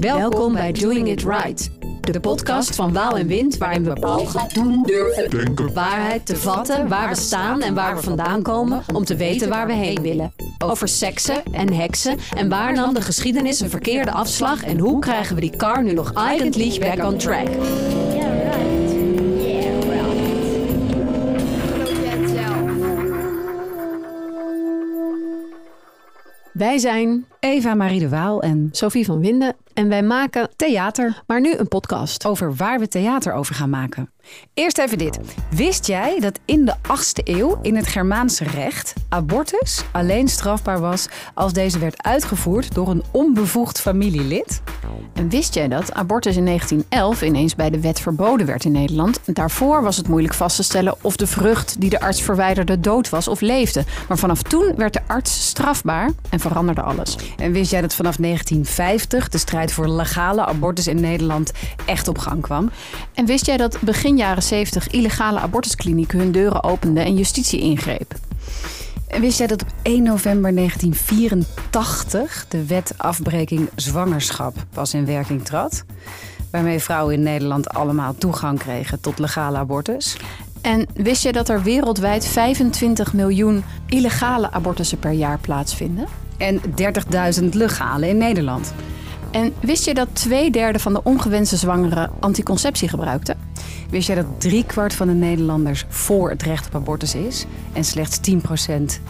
Welkom 0.00 0.52
bij 0.52 0.72
Doing 0.72 1.08
It 1.08 1.22
Right. 1.22 1.70
De 2.00 2.20
podcast 2.20 2.74
van 2.74 2.92
Waal 2.92 3.16
en 3.16 3.26
Wind 3.26 3.58
waarin 3.58 3.84
we 3.84 4.26
gaan 4.26 4.48
doen, 4.52 4.82
durven, 4.82 5.30
Denken. 5.30 5.74
waarheid 5.74 6.26
te 6.26 6.36
vatten, 6.36 6.88
waar 6.88 7.08
we 7.08 7.14
staan 7.14 7.60
en 7.62 7.74
waar 7.74 7.96
we 7.96 8.02
vandaan 8.02 8.42
komen 8.42 8.82
om 8.94 9.04
te 9.04 9.16
weten 9.16 9.48
waar 9.48 9.66
we 9.66 9.72
heen 9.72 10.02
willen. 10.02 10.32
Over 10.64 10.88
seksen 10.88 11.42
en 11.52 11.72
heksen 11.72 12.18
en 12.36 12.48
waar 12.48 12.72
nam 12.72 12.94
de 12.94 13.00
geschiedenis 13.00 13.60
een 13.60 13.70
verkeerde 13.70 14.10
afslag 14.10 14.64
en 14.64 14.78
hoe 14.78 14.98
krijgen 15.00 15.34
we 15.34 15.40
die 15.40 15.56
car 15.56 15.82
nu 15.82 15.92
nog 15.92 16.12
eigentlich 16.14 16.78
back 16.78 17.04
on 17.04 17.16
track. 17.16 17.48
Wij 26.52 26.78
zijn 26.78 27.26
Eva 27.40 27.74
Marie 27.74 28.00
de 28.00 28.08
Waal 28.08 28.42
en 28.42 28.68
Sophie 28.72 29.04
van 29.04 29.20
Winden 29.20 29.56
en 29.74 29.88
wij 29.88 30.02
maken 30.02 30.48
theater 30.56 31.22
maar 31.26 31.40
nu 31.40 31.54
een 31.56 31.68
podcast. 31.68 32.26
over 32.26 32.54
waar 32.54 32.78
we 32.78 32.88
theater 32.88 33.32
over 33.32 33.54
gaan 33.54 33.70
maken. 33.70 34.10
Eerst 34.54 34.78
even 34.78 34.98
dit. 34.98 35.18
Wist 35.50 35.86
jij 35.86 36.20
dat 36.20 36.38
in 36.44 36.64
de 36.64 36.74
8e 36.76 37.22
eeuw 37.24 37.58
in 37.62 37.76
het 37.76 37.86
Germaanse 37.86 38.44
recht 38.44 38.94
abortus 39.08 39.84
alleen 39.92 40.28
strafbaar 40.28 40.80
was 40.80 41.08
als 41.34 41.52
deze 41.52 41.78
werd 41.78 42.02
uitgevoerd 42.02 42.74
door 42.74 42.88
een 42.88 43.02
onbevoegd 43.10 43.80
familielid? 43.80 44.62
En 45.14 45.28
wist 45.28 45.54
jij 45.54 45.68
dat 45.68 45.92
abortus 45.92 46.36
in 46.36 46.44
1911 46.44 47.22
ineens 47.22 47.54
bij 47.54 47.70
de 47.70 47.80
wet 47.80 48.00
verboden 48.00 48.46
werd 48.46 48.64
in 48.64 48.72
Nederland? 48.72 49.20
Daarvoor 49.24 49.82
was 49.82 49.96
het 49.96 50.08
moeilijk 50.08 50.34
vast 50.34 50.56
te 50.56 50.62
stellen 50.62 50.94
of 51.02 51.16
de 51.16 51.26
vrucht 51.26 51.80
die 51.80 51.90
de 51.90 52.00
arts 52.00 52.22
verwijderde 52.22 52.80
dood 52.80 53.08
was 53.08 53.28
of 53.28 53.40
leefde. 53.40 53.84
Maar 54.08 54.18
vanaf 54.18 54.42
toen 54.42 54.74
werd 54.76 54.92
de 54.92 55.00
arts 55.06 55.48
strafbaar 55.48 56.10
en 56.28 56.40
veranderde 56.40 56.82
alles. 56.82 57.16
En 57.36 57.52
wist 57.52 57.70
jij 57.70 57.80
dat 57.80 57.94
vanaf 57.94 58.16
1950 58.16 59.28
de 59.28 59.38
strijd 59.38 59.72
voor 59.72 59.88
legale 59.88 60.44
abortus 60.44 60.86
in 60.86 61.00
Nederland 61.00 61.52
echt 61.86 62.08
op 62.08 62.18
gang 62.18 62.42
kwam? 62.42 62.70
En 63.14 63.26
wist 63.26 63.46
jij 63.46 63.56
dat 63.56 63.80
begin 63.80 64.16
jaren 64.16 64.42
70 64.42 64.88
illegale 64.88 65.38
abortusklinieken 65.38 66.18
hun 66.18 66.32
deuren 66.32 66.64
openden 66.64 67.04
en 67.04 67.16
justitie 67.16 67.60
ingreep? 67.60 68.14
En 69.08 69.20
wist 69.20 69.38
jij 69.38 69.46
dat 69.46 69.62
op 69.62 69.68
1 69.82 70.02
november 70.02 70.54
1984 70.54 72.46
de 72.48 72.66
wet 72.66 72.94
afbreking 72.96 73.68
zwangerschap 73.74 74.54
pas 74.72 74.94
in 74.94 75.06
werking 75.06 75.44
trad? 75.44 75.84
Waarmee 76.50 76.78
vrouwen 76.78 77.14
in 77.14 77.22
Nederland 77.22 77.68
allemaal 77.68 78.14
toegang 78.14 78.58
kregen 78.58 79.00
tot 79.00 79.18
legale 79.18 79.58
abortus? 79.58 80.16
En 80.60 80.86
wist 80.94 81.22
je 81.22 81.32
dat 81.32 81.48
er 81.48 81.62
wereldwijd 81.62 82.26
25 82.26 83.12
miljoen 83.12 83.64
illegale 83.86 84.50
abortussen 84.50 84.98
per 84.98 85.12
jaar 85.12 85.38
plaatsvinden? 85.38 86.06
En 86.40 86.60
30.000 87.40 87.48
legale 87.50 88.08
in 88.08 88.16
Nederland. 88.16 88.72
En 89.30 89.52
wist 89.60 89.84
je 89.84 89.94
dat 89.94 90.08
twee 90.12 90.50
derde 90.50 90.78
van 90.78 90.92
de 90.92 91.02
ongewenste 91.02 91.56
zwangeren 91.56 92.10
anticonceptie 92.20 92.88
gebruikten? 92.88 93.38
Wist 93.90 94.06
jij 94.06 94.16
dat 94.16 94.40
driekwart 94.40 94.94
van 94.94 95.06
de 95.06 95.12
Nederlanders 95.12 95.84
voor 95.88 96.30
het 96.30 96.42
recht 96.42 96.66
op 96.66 96.74
abortus 96.74 97.14
is 97.14 97.46
en 97.72 97.84
slechts 97.84 98.20
10% 98.30 98.34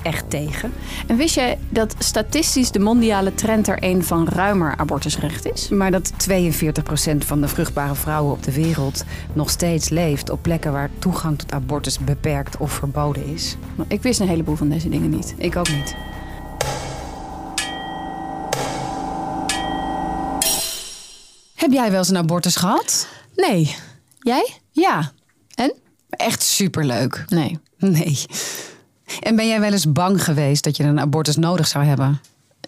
echt 0.02 0.30
tegen? 0.30 0.72
En 1.06 1.16
wist 1.16 1.34
jij 1.34 1.58
dat 1.68 1.94
statistisch 1.98 2.70
de 2.70 2.78
mondiale 2.78 3.34
trend 3.34 3.68
er 3.68 3.76
een 3.80 4.04
van 4.04 4.28
ruimer 4.28 4.76
abortusrecht 4.76 5.52
is? 5.52 5.68
Maar 5.68 5.90
dat 5.90 6.12
42% 6.12 7.16
van 7.18 7.40
de 7.40 7.48
vruchtbare 7.48 7.94
vrouwen 7.94 8.32
op 8.32 8.42
de 8.42 8.52
wereld 8.52 9.04
nog 9.32 9.50
steeds 9.50 9.88
leeft 9.88 10.30
op 10.30 10.42
plekken 10.42 10.72
waar 10.72 10.90
toegang 10.98 11.38
tot 11.38 11.52
abortus 11.52 11.98
beperkt 11.98 12.56
of 12.56 12.72
verboden 12.72 13.26
is? 13.26 13.56
Ik 13.88 14.02
wist 14.02 14.20
een 14.20 14.28
heleboel 14.28 14.56
van 14.56 14.68
deze 14.68 14.88
dingen 14.88 15.10
niet. 15.10 15.34
Ik 15.38 15.56
ook 15.56 15.68
niet. 15.68 15.96
Heb 21.61 21.72
jij 21.72 21.91
wel 21.91 21.98
eens 21.98 22.08
een 22.08 22.16
abortus 22.16 22.56
gehad? 22.56 23.08
Nee. 23.37 23.76
Jij? 24.19 24.54
Ja. 24.71 25.12
En? 25.54 25.72
Echt 26.10 26.43
superleuk. 26.43 27.25
Nee. 27.28 27.59
Nee. 27.78 28.19
En 29.21 29.37
ben 29.37 29.47
jij 29.47 29.60
wel 29.60 29.72
eens 29.72 29.93
bang 29.93 30.25
geweest 30.25 30.65
dat 30.65 30.76
je 30.76 30.82
een 30.82 31.00
abortus 31.00 31.37
nodig 31.37 31.66
zou 31.66 31.84
hebben? 31.84 32.20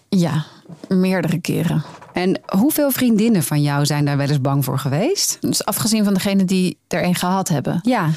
Ja, 0.09 0.45
meerdere 0.87 1.39
keren. 1.39 1.83
En 2.13 2.41
hoeveel 2.45 2.91
vriendinnen 2.91 3.43
van 3.43 3.61
jou 3.61 3.85
zijn 3.85 4.05
daar 4.05 4.17
wel 4.17 4.27
eens 4.27 4.41
bang 4.41 4.63
voor 4.65 4.79
geweest? 4.79 5.37
Dus 5.41 5.65
afgezien 5.65 6.03
van 6.03 6.13
degene 6.13 6.45
die 6.45 6.77
er 6.87 7.03
een 7.03 7.15
gehad 7.15 7.47
hebben. 7.47 7.79
Ja. 7.83 8.09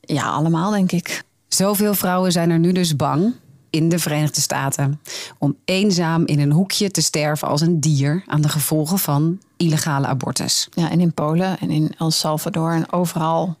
Ja, 0.00 0.22
allemaal 0.22 0.70
denk 0.70 0.92
ik. 0.92 1.22
Zoveel 1.48 1.94
vrouwen 1.94 2.32
zijn 2.32 2.50
er 2.50 2.58
nu 2.58 2.72
dus 2.72 2.96
bang 2.96 3.34
in 3.70 3.88
de 3.88 3.98
Verenigde 3.98 4.40
Staten 4.40 5.00
om 5.38 5.56
eenzaam 5.64 6.26
in 6.26 6.40
een 6.40 6.52
hoekje 6.52 6.90
te 6.90 7.02
sterven 7.02 7.48
als 7.48 7.60
een 7.60 7.80
dier 7.80 8.22
aan 8.26 8.40
de 8.40 8.48
gevolgen 8.48 8.98
van 8.98 9.38
illegale 9.56 10.06
abortus. 10.06 10.68
Ja, 10.70 10.90
en 10.90 11.00
in 11.00 11.12
Polen 11.12 11.58
en 11.58 11.70
in 11.70 11.94
El 11.98 12.10
Salvador 12.10 12.72
en 12.72 12.92
overal 12.92 13.56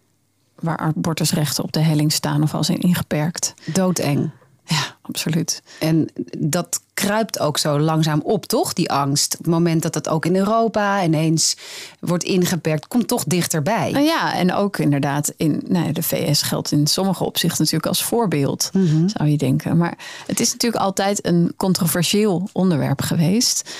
waar 0.60 0.78
abortusrechten 0.78 1.64
op 1.64 1.72
de 1.72 1.80
helling 1.80 2.12
staan 2.12 2.42
of 2.42 2.54
al 2.54 2.64
zijn 2.64 2.80
ingeperkt. 2.80 3.54
Doodeng. 3.64 4.30
Ja, 4.66 4.96
absoluut. 5.02 5.62
En 5.78 6.08
dat 6.38 6.80
kruipt 6.94 7.38
ook 7.38 7.58
zo 7.58 7.78
langzaam 7.78 8.20
op, 8.20 8.46
toch? 8.46 8.72
Die 8.72 8.90
angst. 8.90 9.32
Op 9.32 9.38
het 9.38 9.54
moment 9.54 9.82
dat 9.82 9.92
dat 9.92 10.08
ook 10.08 10.26
in 10.26 10.36
Europa 10.36 11.04
ineens 11.04 11.56
wordt 12.00 12.24
ingeperkt, 12.24 12.88
komt 12.88 13.08
toch 13.08 13.24
dichterbij. 13.24 13.90
Nou 13.90 14.04
ja, 14.04 14.34
en 14.34 14.54
ook 14.54 14.78
inderdaad 14.78 15.32
in 15.36 15.62
nou 15.68 15.86
ja, 15.86 15.92
de 15.92 16.02
VS 16.02 16.42
geldt 16.42 16.72
in 16.72 16.86
sommige 16.86 17.24
opzichten 17.24 17.58
natuurlijk 17.58 17.88
als 17.88 18.04
voorbeeld, 18.04 18.70
zou 19.06 19.28
je 19.28 19.36
denken. 19.36 19.76
Maar 19.76 19.98
het 20.26 20.40
is 20.40 20.52
natuurlijk 20.52 20.82
altijd 20.82 21.26
een 21.26 21.52
controversieel 21.56 22.48
onderwerp 22.52 23.02
geweest. 23.02 23.70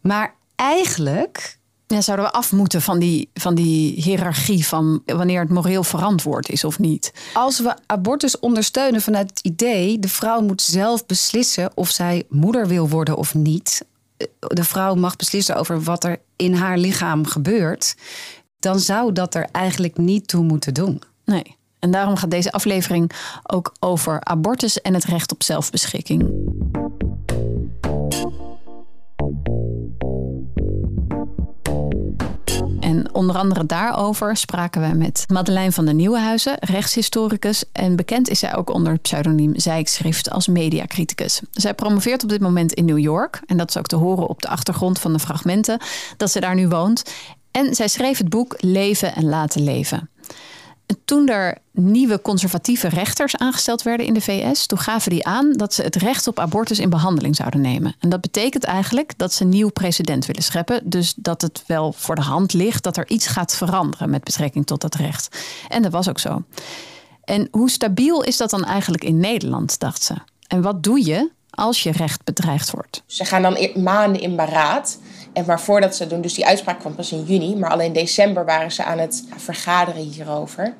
Maar 0.00 0.34
eigenlijk 0.56 1.58
Ja, 1.92 2.00
zouden 2.00 2.26
we 2.26 2.32
af 2.32 2.52
moeten 2.52 2.82
van 2.82 2.98
die, 2.98 3.30
van 3.34 3.54
die 3.54 4.02
hiërarchie 4.02 4.66
van 4.66 5.02
wanneer 5.06 5.40
het 5.40 5.50
moreel 5.50 5.84
verantwoord 5.84 6.48
is 6.48 6.64
of 6.64 6.78
niet? 6.78 7.12
Als 7.34 7.60
we 7.60 7.74
abortus 7.86 8.38
ondersteunen 8.38 9.00
vanuit 9.00 9.30
het 9.30 9.40
idee, 9.40 9.98
de 9.98 10.08
vrouw 10.08 10.40
moet 10.40 10.62
zelf 10.62 11.06
beslissen 11.06 11.70
of 11.74 11.90
zij 11.90 12.24
moeder 12.28 12.66
wil 12.66 12.88
worden 12.88 13.16
of 13.16 13.34
niet. 13.34 13.84
Eh, 14.16 14.26
De 14.38 14.64
vrouw 14.64 14.94
mag 14.94 15.16
beslissen 15.16 15.56
over 15.56 15.82
wat 15.82 16.04
er 16.04 16.20
in 16.36 16.54
haar 16.54 16.78
lichaam 16.78 17.26
gebeurt. 17.26 17.94
Dan 18.58 18.80
zou 18.80 19.12
dat 19.12 19.34
er 19.34 19.48
eigenlijk 19.52 19.96
niet 19.96 20.28
toe 20.28 20.44
moeten 20.44 20.74
doen. 20.74 21.02
Nee. 21.24 21.56
En 21.78 21.90
daarom 21.90 22.16
gaat 22.16 22.30
deze 22.30 22.52
aflevering 22.52 23.12
ook 23.42 23.74
over 23.80 24.20
abortus 24.24 24.80
en 24.80 24.94
het 24.94 25.04
recht 25.04 25.32
op 25.32 25.42
zelfbeschikking. 25.42 26.30
En 32.92 33.14
onder 33.14 33.36
andere 33.36 33.66
daarover 33.66 34.36
spraken 34.36 34.80
wij 34.80 34.94
met 34.94 35.24
Madeleine 35.28 35.72
van 35.72 35.84
der 35.84 35.94
Nieuwenhuizen, 35.94 36.56
rechtshistoricus. 36.60 37.64
En 37.72 37.96
bekend 37.96 38.28
is 38.28 38.38
zij 38.38 38.56
ook 38.56 38.70
onder 38.70 38.92
het 38.92 39.02
pseudoniem 39.02 39.58
Zijkschrift 39.58 40.30
als 40.30 40.46
mediacriticus. 40.46 41.40
Zij 41.50 41.74
promoveert 41.74 42.22
op 42.22 42.28
dit 42.28 42.40
moment 42.40 42.72
in 42.72 42.84
New 42.84 42.98
York. 42.98 43.42
En 43.46 43.56
dat 43.56 43.68
is 43.68 43.78
ook 43.78 43.86
te 43.86 43.96
horen 43.96 44.28
op 44.28 44.42
de 44.42 44.48
achtergrond 44.48 44.98
van 44.98 45.12
de 45.12 45.18
fragmenten 45.18 45.80
dat 46.16 46.30
ze 46.30 46.40
daar 46.40 46.54
nu 46.54 46.68
woont. 46.68 47.02
En 47.50 47.74
zij 47.74 47.88
schreef 47.88 48.18
het 48.18 48.28
boek 48.28 48.54
Leven 48.58 49.14
en 49.14 49.24
Laten 49.24 49.62
Leven. 49.62 50.10
Toen 51.04 51.28
er 51.28 51.58
nieuwe 51.70 52.22
conservatieve 52.22 52.88
rechters 52.88 53.36
aangesteld 53.36 53.82
werden 53.82 54.06
in 54.06 54.14
de 54.14 54.20
VS, 54.20 54.66
toen 54.66 54.78
gaven 54.78 55.10
die 55.10 55.26
aan 55.26 55.52
dat 55.52 55.74
ze 55.74 55.82
het 55.82 55.96
recht 55.96 56.26
op 56.26 56.38
abortus 56.38 56.78
in 56.78 56.90
behandeling 56.90 57.36
zouden 57.36 57.60
nemen. 57.60 57.94
En 57.98 58.08
dat 58.08 58.20
betekent 58.20 58.64
eigenlijk 58.64 59.12
dat 59.16 59.32
ze 59.32 59.42
een 59.42 59.48
nieuw 59.48 59.70
precedent 59.70 60.26
willen 60.26 60.42
scheppen. 60.42 60.80
Dus 60.84 61.14
dat 61.16 61.42
het 61.42 61.64
wel 61.66 61.92
voor 61.92 62.14
de 62.14 62.22
hand 62.22 62.52
ligt 62.52 62.82
dat 62.82 62.96
er 62.96 63.08
iets 63.08 63.26
gaat 63.26 63.56
veranderen 63.56 64.10
met 64.10 64.24
betrekking 64.24 64.66
tot 64.66 64.80
dat 64.80 64.94
recht. 64.94 65.36
En 65.68 65.82
dat 65.82 65.92
was 65.92 66.08
ook 66.08 66.18
zo. 66.18 66.42
En 67.24 67.48
hoe 67.50 67.70
stabiel 67.70 68.22
is 68.22 68.36
dat 68.36 68.50
dan 68.50 68.64
eigenlijk 68.64 69.04
in 69.04 69.18
Nederland, 69.18 69.78
dacht 69.78 70.02
ze. 70.02 70.14
En 70.46 70.62
wat 70.62 70.82
doe 70.82 71.06
je 71.06 71.30
als 71.50 71.82
je 71.82 71.92
recht 71.92 72.24
bedreigd 72.24 72.70
wordt? 72.70 73.02
Ze 73.06 73.24
gaan 73.24 73.42
dan 73.42 73.54
e- 73.56 73.78
maanden 73.78 74.20
in 74.22 74.36
beraad. 74.36 74.98
En 75.32 75.44
maar 75.46 75.60
voordat 75.60 75.96
ze 75.96 76.06
doen, 76.06 76.20
dus 76.20 76.34
die 76.34 76.46
uitspraak 76.46 76.78
kwam 76.80 76.94
pas 76.94 77.12
in 77.12 77.24
juni, 77.24 77.56
maar 77.56 77.70
al 77.70 77.80
in 77.80 77.92
december 77.92 78.44
waren 78.44 78.72
ze 78.72 78.84
aan 78.84 78.98
het 78.98 79.24
vergaderen 79.36 80.02
hierover. 80.02 80.74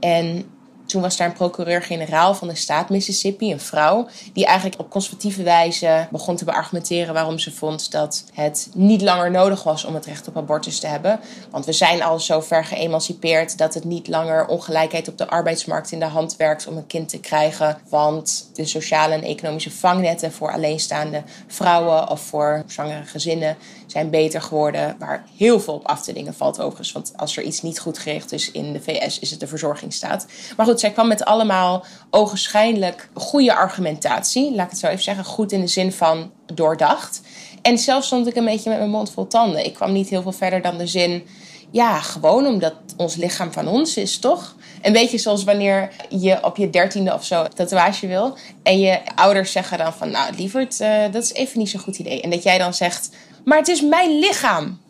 En 0.00 0.44
toen 0.94 1.02
was 1.02 1.16
daar 1.16 1.28
een 1.28 1.32
procureur-generaal 1.32 2.34
van 2.34 2.48
de 2.48 2.54
staat 2.54 2.88
Mississippi, 2.88 3.52
een 3.52 3.60
vrouw, 3.60 4.06
die 4.32 4.46
eigenlijk 4.46 4.80
op 4.80 4.90
conservatieve 4.90 5.42
wijze 5.42 6.06
begon 6.10 6.36
te 6.36 6.44
beargumenteren 6.44 7.14
waarom 7.14 7.38
ze 7.38 7.52
vond 7.52 7.90
dat 7.90 8.24
het 8.32 8.68
niet 8.74 9.02
langer 9.02 9.30
nodig 9.30 9.62
was 9.62 9.84
om 9.84 9.94
het 9.94 10.06
recht 10.06 10.28
op 10.28 10.36
abortus 10.36 10.80
te 10.80 10.86
hebben. 10.86 11.20
Want 11.50 11.64
we 11.64 11.72
zijn 11.72 12.02
al 12.02 12.20
zo 12.20 12.40
ver 12.40 12.64
geëmancipeerd 12.64 13.58
dat 13.58 13.74
het 13.74 13.84
niet 13.84 14.08
langer 14.08 14.46
ongelijkheid 14.46 15.08
op 15.08 15.18
de 15.18 15.28
arbeidsmarkt 15.28 15.92
in 15.92 15.98
de 15.98 16.04
hand 16.04 16.36
werkt 16.36 16.66
om 16.66 16.76
een 16.76 16.86
kind 16.86 17.08
te 17.08 17.20
krijgen. 17.20 17.78
Want 17.88 18.50
de 18.52 18.66
sociale 18.66 19.14
en 19.14 19.22
economische 19.22 19.70
vangnetten 19.70 20.32
voor 20.32 20.52
alleenstaande 20.52 21.22
vrouwen 21.46 22.10
of 22.10 22.20
voor 22.20 22.62
zwangere 22.66 23.04
gezinnen 23.04 23.56
zijn 23.86 24.10
beter 24.10 24.42
geworden. 24.42 24.96
Waar 24.98 25.24
heel 25.36 25.60
veel 25.60 25.74
op 25.74 25.86
af 25.86 26.02
te 26.02 26.12
dingen 26.12 26.34
valt 26.34 26.60
overigens. 26.60 26.92
Want 26.92 27.12
als 27.16 27.36
er 27.36 27.42
iets 27.42 27.62
niet 27.62 27.80
goed 27.80 27.98
gericht 27.98 28.32
is 28.32 28.50
in 28.50 28.72
de 28.72 28.80
VS, 28.80 29.18
is 29.18 29.30
het 29.30 29.40
de 29.40 29.46
verzorgingsstaat. 29.46 30.26
Maar 30.56 30.66
goed, 30.66 30.80
zij 30.84 30.92
kwam 30.92 31.08
met 31.08 31.24
allemaal 31.24 31.84
ogenschijnlijk 32.10 33.08
goede 33.14 33.54
argumentatie. 33.54 34.54
Laat 34.54 34.64
ik 34.64 34.70
het 34.70 34.80
zo 34.80 34.86
even 34.86 35.02
zeggen. 35.02 35.24
Goed 35.24 35.52
in 35.52 35.60
de 35.60 35.66
zin 35.66 35.92
van 35.92 36.30
doordacht. 36.54 37.20
En 37.62 37.78
zelf 37.78 38.04
stond 38.04 38.26
ik 38.26 38.36
een 38.36 38.44
beetje 38.44 38.70
met 38.70 38.78
mijn 38.78 38.90
mond 38.90 39.10
vol 39.10 39.26
tanden. 39.26 39.64
Ik 39.64 39.74
kwam 39.74 39.92
niet 39.92 40.08
heel 40.08 40.22
veel 40.22 40.32
verder 40.32 40.62
dan 40.62 40.78
de 40.78 40.86
zin. 40.86 41.26
Ja, 41.70 42.00
gewoon 42.00 42.46
omdat 42.46 42.74
ons 42.96 43.14
lichaam 43.14 43.52
van 43.52 43.68
ons 43.68 43.96
is, 43.96 44.18
toch? 44.18 44.54
Een 44.82 44.92
beetje 44.92 45.18
zoals 45.18 45.44
wanneer 45.44 45.90
je 46.08 46.44
op 46.44 46.56
je 46.56 46.70
dertiende 46.70 47.14
of 47.14 47.24
zo 47.24 47.48
tatoeage 47.48 48.06
wil. 48.06 48.36
En 48.62 48.78
je 48.80 49.00
ouders 49.14 49.52
zeggen 49.52 49.78
dan 49.78 49.92
van, 49.92 50.10
nou 50.10 50.34
lieverd, 50.36 50.80
uh, 50.80 51.02
dat 51.10 51.22
is 51.22 51.32
even 51.32 51.58
niet 51.58 51.70
zo'n 51.70 51.80
goed 51.80 51.98
idee. 51.98 52.20
En 52.20 52.30
dat 52.30 52.42
jij 52.42 52.58
dan 52.58 52.74
zegt, 52.74 53.10
maar 53.44 53.58
het 53.58 53.68
is 53.68 53.80
mijn 53.80 54.18
lichaam. 54.18 54.80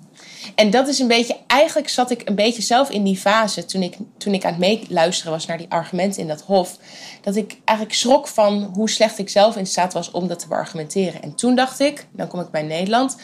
En 0.55 0.71
dat 0.71 0.89
is 0.89 0.99
een 0.99 1.09
beetje, 1.09 1.37
eigenlijk 1.47 1.89
zat 1.89 2.11
ik 2.11 2.29
een 2.29 2.35
beetje 2.35 2.63
zelf 2.63 2.91
in 2.91 3.03
die 3.03 3.17
fase 3.17 3.65
toen 3.65 3.83
ik, 3.83 3.97
toen 4.19 4.35
ik 4.35 4.45
aan 4.45 4.51
het 4.51 4.61
meeluisteren 4.61 5.33
was 5.33 5.47
naar 5.47 5.59
die 5.59 5.71
argumenten 5.71 6.21
in 6.21 6.29
dat 6.29 6.41
hof. 6.41 6.79
Dat 7.21 7.37
ik 7.37 7.57
eigenlijk 7.65 7.99
schrok 7.99 8.29
van 8.29 8.71
hoe 8.75 8.91
slecht 8.91 9.19
ik 9.19 9.29
zelf 9.29 9.57
in 9.57 9.67
staat 9.67 9.93
was 9.93 10.11
om 10.11 10.29
dat 10.29 10.39
te 10.39 10.49
beargumenteren. 10.49 11.23
En 11.23 11.35
toen 11.35 11.55
dacht 11.55 11.81
ik, 11.81 12.07
dan 12.13 12.29
kom 12.29 12.41
ik 12.41 12.51
bij 12.51 12.63
Nederland. 12.63 13.17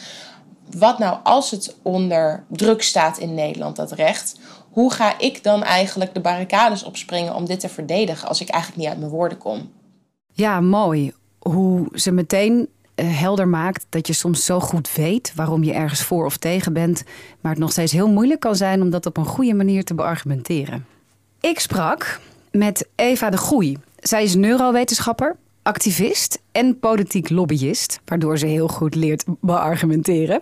Wat 0.77 0.99
nou 0.99 1.17
als 1.23 1.51
het 1.51 1.75
onder 1.81 2.43
druk 2.49 2.81
staat 2.81 3.17
in 3.17 3.33
Nederland, 3.33 3.75
dat 3.75 3.91
recht? 3.91 4.39
Hoe 4.71 4.91
ga 4.91 5.19
ik 5.19 5.43
dan 5.43 5.63
eigenlijk 5.63 6.13
de 6.13 6.19
barricades 6.19 6.83
opspringen 6.83 7.35
om 7.35 7.45
dit 7.45 7.59
te 7.59 7.69
verdedigen 7.69 8.27
als 8.27 8.41
ik 8.41 8.49
eigenlijk 8.49 8.81
niet 8.81 8.91
uit 8.91 8.99
mijn 8.99 9.11
woorden 9.11 9.37
kom? 9.37 9.71
Ja, 10.33 10.59
mooi. 10.59 11.13
Hoe 11.39 11.87
ze 11.93 12.11
meteen 12.11 12.69
helder 13.03 13.47
maakt 13.47 13.85
dat 13.89 14.07
je 14.07 14.13
soms 14.13 14.45
zo 14.45 14.59
goed 14.59 14.93
weet 14.95 15.31
waarom 15.35 15.63
je 15.63 15.73
ergens 15.73 16.03
voor 16.03 16.25
of 16.25 16.37
tegen 16.37 16.73
bent, 16.73 17.03
maar 17.41 17.51
het 17.51 17.61
nog 17.61 17.71
steeds 17.71 17.91
heel 17.91 18.09
moeilijk 18.09 18.39
kan 18.39 18.55
zijn 18.55 18.81
om 18.81 18.89
dat 18.89 19.05
op 19.05 19.17
een 19.17 19.25
goede 19.25 19.53
manier 19.53 19.83
te 19.83 19.93
beargumenteren. 19.93 20.85
Ik 21.39 21.59
sprak 21.59 22.19
met 22.51 22.87
Eva 22.95 23.29
de 23.29 23.37
Groei. 23.37 23.77
Zij 23.99 24.23
is 24.23 24.35
neurowetenschapper, 24.35 25.35
activist 25.61 26.41
en 26.51 26.79
politiek 26.79 27.29
lobbyist, 27.29 27.99
waardoor 28.05 28.37
ze 28.37 28.45
heel 28.45 28.67
goed 28.67 28.95
leert 28.95 29.23
beargumenteren. 29.41 30.41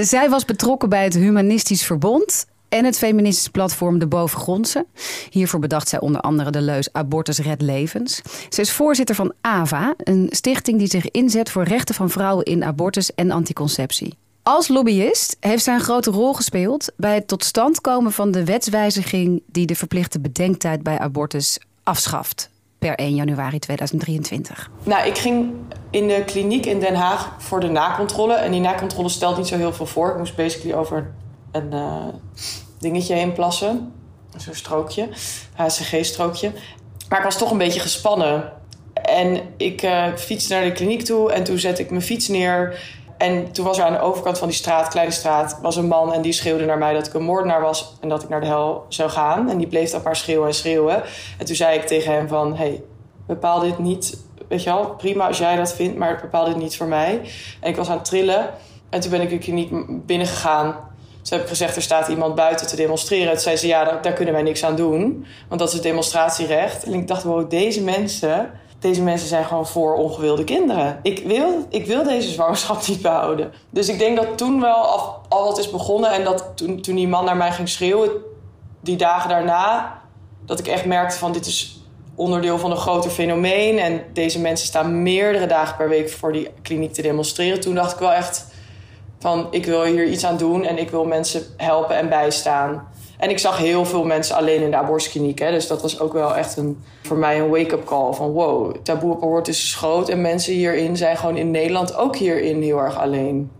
Zij 0.00 0.30
was 0.30 0.44
betrokken 0.44 0.88
bij 0.88 1.04
het 1.04 1.14
Humanistisch 1.14 1.84
Verbond 1.84 2.46
en 2.68 2.84
het 2.84 2.98
feministische 2.98 3.50
platform 3.50 3.98
De 3.98 4.06
Bovengrondse. 4.06 4.86
Hiervoor 5.30 5.60
bedacht 5.60 5.88
zij 5.88 6.00
onder 6.00 6.20
andere 6.20 6.50
de 6.50 6.60
leus 6.60 6.92
Abortus 6.92 7.38
Red 7.38 7.62
Levens. 7.62 8.22
Ze 8.48 8.60
is 8.60 8.72
voorzitter 8.72 9.14
van 9.14 9.32
AVA, 9.40 9.94
een 9.98 10.28
stichting 10.30 10.78
die 10.78 10.88
zich 10.88 11.10
inzet 11.10 11.50
voor 11.50 11.64
rechten 11.64 11.94
van 11.94 12.10
vrouwen 12.10 12.44
in 12.44 12.64
abortus 12.64 13.14
en 13.14 13.30
anticonceptie. 13.30 14.14
Als 14.42 14.68
lobbyist 14.68 15.36
heeft 15.40 15.64
zij 15.64 15.74
een 15.74 15.80
grote 15.80 16.10
rol 16.10 16.34
gespeeld 16.34 16.92
bij 16.96 17.14
het 17.14 17.28
tot 17.28 17.44
stand 17.44 17.80
komen 17.80 18.12
van 18.12 18.30
de 18.30 18.44
wetswijziging 18.44 19.42
die 19.46 19.66
de 19.66 19.74
verplichte 19.74 20.20
bedenktijd 20.20 20.82
bij 20.82 20.98
abortus 20.98 21.58
afschaft 21.82 22.50
per 22.78 22.94
1 22.94 23.14
januari 23.14 23.58
2023. 23.58 24.70
Nou, 24.82 25.06
ik 25.06 25.18
ging 25.18 25.52
in 25.90 26.08
de 26.08 26.22
kliniek 26.26 26.66
in 26.66 26.80
Den 26.80 26.94
Haag 26.94 27.34
voor 27.38 27.60
de 27.60 27.68
nakontrole. 27.68 28.34
En 28.34 28.50
die 28.50 28.60
nakontrole 28.60 29.08
stelt 29.08 29.36
niet 29.36 29.46
zo 29.46 29.56
heel 29.56 29.72
veel 29.72 29.86
voor. 29.86 30.10
Ik 30.10 30.18
moest 30.18 30.36
basically 30.36 30.76
over 30.76 31.14
een 31.52 31.72
uh, 31.72 32.06
dingetje 32.78 33.14
heen 33.14 33.32
plassen. 33.32 33.92
Zo'n 34.36 34.54
strookje, 34.54 35.08
HCG-strookje. 35.54 36.52
Maar 37.08 37.18
ik 37.18 37.24
was 37.24 37.38
toch 37.38 37.50
een 37.50 37.58
beetje 37.58 37.80
gespannen. 37.80 38.52
En 38.92 39.40
ik 39.56 39.82
uh, 39.82 40.14
fietste 40.16 40.54
naar 40.54 40.64
de 40.64 40.72
kliniek 40.72 41.02
toe 41.02 41.32
en 41.32 41.44
toen 41.44 41.58
zette 41.58 41.82
ik 41.82 41.90
mijn 41.90 42.02
fiets 42.02 42.28
neer. 42.28 42.80
En 43.18 43.52
toen 43.52 43.64
was 43.64 43.78
er 43.78 43.84
aan 43.84 43.92
de 43.92 44.00
overkant 44.00 44.38
van 44.38 44.48
die 44.48 44.56
straat, 44.56 44.88
kleine 44.88 45.12
straat, 45.12 45.58
was 45.62 45.76
een 45.76 45.86
man 45.86 46.12
en 46.12 46.22
die 46.22 46.32
schreeuwde 46.32 46.64
naar 46.64 46.78
mij 46.78 46.92
dat 46.92 47.06
ik 47.06 47.14
een 47.14 47.22
moordenaar 47.22 47.60
was 47.60 47.94
en 48.00 48.08
dat 48.08 48.22
ik 48.22 48.28
naar 48.28 48.40
de 48.40 48.46
hel 48.46 48.84
zou 48.88 49.10
gaan. 49.10 49.50
En 49.50 49.58
die 49.58 49.66
bleef 49.66 49.90
dan 49.90 50.00
maar 50.04 50.16
schreeuwen 50.16 50.48
en 50.48 50.54
schreeuwen. 50.54 51.02
En 51.38 51.46
toen 51.46 51.56
zei 51.56 51.78
ik 51.78 51.86
tegen 51.86 52.12
hem 52.12 52.28
van, 52.28 52.56
hey, 52.56 52.82
bepaal 53.26 53.60
dit 53.60 53.78
niet, 53.78 54.18
weet 54.48 54.62
je 54.62 54.70
wel, 54.70 54.94
prima 54.94 55.26
als 55.26 55.38
jij 55.38 55.56
dat 55.56 55.74
vindt, 55.74 55.96
maar 55.96 56.18
bepaal 56.20 56.44
dit 56.44 56.56
niet 56.56 56.76
voor 56.76 56.86
mij. 56.86 57.20
En 57.60 57.70
ik 57.70 57.76
was 57.76 57.88
aan 57.88 57.96
het 57.96 58.04
trillen 58.04 58.50
en 58.90 59.00
toen 59.00 59.10
ben 59.10 59.20
ik 59.20 59.30
de 59.30 59.38
kliniek 59.38 59.70
binnengegaan 60.06 60.76
toen 61.26 61.38
heb 61.38 61.46
ik 61.46 61.52
gezegd, 61.52 61.76
er 61.76 61.82
staat 61.82 62.08
iemand 62.08 62.34
buiten 62.34 62.66
te 62.66 62.76
demonstreren. 62.76 63.32
Toen 63.32 63.40
zei 63.40 63.56
ze, 63.56 63.66
ja, 63.66 63.84
daar, 63.84 64.02
daar, 64.02 64.12
kunnen 64.12 64.34
wij 64.34 64.42
niks 64.42 64.64
aan 64.64 64.76
doen. 64.76 65.26
Want 65.48 65.60
dat 65.60 65.68
is 65.68 65.74
het 65.74 65.82
demonstratierecht. 65.82 66.84
En 66.84 66.94
ik 66.94 67.08
dacht, 67.08 67.22
wow, 67.22 67.50
deze 67.50 67.82
mensen... 67.82 68.50
Deze 68.78 69.02
mensen 69.02 69.28
zijn 69.28 69.44
gewoon 69.44 69.66
voor 69.66 69.94
ongewilde 69.94 70.44
kinderen. 70.44 70.98
Ik 71.02 71.26
wil, 71.26 71.66
ik 71.68 71.86
wil 71.86 72.02
deze 72.02 72.30
zwangerschap 72.30 72.86
niet 72.86 73.02
behouden. 73.02 73.52
Dus 73.70 73.88
ik 73.88 73.98
denk 73.98 74.16
dat 74.16 74.38
toen 74.38 74.60
wel 74.60 74.74
al, 74.74 75.20
al 75.28 75.44
wat 75.44 75.58
is 75.58 75.70
begonnen. 75.70 76.10
En 76.10 76.24
dat 76.24 76.52
toen, 76.54 76.80
toen 76.80 76.94
die 76.94 77.08
man 77.08 77.24
naar 77.24 77.36
mij 77.36 77.52
ging 77.52 77.68
schreeuwen... 77.68 78.10
die 78.80 78.96
dagen 78.96 79.28
daarna... 79.28 79.98
dat 80.44 80.58
ik 80.58 80.66
echt 80.66 80.84
merkte 80.84 81.18
van 81.18 81.32
dit 81.32 81.46
is 81.46 81.80
onderdeel 82.14 82.58
van 82.58 82.70
een 82.70 82.76
groter 82.76 83.10
fenomeen. 83.10 83.78
En 83.78 84.02
deze 84.12 84.40
mensen 84.40 84.66
staan 84.66 85.02
meerdere 85.02 85.46
dagen 85.46 85.76
per 85.76 85.88
week 85.88 86.10
voor 86.10 86.32
die 86.32 86.48
kliniek 86.62 86.92
te 86.92 87.02
demonstreren. 87.02 87.60
Toen 87.60 87.74
dacht 87.74 87.92
ik 87.92 87.98
wel 87.98 88.12
echt 88.12 88.46
van 89.18 89.46
ik 89.50 89.64
wil 89.64 89.84
hier 89.84 90.06
iets 90.06 90.24
aan 90.24 90.36
doen 90.36 90.64
en 90.64 90.78
ik 90.78 90.90
wil 90.90 91.04
mensen 91.04 91.42
helpen 91.56 91.96
en 91.96 92.08
bijstaan. 92.08 92.88
En 93.18 93.30
ik 93.30 93.38
zag 93.38 93.58
heel 93.58 93.84
veel 93.84 94.04
mensen 94.04 94.36
alleen 94.36 94.62
in 94.62 94.70
de 94.70 94.76
abortuskliniek. 94.76 95.38
Hè, 95.38 95.50
dus 95.50 95.66
dat 95.66 95.82
was 95.82 96.00
ook 96.00 96.12
wel 96.12 96.36
echt 96.36 96.56
een, 96.56 96.82
voor 97.02 97.16
mij 97.16 97.40
een 97.40 97.48
wake-up 97.48 97.84
call. 97.84 98.12
Van 98.12 98.30
wow, 98.30 98.76
taboe 98.82 99.12
op 99.12 99.22
abortus 99.22 99.62
is 99.62 99.74
groot. 99.74 100.08
En 100.08 100.20
mensen 100.20 100.52
hierin 100.52 100.96
zijn 100.96 101.16
gewoon 101.16 101.36
in 101.36 101.50
Nederland 101.50 101.96
ook 101.96 102.16
hierin 102.16 102.62
heel 102.62 102.78
erg 102.78 102.96
alleen. 102.98 103.50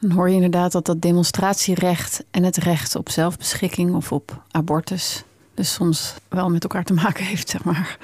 Dan 0.00 0.10
hoor 0.10 0.28
je 0.28 0.34
inderdaad 0.34 0.72
dat 0.72 0.86
dat 0.86 1.00
demonstratierecht 1.00 2.24
en 2.30 2.44
het 2.44 2.56
recht 2.56 2.96
op 2.96 3.10
zelfbeschikking 3.10 3.94
of 3.94 4.12
op 4.12 4.42
abortus 4.50 5.24
dus 5.58 5.72
soms 5.72 6.14
wel 6.28 6.48
met 6.48 6.62
elkaar 6.62 6.84
te 6.84 6.94
maken 6.94 7.24
heeft, 7.30 7.50
zeg 7.50 7.64
maar. 7.64 7.98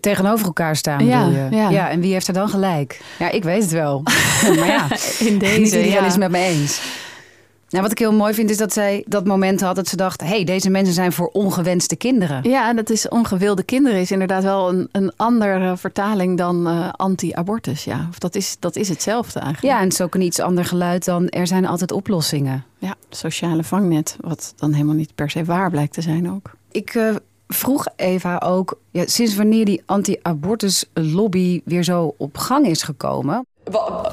Tegenover 0.00 0.46
elkaar 0.46 0.76
staan, 0.76 1.06
ja, 1.06 1.26
je? 1.26 1.56
Ja. 1.56 1.68
ja, 1.68 1.90
en 1.90 2.00
wie 2.00 2.12
heeft 2.12 2.28
er 2.28 2.34
dan 2.34 2.48
gelijk? 2.48 3.00
Ja, 3.18 3.30
ik 3.30 3.42
weet 3.42 3.62
het 3.62 3.72
wel. 3.72 4.02
maar 4.58 4.66
ja, 4.66 4.88
in 5.18 5.38
deze, 5.38 5.60
niet 5.60 5.72
iedereen 5.72 6.04
is 6.04 6.12
het 6.12 6.18
met 6.18 6.30
me 6.30 6.38
eens. 6.38 6.80
Nou, 7.68 7.82
wat 7.82 7.90
ik 7.90 7.98
heel 7.98 8.12
mooi 8.12 8.34
vind 8.34 8.50
is 8.50 8.56
dat 8.56 8.72
zij 8.72 9.04
dat 9.06 9.26
moment 9.26 9.60
had 9.60 9.76
dat 9.76 9.88
ze 9.88 9.96
dacht: 9.96 10.20
hé, 10.20 10.26
hey, 10.26 10.44
deze 10.44 10.70
mensen 10.70 10.94
zijn 10.94 11.12
voor 11.12 11.30
ongewenste 11.32 11.96
kinderen. 11.96 12.50
Ja, 12.50 12.68
en 12.68 12.76
dat 12.76 12.90
is 12.90 13.08
ongewilde 13.08 13.62
kinderen 13.62 14.00
is 14.00 14.10
inderdaad 14.10 14.42
wel 14.42 14.68
een, 14.68 14.88
een 14.92 15.12
andere 15.16 15.76
vertaling 15.76 16.38
dan 16.38 16.68
uh, 16.68 16.88
anti-abortus. 16.92 17.84
Ja, 17.84 18.06
of 18.10 18.18
dat 18.18 18.34
is, 18.34 18.56
dat 18.60 18.76
is 18.76 18.88
hetzelfde 18.88 19.40
eigenlijk. 19.40 19.72
Ja, 19.72 19.78
en 19.78 19.84
het 19.84 19.92
is 19.92 20.00
ook 20.00 20.14
een 20.14 20.20
iets 20.20 20.40
ander 20.40 20.64
geluid 20.64 21.04
dan 21.04 21.28
er 21.28 21.46
zijn 21.46 21.66
altijd 21.66 21.92
oplossingen. 21.92 22.64
Ja, 22.78 22.94
sociale 23.10 23.64
vangnet, 23.64 24.16
wat 24.20 24.52
dan 24.56 24.72
helemaal 24.72 24.94
niet 24.94 25.14
per 25.14 25.30
se 25.30 25.44
waar 25.44 25.70
blijkt 25.70 25.92
te 25.92 26.02
zijn 26.02 26.30
ook. 26.30 26.52
Ik 26.76 26.94
uh, 26.94 27.14
vroeg 27.48 27.86
Eva 27.96 28.38
ook 28.44 28.78
ja, 28.90 29.06
sinds 29.06 29.36
wanneer 29.36 29.64
die 29.64 29.82
anti-abortus 29.86 30.84
lobby 30.94 31.60
weer 31.64 31.82
zo 31.82 32.14
op 32.18 32.36
gang 32.36 32.66
is 32.66 32.82
gekomen. 32.82 33.46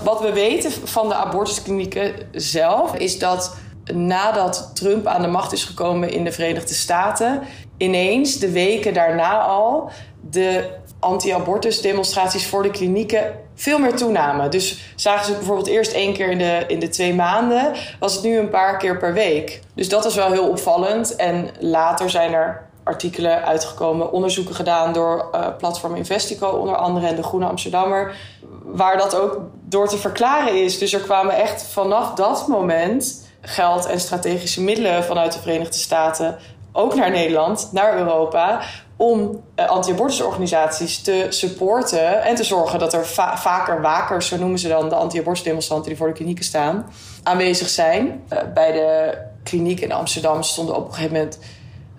Wat 0.03 0.21
we 0.21 0.33
weten 0.33 0.71
van 0.71 1.07
de 1.07 1.15
abortusklinieken 1.15 2.13
zelf 2.31 2.95
is 2.95 3.19
dat 3.19 3.57
nadat 3.93 4.71
Trump 4.73 5.07
aan 5.07 5.21
de 5.21 5.27
macht 5.27 5.53
is 5.53 5.63
gekomen 5.63 6.11
in 6.11 6.23
de 6.23 6.31
Verenigde 6.31 6.73
Staten, 6.73 7.41
ineens 7.77 8.39
de 8.39 8.51
weken 8.51 8.93
daarna 8.93 9.39
al 9.39 9.89
de 10.29 10.77
anti-abortus 10.99 11.81
demonstraties 11.81 12.47
voor 12.47 12.63
de 12.63 12.71
klinieken 12.71 13.33
veel 13.55 13.79
meer 13.79 13.95
toenamen. 13.95 14.51
Dus 14.51 14.93
zagen 14.95 15.25
ze 15.25 15.31
bijvoorbeeld 15.31 15.67
eerst 15.67 15.91
één 15.91 16.13
keer 16.13 16.29
in 16.29 16.37
de, 16.37 16.63
in 16.67 16.79
de 16.79 16.89
twee 16.89 17.13
maanden, 17.13 17.71
was 17.99 18.13
het 18.13 18.23
nu 18.23 18.37
een 18.37 18.49
paar 18.49 18.77
keer 18.77 18.97
per 18.97 19.13
week. 19.13 19.61
Dus 19.75 19.89
dat 19.89 20.05
is 20.05 20.15
wel 20.15 20.31
heel 20.31 20.49
opvallend. 20.49 21.15
En 21.15 21.49
later 21.59 22.09
zijn 22.09 22.33
er 22.33 22.67
artikelen 22.83 23.45
uitgekomen, 23.45 24.11
onderzoeken 24.11 24.55
gedaan 24.55 24.93
door 24.93 25.29
uh, 25.35 25.47
platform 25.57 25.95
Investico 25.95 26.47
onder 26.47 26.75
andere 26.75 27.07
en 27.07 27.15
de 27.15 27.23
Groene 27.23 27.45
Amsterdammer, 27.45 28.15
waar 28.63 28.97
dat 28.97 29.15
ook 29.15 29.39
door 29.65 29.87
te 29.87 29.97
verklaren 29.97 30.63
is. 30.63 30.77
Dus 30.77 30.93
er 30.93 30.99
kwamen 30.99 31.35
echt 31.35 31.63
vanaf 31.63 32.13
dat 32.13 32.47
moment 32.47 33.27
geld 33.41 33.85
en 33.85 33.99
strategische 33.99 34.61
middelen 34.61 35.03
vanuit 35.03 35.33
de 35.33 35.39
Verenigde 35.39 35.77
Staten 35.77 36.37
ook 36.71 36.95
naar 36.95 37.11
Nederland, 37.11 37.69
naar 37.71 37.97
Europa, 37.97 38.61
om 39.03 39.43
uh, 39.55 39.69
anti-abortusorganisaties 39.69 41.01
te 41.01 41.25
supporten 41.29 42.23
en 42.23 42.35
te 42.35 42.43
zorgen 42.43 42.79
dat 42.79 42.93
er 42.93 43.05
vaker 43.35 43.81
wakers, 43.81 44.27
zo 44.27 44.37
noemen 44.37 44.59
ze 44.59 44.67
dan 44.67 44.89
de 44.89 44.95
anti-abortusdemonstranten 44.95 45.87
die 45.87 45.97
voor 45.97 46.07
de 46.07 46.13
klinieken 46.13 46.45
staan, 46.45 46.85
aanwezig 47.23 47.69
zijn. 47.69 48.23
Uh, 48.29 48.39
bij 48.53 48.71
de 48.71 49.17
kliniek 49.43 49.79
in 49.79 49.91
Amsterdam 49.91 50.43
stonden 50.43 50.75
op 50.75 50.87
een 50.87 50.93
gegeven 50.93 51.15
moment 51.15 51.39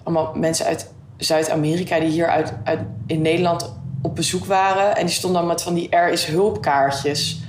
allemaal 0.03 0.33
mensen 0.35 0.67
uit 0.67 0.93
Zuid-Amerika 1.17 1.99
die 1.99 2.09
hier 2.09 2.29
uit, 2.29 2.53
uit, 2.65 2.81
in 3.07 3.23
Nederland 3.23 3.75
op 4.03 4.15
bezoek 4.17 4.45
waren. 4.45 4.97
En 4.97 5.07
die 5.07 5.15
stonden 5.15 5.41
dan 5.41 5.49
met 5.49 5.63
van 5.63 5.75
die 5.75 5.89
er 5.89 6.09
is 6.09 6.25
hulpkaartjes. 6.25 7.41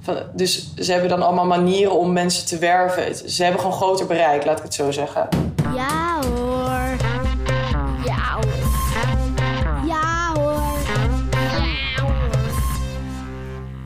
Van, 0.00 0.16
dus 0.34 0.74
ze 0.74 0.92
hebben 0.92 1.10
dan 1.10 1.22
allemaal 1.22 1.46
manieren 1.46 1.98
om 1.98 2.12
mensen 2.12 2.46
te 2.46 2.58
werven. 2.58 3.30
Ze 3.30 3.42
hebben 3.42 3.60
gewoon 3.60 3.76
groter 3.76 4.06
bereik, 4.06 4.44
laat 4.44 4.58
ik 4.58 4.64
het 4.64 4.74
zo 4.74 4.90
zeggen. 4.90 5.28
Ja 5.74 6.11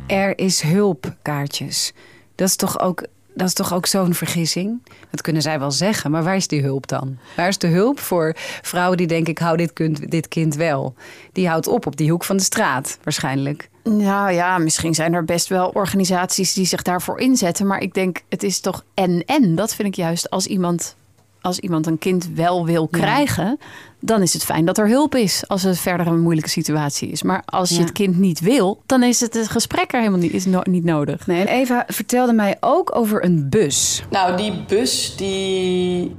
Er 0.07 0.39
is 0.39 0.61
hulpkaartjes. 0.61 1.93
Dat 2.35 2.49
is 2.49 2.57
toch 2.57 2.81
ook 2.81 3.07
dat 3.35 3.47
is 3.47 3.55
toch 3.55 3.75
ook 3.75 3.87
zo'n 3.87 4.15
vergissing? 4.15 4.83
Dat 5.11 5.21
kunnen 5.21 5.43
zij 5.43 5.59
wel 5.59 5.71
zeggen, 5.71 6.11
maar 6.11 6.23
waar 6.23 6.37
is 6.37 6.49
die 6.49 6.63
hulp 6.63 6.87
dan? 6.87 7.19
Waar 7.37 7.49
is 7.49 7.59
de 7.59 7.67
hulp 7.67 7.99
voor 7.99 8.33
vrouwen 8.63 8.97
die 8.97 9.07
denken: 9.07 9.33
ik 9.33 9.39
hou 9.39 9.57
dit 9.57 9.73
kind, 9.73 10.11
dit 10.11 10.29
kind 10.29 10.55
wel? 10.55 10.95
Die 11.33 11.49
houdt 11.49 11.67
op 11.67 11.87
op 11.87 11.97
die 11.97 12.11
hoek 12.11 12.25
van 12.25 12.37
de 12.37 12.43
straat, 12.43 12.99
waarschijnlijk. 13.03 13.69
Nou 13.83 14.33
ja, 14.33 14.59
misschien 14.59 14.95
zijn 14.95 15.15
er 15.15 15.25
best 15.25 15.49
wel 15.49 15.69
organisaties 15.69 16.53
die 16.53 16.67
zich 16.67 16.83
daarvoor 16.83 17.21
inzetten. 17.21 17.67
Maar 17.67 17.81
ik 17.81 17.95
denk, 17.95 18.23
het 18.29 18.43
is 18.43 18.61
toch 18.61 18.85
en-en. 18.95 19.55
Dat 19.55 19.75
vind 19.75 19.89
ik 19.89 19.95
juist 19.95 20.31
als 20.31 20.47
iemand, 20.47 20.97
als 21.47 21.59
iemand 21.59 21.87
een 21.87 21.99
kind 21.99 22.29
wel 22.35 22.65
wil 22.67 22.89
krijgen... 22.89 23.59
dan 24.01 24.23
is 24.23 24.33
het 24.33 24.45
fijn 24.45 24.65
dat 24.65 24.79
er 24.79 24.89
hulp 24.89 25.15
is 25.15 25.49
als 25.49 25.63
het 25.63 25.79
verder 25.79 26.07
een 26.07 26.21
moeilijke 26.21 26.51
situatie 26.51 27.09
is. 27.09 27.23
Maar 27.23 27.43
als 27.45 27.69
je 27.69 27.75
Ja. 27.75 27.81
het 27.81 27.93
kind 27.93 28.19
niet 28.19 28.41
wil, 28.41 28.83
dan 28.87 29.03
is 29.03 29.21
het, 29.21 29.35
het 29.35 29.49
gesprek 29.49 29.93
er 29.93 29.99
helemaal 29.99 30.19
niet, 30.21 30.33
is 30.33 30.45
no- 30.47 30.61
niet 30.63 30.85
nodig. 30.85 31.27
Nee, 31.27 31.41
en 31.41 31.47
Eva 31.49 31.85
vertelde 31.87 32.33
mij 32.33 32.57
ook 32.61 32.97
over 32.97 33.25
een 33.25 33.49
bus. 33.49 34.03
Nou, 34.11 34.37
die 34.37 34.65
bus 34.69 35.17
die 35.17 36.17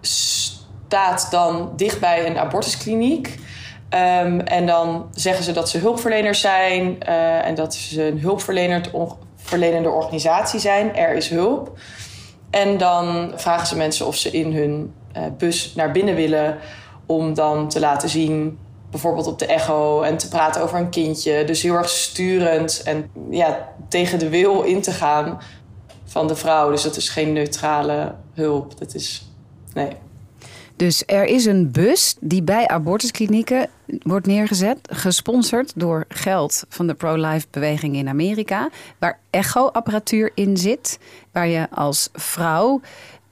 staat 0.00 1.26
dan 1.30 1.72
dichtbij 1.76 2.26
een 2.26 2.38
abortuskliniek. 2.38 3.38
Ehm, 3.88 4.38
en 4.38 4.66
dan 4.66 5.06
zeggen 5.14 5.44
ze 5.44 5.52
dat 5.52 5.68
ze 5.68 5.78
hulpverleners 5.78 6.40
zijn 6.40 7.02
eh, 7.02 7.46
en 7.46 7.54
dat 7.54 7.74
ze 7.74 8.06
een 8.06 8.18
hulpverlenend 8.20 8.90
on- 8.90 9.12
verlenende 9.36 9.88
organisatie 9.90 10.60
zijn. 10.60 10.96
Er 10.96 11.14
is 11.14 11.28
hulp. 11.28 11.78
En 12.50 12.78
dan 12.78 13.32
vragen 13.34 13.66
ze 13.66 13.76
mensen 13.76 14.06
of 14.06 14.16
ze 14.16 14.30
in 14.30 14.52
hun 14.52 14.94
eh, 15.12 15.22
bus 15.38 15.74
naar 15.74 15.90
binnen 15.92 16.14
willen 16.14 16.58
om 17.06 17.34
dan 17.34 17.68
te 17.68 17.80
laten 17.80 18.08
zien, 18.08 18.58
bijvoorbeeld 18.90 19.26
op 19.26 19.38
de 19.38 19.46
echo, 19.46 20.02
en 20.02 20.16
te 20.16 20.28
praten 20.28 20.62
over 20.62 20.78
een 20.78 20.90
kindje. 20.90 21.44
Dus 21.44 21.62
heel 21.62 21.74
erg 21.74 21.88
sturend 21.88 22.82
en 22.82 23.10
ja, 23.30 23.68
tegen 23.88 24.18
de 24.18 24.28
wil 24.28 24.62
in 24.62 24.82
te 24.82 24.92
gaan 24.92 25.40
van 26.04 26.26
de 26.26 26.36
vrouw. 26.36 26.70
Dus 26.70 26.82
dat 26.82 26.96
is 26.96 27.08
geen 27.08 27.32
neutrale 27.32 28.14
hulp. 28.34 28.78
Dat 28.78 28.94
is. 28.94 29.28
Nee. 29.74 29.88
Dus 30.80 31.02
er 31.06 31.24
is 31.24 31.44
een 31.44 31.70
bus 31.70 32.16
die 32.20 32.42
bij 32.42 32.68
abortusklinieken 32.68 33.68
wordt 34.02 34.26
neergezet, 34.26 34.78
gesponsord 34.82 35.72
door 35.76 36.04
geld 36.08 36.64
van 36.68 36.86
de 36.86 36.94
pro-life 36.94 37.46
beweging 37.50 37.96
in 37.96 38.08
Amerika, 38.08 38.68
waar 38.98 39.18
echo-apparatuur 39.30 40.30
in 40.34 40.56
zit, 40.56 40.98
waar 41.32 41.48
je 41.48 41.70
als 41.70 42.08
vrouw 42.12 42.80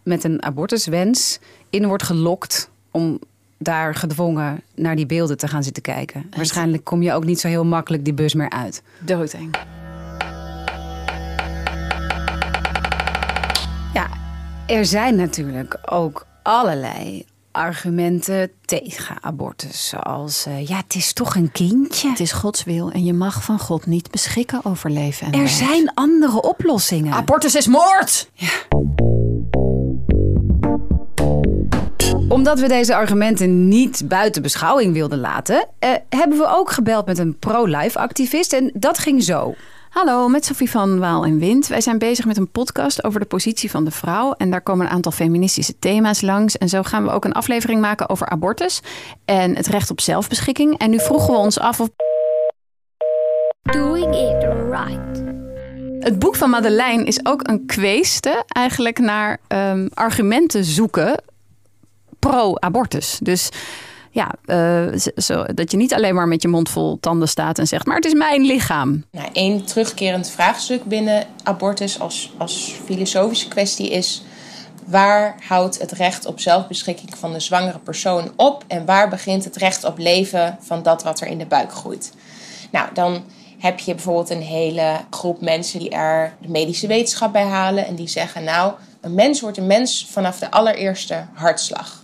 met 0.03 0.25
een 0.25 0.43
abortuswens 0.43 1.39
in 1.71 1.87
wordt 1.87 2.03
gelokt 2.03 2.71
om 2.91 3.19
daar 3.59 3.95
gedwongen 3.95 4.63
naar 4.75 4.97
die 4.97 5.07
beelden 5.07 5.37
te 5.37 5.49
gaan 5.49 5.63
zitten 5.63 5.83
kijken. 5.83 6.31
Waarschijnlijk 6.37 6.85
kom 6.85 7.03
je 7.03 7.13
ook 7.13 7.25
niet 7.25 7.41
zo 7.41 7.49
heel 7.49 7.65
makkelijk 7.65 8.05
die 8.05 8.15
bus 8.15 8.35
meer 8.35 8.51
uit. 8.51 8.83
Doodeng. 8.99 9.57
Ja, 13.95 14.09
er 14.67 14.85
zijn 14.85 15.17
natuurlijk 15.17 15.79
ook 15.87 16.27
allerlei 16.43 17.25
argumenten 17.59 18.51
tegen 18.65 19.17
abortus. 19.21 19.89
Zoals, 19.89 20.47
eh, 20.47 20.67
ja, 20.67 20.77
het 20.77 20.95
is 20.95 21.13
toch 21.13 21.35
een 21.35 21.53
kindje. 21.53 22.09
Het 22.09 22.21
is 22.21 22.33
Gods 22.33 22.65
wil 22.65 22.91
en 22.91 23.05
je 23.05 23.13
mag 23.13 23.43
van 23.43 23.59
God 23.59 23.87
niet 23.87 24.11
beschikken 24.11 24.61
over 24.65 24.91
leven 24.91 25.33
en 25.33 25.41
Er 25.41 25.49
zijn 25.49 25.95
andere 25.95 26.43
oplossingen. 26.43 27.13
Abortus 27.13 27.55
is 27.55 27.67
moord! 27.67 28.31
Omdat 32.29 32.61
we 32.61 32.69
deze 32.69 32.95
argumenten 32.95 33.69
niet 33.69 34.03
buiten 34.09 34.43
beschouwing 34.43 34.93
wilden 34.93 35.19
laten, 35.19 35.69
eh, 35.79 35.91
hebben 36.09 36.39
we 36.39 36.47
ook 36.49 36.71
gebeld 36.71 37.07
met 37.07 37.19
een 37.19 37.39
pro-life 37.39 37.99
activist. 37.99 38.53
En 38.53 38.71
dat 38.75 38.99
ging 38.99 39.23
zo. 39.23 39.55
Hallo, 39.99 40.29
met 40.29 40.45
Sophie 40.45 40.71
van 40.71 40.99
Waal 40.99 41.25
en 41.25 41.39
Wind. 41.39 41.67
Wij 41.67 41.81
zijn 41.81 41.99
bezig 41.99 42.25
met 42.25 42.37
een 42.37 42.51
podcast 42.51 43.05
over 43.05 43.21
de 43.21 43.27
positie 43.27 43.71
van 43.71 43.85
de 43.85 43.91
vrouw. 43.91 44.33
En 44.33 44.51
daar 44.51 44.61
komen 44.61 44.87
een 44.87 44.93
aantal 44.93 45.13
feministische 45.13 45.79
thema's 45.79 46.21
langs. 46.21 46.59
En 46.59 46.69
zo 46.69 46.83
gaan 46.83 47.05
we 47.05 47.11
ook 47.11 47.25
een 47.25 47.33
aflevering 47.33 47.81
maken 47.81 48.09
over 48.09 48.29
abortus 48.29 48.81
en 49.25 49.57
het 49.57 49.67
recht 49.67 49.91
op 49.91 50.01
zelfbeschikking. 50.01 50.79
En 50.79 50.91
nu 50.91 50.99
vroegen 51.01 51.33
we 51.33 51.39
ons 51.39 51.59
af 51.59 51.81
of 51.81 51.89
Doing 53.63 54.15
it 54.15 54.45
right. 54.71 55.23
Het 55.99 56.19
boek 56.19 56.37
van 56.37 56.51
Madeleine 56.51 57.05
is 57.05 57.27
ook 57.27 57.49
een 57.49 57.67
kweeste 57.67 58.45
eigenlijk 58.49 58.99
naar 58.99 59.41
ehm, 59.49 59.89
argumenten 59.95 60.65
zoeken 60.65 61.23
pro-abortus. 62.19 63.19
Dus 63.23 63.51
ja, 64.11 64.35
eh, 64.45 65.01
zo- 65.17 65.45
dat 65.45 65.71
je 65.71 65.77
niet 65.77 65.95
alleen 65.95 66.15
maar 66.15 66.29
met 66.29 66.43
je 66.43 66.49
mond 66.49 66.69
vol 66.69 66.99
tanden 67.01 67.29
staat 67.29 67.59
en 67.59 67.67
zegt, 67.67 67.87
maar 67.87 67.97
het 67.97 68.05
is 68.05 68.15
mijn 68.15 68.43
lichaam. 68.43 69.05
Nou, 69.11 69.29
één 69.33 69.65
terugkerend 69.65 70.31
vraagstuk 70.31 70.85
binnen 70.85 71.27
abortus 71.43 72.01
als, 72.01 72.33
als 72.39 72.75
filosofische 72.85 73.49
kwestie 73.49 73.91
is... 73.91 74.23
waar 74.87 75.37
houdt 75.49 75.79
het 75.79 75.93
recht 75.93 76.27
op 76.27 76.41
zelfbeschikking 76.41 77.17
van 77.17 77.33
de 77.33 77.41
zwangere 77.41 77.79
persoon 77.79 78.33
op... 78.37 78.65
en 78.67 78.85
waar 78.85 79.09
begint 79.09 79.45
het 79.45 79.57
recht 79.57 79.85
op 79.85 79.99
leven 79.99 80.59
van 80.61 80.83
dat 80.83 81.03
wat 81.03 81.21
er 81.21 81.27
in 81.27 81.39
de 81.39 81.47
buik 81.47 81.73
groeit? 81.73 82.13
Nou, 82.71 82.89
dan 82.95 83.25
heb 83.59 83.79
je 83.79 83.95
bijvoorbeeld 83.95 84.31
een 84.31 84.43
hele 84.43 84.97
groep 85.11 85.41
mensen 85.41 85.79
die 85.79 85.91
er 85.91 86.35
de 86.41 86.49
medische 86.49 86.87
wetenschap 86.87 87.33
bij 87.33 87.45
halen... 87.47 87.87
en 87.87 87.95
die 87.95 88.09
zeggen, 88.09 88.45
nou, 88.45 88.73
een 89.01 89.15
mens 89.15 89.41
wordt 89.41 89.57
een 89.57 89.67
mens 89.67 90.07
vanaf 90.11 90.39
de 90.39 90.51
allereerste 90.51 91.25
hartslag... 91.35 92.01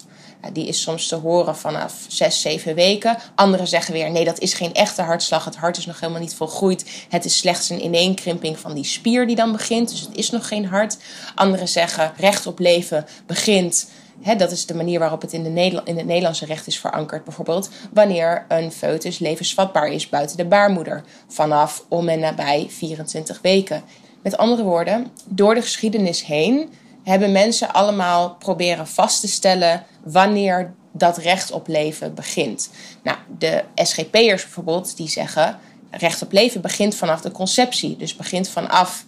Die 0.53 0.67
is 0.67 0.83
soms 0.83 1.09
te 1.09 1.17
horen 1.17 1.57
vanaf 1.57 2.05
zes, 2.09 2.41
zeven 2.41 2.75
weken. 2.75 3.17
Anderen 3.35 3.67
zeggen 3.67 3.95
weer: 3.95 4.11
nee, 4.11 4.25
dat 4.25 4.39
is 4.39 4.55
geen 4.55 4.75
echte 4.75 5.03
hartslag. 5.03 5.45
Het 5.45 5.57
hart 5.57 5.77
is 5.77 5.87
nog 5.87 6.01
helemaal 6.01 6.21
niet 6.21 6.35
volgroeid. 6.35 7.07
Het 7.09 7.25
is 7.25 7.39
slechts 7.39 7.71
een 7.71 7.85
ineenkrimping 7.85 8.59
van 8.59 8.75
die 8.75 8.85
spier 8.85 9.27
die 9.27 9.37
dan 9.37 9.53
begint. 9.53 9.91
Dus 9.91 10.01
het 10.01 10.17
is 10.17 10.31
nog 10.31 10.49
geen 10.49 10.67
hart. 10.67 10.97
Anderen 11.35 11.69
zeggen: 11.69 12.13
recht 12.17 12.47
op 12.47 12.59
leven 12.59 13.07
begint. 13.27 13.89
Dat 14.37 14.51
is 14.51 14.67
de 14.67 14.75
manier 14.75 14.99
waarop 14.99 15.21
het 15.21 15.33
in, 15.33 15.43
de 15.43 15.83
in 15.85 15.97
het 15.97 16.07
Nederlandse 16.07 16.47
recht 16.47 16.67
is 16.67 16.79
verankerd, 16.79 17.25
bijvoorbeeld. 17.25 17.69
Wanneer 17.93 18.45
een 18.49 18.73
foetus 18.73 19.19
levensvatbaar 19.19 19.89
is 19.89 20.09
buiten 20.09 20.37
de 20.37 20.45
baarmoeder. 20.45 21.05
Vanaf 21.29 21.85
om 21.89 22.09
en 22.09 22.19
nabij 22.19 22.67
24 22.71 23.39
weken. 23.43 23.83
Met 24.23 24.37
andere 24.37 24.63
woorden, 24.63 25.07
door 25.25 25.55
de 25.55 25.63
geschiedenis 25.63 26.25
heen 26.25 26.69
hebben 27.05 27.33
mensen 27.33 27.73
allemaal 27.73 28.35
proberen 28.35 28.87
vast 28.87 29.21
te 29.21 29.29
stellen 29.29 29.85
wanneer 30.05 30.75
dat 30.93 31.17
recht 31.17 31.51
op 31.51 31.69
leven 31.69 32.15
begint. 32.15 32.71
Nou, 33.03 33.17
de 33.39 33.65
SGP'ers 33.75 34.43
bijvoorbeeld, 34.43 34.97
die 34.97 35.09
zeggen 35.09 35.59
recht 35.91 36.23
op 36.23 36.33
leven 36.33 36.61
begint 36.61 36.95
vanaf 36.95 37.21
de 37.21 37.31
conceptie. 37.31 37.97
Dus 37.97 38.17
begint 38.17 38.49
vanaf 38.49 39.05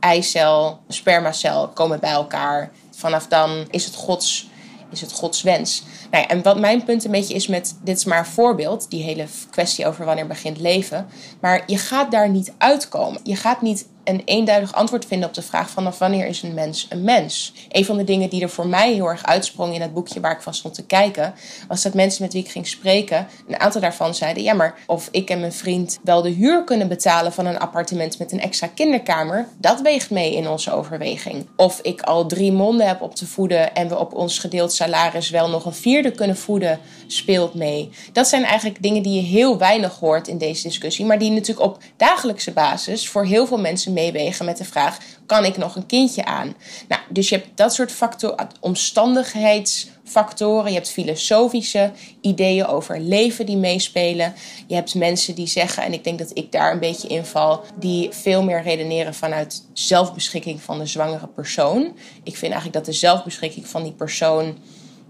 eicel, 0.00 0.80
spermacel 0.88 1.68
komen 1.68 2.00
bij 2.00 2.10
elkaar. 2.10 2.70
Vanaf 2.90 3.26
dan 3.26 3.66
is 3.70 3.84
het 3.84 3.94
Gods, 3.94 4.48
is 4.90 5.00
het 5.00 5.12
Gods 5.12 5.42
wens. 5.42 5.82
Nou 6.10 6.22
ja, 6.22 6.28
en 6.28 6.42
wat 6.42 6.58
mijn 6.58 6.84
punt 6.84 7.04
een 7.04 7.10
beetje 7.10 7.34
is 7.34 7.46
met, 7.46 7.76
dit 7.84 7.96
is 7.96 8.04
maar 8.04 8.18
een 8.18 8.24
voorbeeld, 8.24 8.90
die 8.90 9.02
hele 9.02 9.26
kwestie 9.50 9.86
over 9.86 10.04
wanneer 10.04 10.26
begint 10.26 10.58
leven. 10.58 11.06
Maar 11.40 11.62
je 11.66 11.78
gaat 11.78 12.10
daar 12.10 12.28
niet 12.28 12.52
uitkomen. 12.58 13.20
Je 13.22 13.36
gaat 13.36 13.62
niet 13.62 13.86
een 14.08 14.22
eenduidig 14.24 14.74
antwoord 14.74 15.04
vinden 15.04 15.28
op 15.28 15.34
de 15.34 15.42
vraag 15.42 15.70
vanaf 15.70 15.98
wanneer 15.98 16.26
is 16.26 16.42
een 16.42 16.54
mens 16.54 16.86
een 16.88 17.04
mens. 17.04 17.52
Een 17.68 17.84
van 17.84 17.96
de 17.96 18.04
dingen 18.04 18.28
die 18.28 18.42
er 18.42 18.50
voor 18.50 18.66
mij 18.66 18.92
heel 18.92 19.06
erg 19.06 19.24
uitsprongen 19.24 19.74
in 19.74 19.80
het 19.80 19.94
boekje 19.94 20.20
waar 20.20 20.32
ik 20.32 20.42
van 20.42 20.54
stond 20.54 20.74
te 20.74 20.86
kijken, 20.86 21.34
was 21.68 21.82
dat 21.82 21.94
mensen 21.94 22.22
met 22.22 22.32
wie 22.32 22.42
ik 22.42 22.50
ging 22.50 22.66
spreken, 22.66 23.26
een 23.48 23.60
aantal 23.60 23.80
daarvan 23.80 24.14
zeiden, 24.14 24.42
ja 24.42 24.54
maar 24.54 24.78
of 24.86 25.08
ik 25.10 25.30
en 25.30 25.40
mijn 25.40 25.52
vriend 25.52 25.98
wel 26.02 26.22
de 26.22 26.28
huur 26.28 26.64
kunnen 26.64 26.88
betalen 26.88 27.32
van 27.32 27.46
een 27.46 27.58
appartement 27.58 28.18
met 28.18 28.32
een 28.32 28.40
extra 28.40 28.66
kinderkamer, 28.66 29.48
dat 29.58 29.80
weegt 29.80 30.10
mee 30.10 30.34
in 30.34 30.48
onze 30.48 30.72
overweging. 30.72 31.46
Of 31.56 31.80
ik 31.82 32.02
al 32.02 32.26
drie 32.26 32.52
monden 32.52 32.86
heb 32.86 33.02
op 33.02 33.14
te 33.14 33.26
voeden 33.26 33.74
en 33.74 33.88
we 33.88 33.98
op 33.98 34.14
ons 34.14 34.38
gedeeld 34.38 34.72
salaris 34.72 35.30
wel 35.30 35.48
nog 35.48 35.64
een 35.64 35.74
vierde 35.74 36.10
kunnen 36.10 36.36
voeden, 36.36 36.80
speelt 37.06 37.54
mee. 37.54 37.90
Dat 38.12 38.28
zijn 38.28 38.44
eigenlijk 38.44 38.82
dingen 38.82 39.02
die 39.02 39.14
je 39.14 39.26
heel 39.26 39.58
weinig 39.58 39.98
hoort 39.98 40.28
in 40.28 40.38
deze 40.38 40.62
discussie, 40.62 41.04
maar 41.04 41.18
die 41.18 41.30
natuurlijk 41.30 41.66
op 41.66 41.82
dagelijkse 41.96 42.52
basis 42.52 43.08
voor 43.08 43.24
heel 43.24 43.46
veel 43.46 43.58
mensen 43.58 43.92
meewegen 43.98 44.44
met 44.44 44.56
de 44.56 44.64
vraag: 44.64 44.98
kan 45.26 45.44
ik 45.44 45.56
nog 45.56 45.76
een 45.76 45.86
kindje 45.86 46.24
aan? 46.24 46.54
Nou, 46.88 47.02
dus 47.08 47.28
je 47.28 47.34
hebt 47.34 47.56
dat 47.56 47.74
soort 47.74 47.92
factoren, 47.92 48.48
omstandigheidsfactoren, 48.60 50.68
je 50.68 50.76
hebt 50.76 50.90
filosofische 50.90 51.90
ideeën 52.20 52.66
over 52.66 53.00
leven 53.00 53.46
die 53.46 53.56
meespelen. 53.56 54.34
Je 54.66 54.74
hebt 54.74 54.94
mensen 54.94 55.34
die 55.34 55.46
zeggen, 55.46 55.82
en 55.82 55.92
ik 55.92 56.04
denk 56.04 56.18
dat 56.18 56.30
ik 56.34 56.52
daar 56.52 56.72
een 56.72 56.80
beetje 56.80 57.08
in 57.08 57.24
val, 57.24 57.64
die 57.78 58.08
veel 58.12 58.42
meer 58.42 58.62
redeneren 58.62 59.14
vanuit 59.14 59.62
zelfbeschikking 59.72 60.62
van 60.62 60.78
de 60.78 60.86
zwangere 60.86 61.26
persoon. 61.26 61.96
Ik 62.22 62.36
vind 62.36 62.52
eigenlijk 62.52 62.72
dat 62.72 62.84
de 62.84 62.92
zelfbeschikking 62.92 63.66
van 63.66 63.82
die 63.82 63.92
persoon 63.92 64.58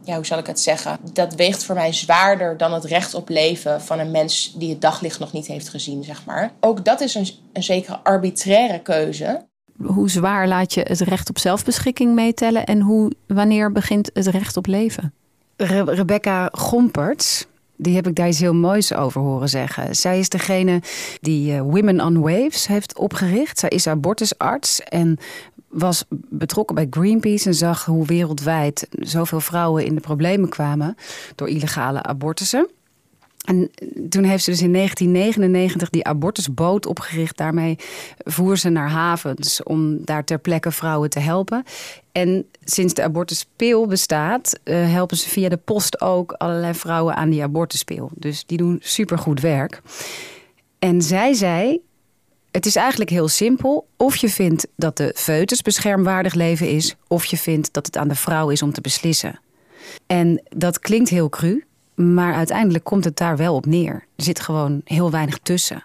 ja, 0.08 0.14
hoe 0.14 0.26
zal 0.26 0.38
ik 0.38 0.46
het 0.46 0.60
zeggen? 0.60 0.98
Dat 1.12 1.34
weegt 1.34 1.64
voor 1.64 1.74
mij 1.74 1.92
zwaarder 1.92 2.56
dan 2.56 2.72
het 2.72 2.84
recht 2.84 3.14
op 3.14 3.28
leven 3.28 3.80
van 3.82 3.98
een 3.98 4.10
mens 4.10 4.54
die 4.56 4.70
het 4.70 4.80
daglicht 4.80 5.18
nog 5.18 5.32
niet 5.32 5.46
heeft 5.46 5.68
gezien, 5.68 6.04
zeg 6.04 6.24
maar. 6.24 6.52
Ook 6.60 6.84
dat 6.84 7.00
is 7.00 7.14
een, 7.14 7.28
een 7.52 7.62
zekere 7.62 7.98
arbitraire 8.02 8.80
keuze. 8.80 9.46
Hoe 9.82 10.10
zwaar 10.10 10.48
laat 10.48 10.74
je 10.74 10.80
het 10.80 11.00
recht 11.00 11.28
op 11.28 11.38
zelfbeschikking 11.38 12.14
meetellen 12.14 12.64
en 12.66 12.80
hoe, 12.80 13.12
wanneer 13.26 13.72
begint 13.72 14.10
het 14.12 14.26
recht 14.26 14.56
op 14.56 14.66
leven? 14.66 15.12
Re- 15.56 15.94
Rebecca 15.94 16.48
Gomperts, 16.52 17.46
die 17.76 17.94
heb 17.94 18.06
ik 18.06 18.14
daar 18.14 18.28
iets 18.28 18.40
heel 18.40 18.54
moois 18.54 18.94
over 18.94 19.20
horen 19.20 19.48
zeggen. 19.48 19.96
Zij 19.96 20.18
is 20.18 20.28
degene 20.28 20.82
die 21.20 21.54
eh, 21.54 21.60
Women 21.60 22.00
on 22.00 22.20
Waves 22.20 22.66
heeft 22.66 22.98
opgericht. 22.98 23.58
Zij 23.58 23.68
is 23.68 23.86
abortusarts 23.86 24.80
en 24.80 25.18
was 25.68 26.04
betrokken 26.28 26.74
bij 26.74 26.86
Greenpeace 26.90 27.48
en 27.48 27.54
zag 27.54 27.84
hoe 27.84 28.06
wereldwijd 28.06 28.88
zoveel 28.90 29.40
vrouwen 29.40 29.84
in 29.84 29.94
de 29.94 30.00
problemen 30.00 30.48
kwamen 30.48 30.96
door 31.34 31.48
illegale 31.48 32.02
abortussen. 32.02 32.68
En 33.48 33.70
toen 34.08 34.24
heeft 34.24 34.44
ze 34.44 34.50
dus 34.50 34.62
in 34.62 34.72
1999 34.72 35.90
die 35.90 36.04
abortusboot 36.04 36.86
opgericht. 36.86 37.36
Daarmee 37.36 37.76
voer 38.18 38.58
ze 38.58 38.68
naar 38.68 38.90
havens 38.90 39.62
om 39.62 40.04
daar 40.04 40.24
ter 40.24 40.38
plekke 40.38 40.70
vrouwen 40.70 41.10
te 41.10 41.20
helpen. 41.20 41.64
En 42.12 42.46
sinds 42.64 42.94
de 42.94 43.02
abortuspeel 43.02 43.86
bestaat, 43.86 44.58
uh, 44.64 44.92
helpen 44.92 45.16
ze 45.16 45.28
via 45.28 45.48
de 45.48 45.56
post 45.56 46.00
ook 46.00 46.32
allerlei 46.32 46.74
vrouwen 46.74 47.16
aan 47.16 47.30
die 47.30 47.42
abortuspeel. 47.42 48.10
Dus 48.14 48.46
die 48.46 48.58
doen 48.58 48.78
supergoed 48.82 49.40
werk. 49.40 49.82
En 50.78 51.02
zij 51.02 51.32
zei: 51.32 51.80
Het 52.50 52.66
is 52.66 52.76
eigenlijk 52.76 53.10
heel 53.10 53.28
simpel. 53.28 53.86
Of 53.96 54.16
je 54.16 54.28
vindt 54.28 54.66
dat 54.76 54.96
de 54.96 55.12
foetus 55.16 55.62
beschermwaardig 55.62 56.34
leven 56.34 56.68
is, 56.70 56.96
of 57.06 57.24
je 57.24 57.36
vindt 57.36 57.72
dat 57.72 57.86
het 57.86 57.96
aan 57.96 58.08
de 58.08 58.14
vrouw 58.14 58.48
is 58.48 58.62
om 58.62 58.72
te 58.72 58.80
beslissen. 58.80 59.40
En 60.06 60.42
dat 60.48 60.78
klinkt 60.78 61.08
heel 61.08 61.28
cru, 61.28 61.64
maar 61.94 62.34
uiteindelijk 62.34 62.84
komt 62.84 63.04
het 63.04 63.16
daar 63.16 63.36
wel 63.36 63.54
op 63.54 63.66
neer. 63.66 63.94
Er 64.16 64.24
zit 64.24 64.40
gewoon 64.40 64.80
heel 64.84 65.10
weinig 65.10 65.38
tussen. 65.38 65.84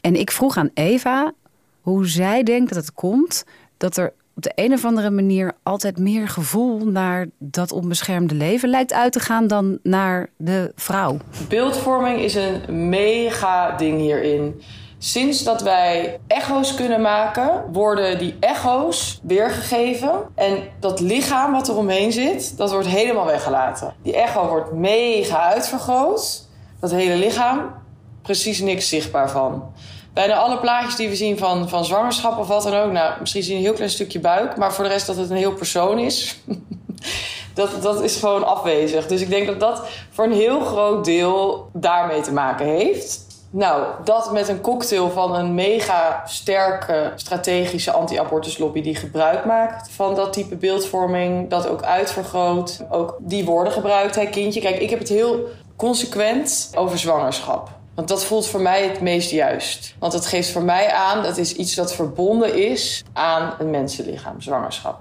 En 0.00 0.16
ik 0.16 0.30
vroeg 0.30 0.56
aan 0.56 0.70
Eva 0.74 1.32
hoe 1.80 2.06
zij 2.06 2.42
denkt 2.42 2.74
dat 2.74 2.84
het 2.84 2.94
komt 2.94 3.44
dat 3.76 3.96
er 3.96 4.12
op 4.36 4.42
de 4.42 4.52
een 4.54 4.72
of 4.72 4.84
andere 4.84 5.10
manier 5.10 5.52
altijd 5.62 5.98
meer 5.98 6.28
gevoel 6.28 6.86
naar 6.86 7.26
dat 7.38 7.72
onbeschermde 7.72 8.34
leven 8.34 8.68
lijkt 8.68 8.92
uit 8.92 9.12
te 9.12 9.20
gaan 9.20 9.46
dan 9.46 9.78
naar 9.82 10.30
de 10.36 10.72
vrouw. 10.74 11.16
Beeldvorming 11.48 12.20
is 12.20 12.34
een 12.34 12.88
mega 12.88 13.76
ding 13.76 13.98
hierin. 14.00 14.60
Sinds 15.02 15.42
dat 15.42 15.62
wij 15.62 16.20
echo's 16.26 16.74
kunnen 16.74 17.00
maken, 17.00 17.64
worden 17.72 18.18
die 18.18 18.36
echo's 18.40 19.20
weergegeven. 19.22 20.12
En 20.34 20.62
dat 20.80 21.00
lichaam 21.00 21.52
wat 21.52 21.68
er 21.68 21.76
omheen 21.76 22.12
zit, 22.12 22.56
dat 22.56 22.70
wordt 22.70 22.86
helemaal 22.86 23.26
weggelaten. 23.26 23.94
Die 24.02 24.16
echo 24.16 24.48
wordt 24.48 24.72
mega 24.72 25.42
uitvergroot. 25.42 26.48
Dat 26.80 26.90
hele 26.90 27.16
lichaam, 27.16 27.74
precies 28.22 28.60
niks 28.60 28.88
zichtbaar 28.88 29.30
van. 29.30 29.72
Bijna 30.12 30.34
alle 30.34 30.58
plaatjes 30.58 30.96
die 30.96 31.08
we 31.08 31.16
zien 31.16 31.38
van, 31.38 31.68
van 31.68 31.84
zwangerschap 31.84 32.38
of 32.38 32.46
wat 32.46 32.62
dan 32.62 32.74
ook, 32.74 32.92
nou, 32.92 33.12
misschien 33.20 33.42
zien 33.42 33.56
een 33.56 33.62
heel 33.62 33.72
klein 33.72 33.90
stukje 33.90 34.20
buik, 34.20 34.56
maar 34.56 34.72
voor 34.72 34.84
de 34.84 34.90
rest 34.90 35.06
dat 35.06 35.16
het 35.16 35.30
een 35.30 35.36
heel 35.36 35.54
persoon 35.54 35.98
is. 35.98 36.40
dat, 37.54 37.82
dat 37.82 38.02
is 38.02 38.16
gewoon 38.16 38.46
afwezig. 38.46 39.06
Dus 39.06 39.20
ik 39.20 39.30
denk 39.30 39.46
dat 39.46 39.60
dat 39.60 39.82
voor 40.10 40.24
een 40.24 40.32
heel 40.32 40.60
groot 40.60 41.04
deel 41.04 41.68
daarmee 41.72 42.20
te 42.20 42.32
maken 42.32 42.66
heeft. 42.66 43.28
Nou, 43.52 43.86
dat 44.04 44.32
met 44.32 44.48
een 44.48 44.60
cocktail 44.60 45.10
van 45.10 45.34
een 45.34 45.54
mega 45.54 46.22
sterke 46.26 47.12
strategische 47.16 47.92
anti-abortuslobby 47.92 48.82
die 48.82 48.94
gebruik 48.94 49.44
maakt 49.44 49.90
van 49.90 50.14
dat 50.14 50.32
type 50.32 50.56
beeldvorming, 50.56 51.50
dat 51.50 51.68
ook 51.68 51.82
uitvergroot. 51.82 52.84
Ook 52.90 53.16
die 53.20 53.44
woorden 53.44 53.72
gebruikt, 53.72 54.14
hè, 54.14 54.26
kindje. 54.26 54.60
Kijk, 54.60 54.78
ik 54.78 54.90
heb 54.90 54.98
het 54.98 55.08
heel 55.08 55.48
consequent 55.76 56.72
over 56.74 56.98
zwangerschap. 56.98 57.68
Want 57.94 58.08
dat 58.08 58.24
voelt 58.24 58.46
voor 58.46 58.60
mij 58.60 58.88
het 58.88 59.00
meest 59.00 59.30
juist. 59.30 59.94
Want 59.98 60.12
het 60.12 60.26
geeft 60.26 60.50
voor 60.50 60.62
mij 60.62 60.92
aan 60.92 61.22
dat 61.22 61.36
is 61.36 61.54
iets 61.54 61.74
dat 61.74 61.94
verbonden 61.94 62.54
is 62.70 63.04
aan 63.12 63.54
een 63.58 63.70
mensenlichaam, 63.70 64.40
zwangerschap. 64.40 65.00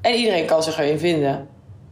En 0.00 0.14
iedereen 0.14 0.46
kan 0.46 0.62
zich 0.62 0.78
erin 0.78 0.98
vinden 0.98 1.48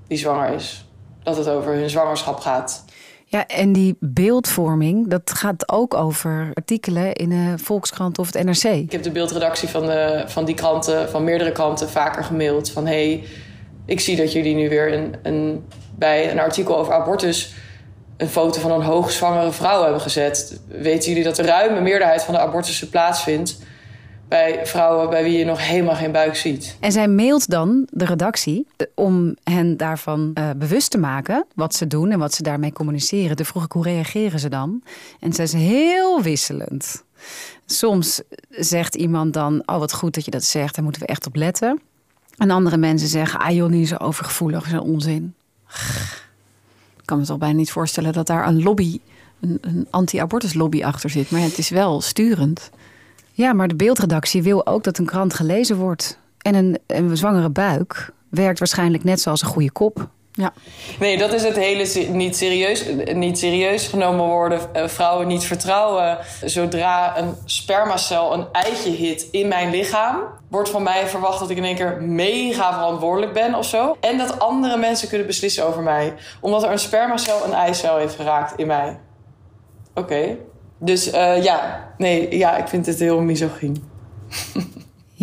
die 0.08 0.18
zwanger 0.18 0.54
is. 0.54 0.84
Dat 1.22 1.36
het 1.36 1.48
over 1.48 1.72
hun 1.72 1.90
zwangerschap 1.90 2.40
gaat. 2.40 2.84
Ja, 3.32 3.46
en 3.46 3.72
die 3.72 3.96
beeldvorming, 4.00 5.08
dat 5.08 5.30
gaat 5.30 5.68
ook 5.68 5.94
over 5.94 6.50
artikelen 6.54 7.12
in 7.12 7.28
de 7.28 7.54
Volkskrant 7.56 8.18
of 8.18 8.32
het 8.32 8.44
NRC. 8.44 8.64
Ik 8.64 8.92
heb 8.92 9.02
de 9.02 9.10
beeldredactie 9.10 9.68
van, 9.68 9.86
de, 9.86 10.24
van 10.26 10.44
die 10.44 10.54
kranten, 10.54 11.10
van 11.10 11.24
meerdere 11.24 11.52
kranten, 11.52 11.90
vaker 11.90 12.24
gemaild. 12.24 12.70
Van 12.70 12.86
hé, 12.86 12.92
hey, 12.92 13.24
ik 13.86 14.00
zie 14.00 14.16
dat 14.16 14.32
jullie 14.32 14.54
nu 14.54 14.68
weer 14.68 14.92
een, 14.92 15.14
een, 15.22 15.64
bij 15.94 16.30
een 16.30 16.38
artikel 16.38 16.78
over 16.78 16.92
abortus 16.92 17.54
een 18.16 18.28
foto 18.28 18.60
van 18.60 18.72
een 18.72 18.82
hoogzwangere 18.82 19.52
vrouw 19.52 19.82
hebben 19.82 20.00
gezet. 20.00 20.60
Weten 20.68 21.08
jullie 21.08 21.24
dat 21.24 21.36
de 21.36 21.42
ruime 21.42 21.80
meerderheid 21.80 22.22
van 22.22 22.34
de 22.34 22.40
abortussen 22.40 22.88
plaatsvindt 22.88 23.58
bij 24.32 24.66
vrouwen 24.66 25.10
bij 25.10 25.22
wie 25.22 25.38
je 25.38 25.44
nog 25.44 25.66
helemaal 25.66 25.94
geen 25.94 26.12
buik 26.12 26.36
ziet. 26.36 26.76
En 26.80 26.92
zij 26.92 27.08
mailt 27.08 27.50
dan 27.50 27.86
de 27.90 28.04
redactie 28.04 28.66
om 28.94 29.36
hen 29.44 29.76
daarvan 29.76 30.30
uh, 30.34 30.50
bewust 30.56 30.90
te 30.90 30.98
maken 30.98 31.46
wat 31.54 31.74
ze 31.74 31.86
doen 31.86 32.10
en 32.10 32.18
wat 32.18 32.34
ze 32.34 32.42
daarmee 32.42 32.72
communiceren. 32.72 33.36
Toen 33.36 33.46
vroeg 33.46 33.64
ik 33.64 33.72
hoe 33.72 33.82
reageren 33.82 34.38
ze 34.38 34.48
dan? 34.48 34.82
En 35.20 35.32
zij 35.32 35.44
is 35.44 35.52
heel 35.52 36.22
wisselend. 36.22 37.04
Soms 37.66 38.22
zegt 38.50 38.94
iemand 38.94 39.32
dan: 39.32 39.62
Oh, 39.66 39.78
wat 39.78 39.92
goed 39.92 40.14
dat 40.14 40.24
je 40.24 40.30
dat 40.30 40.44
zegt, 40.44 40.74
daar 40.74 40.84
moeten 40.84 41.02
we 41.02 41.08
echt 41.08 41.26
op 41.26 41.36
letten. 41.36 41.80
En 42.36 42.50
andere 42.50 42.76
mensen 42.76 43.08
zeggen: 43.08 43.40
Ah, 43.40 43.54
joh, 43.54 43.70
niet 43.70 43.88
zo 43.88 43.96
overgevoelig, 43.96 44.72
een 44.72 44.80
onzin. 44.80 45.34
Ik 47.00 47.04
kan 47.04 47.18
me 47.18 47.24
toch 47.24 47.38
bijna 47.38 47.56
niet 47.56 47.72
voorstellen 47.72 48.12
dat 48.12 48.26
daar 48.26 48.46
een 48.46 48.62
lobby, 48.62 48.98
een, 49.40 49.58
een 49.60 49.86
anti-abortus 49.90 50.54
lobby 50.54 50.84
achter 50.84 51.10
zit. 51.10 51.30
Maar 51.30 51.40
het 51.40 51.58
is 51.58 51.68
wel 51.68 52.00
sturend. 52.00 52.70
Ja, 53.32 53.52
maar 53.52 53.68
de 53.68 53.74
beeldredactie 53.74 54.42
wil 54.42 54.66
ook 54.66 54.84
dat 54.84 54.98
een 54.98 55.06
krant 55.06 55.34
gelezen 55.34 55.76
wordt. 55.76 56.18
En 56.38 56.54
een, 56.54 56.78
een 56.86 57.16
zwangere 57.16 57.50
buik 57.50 58.10
werkt 58.28 58.58
waarschijnlijk 58.58 59.04
net 59.04 59.20
zoals 59.20 59.42
een 59.42 59.48
goede 59.48 59.72
kop. 59.72 60.08
Ja. 60.34 60.52
Nee, 60.98 61.18
dat 61.18 61.32
is 61.32 61.42
het 61.42 61.56
hele 61.56 62.08
niet 62.08 62.36
serieus, 62.36 62.84
niet 63.14 63.38
serieus 63.38 63.88
genomen 63.88 64.26
worden. 64.26 64.74
Eh, 64.74 64.88
vrouwen 64.88 65.26
niet 65.26 65.44
vertrouwen. 65.44 66.18
Zodra 66.44 67.18
een 67.18 67.34
spermacel 67.44 68.34
een 68.34 68.46
eitje 68.52 68.90
hit 68.90 69.28
in 69.30 69.48
mijn 69.48 69.70
lichaam, 69.70 70.20
wordt 70.48 70.70
van 70.70 70.82
mij 70.82 71.06
verwacht 71.06 71.38
dat 71.38 71.50
ik 71.50 71.56
in 71.56 71.64
één 71.64 71.76
keer 71.76 72.02
mega 72.02 72.72
verantwoordelijk 72.72 73.32
ben 73.32 73.54
of 73.54 73.66
zo. 73.66 73.96
En 74.00 74.18
dat 74.18 74.38
andere 74.38 74.76
mensen 74.76 75.08
kunnen 75.08 75.26
beslissen 75.26 75.66
over 75.66 75.82
mij. 75.82 76.14
Omdat 76.40 76.62
er 76.62 76.70
een 76.70 76.78
spermacel 76.78 77.44
een 77.44 77.54
eicel 77.54 77.96
heeft 77.96 78.14
geraakt 78.14 78.58
in 78.58 78.66
mij. 78.66 78.98
Oké. 79.94 80.36
Dus 80.84 81.12
uh, 81.12 81.42
ja, 81.42 81.88
nee, 81.98 82.36
ja, 82.36 82.56
ik 82.56 82.68
vind 82.68 82.86
het 82.86 82.98
heel 82.98 83.20
misogyn. 83.20 83.76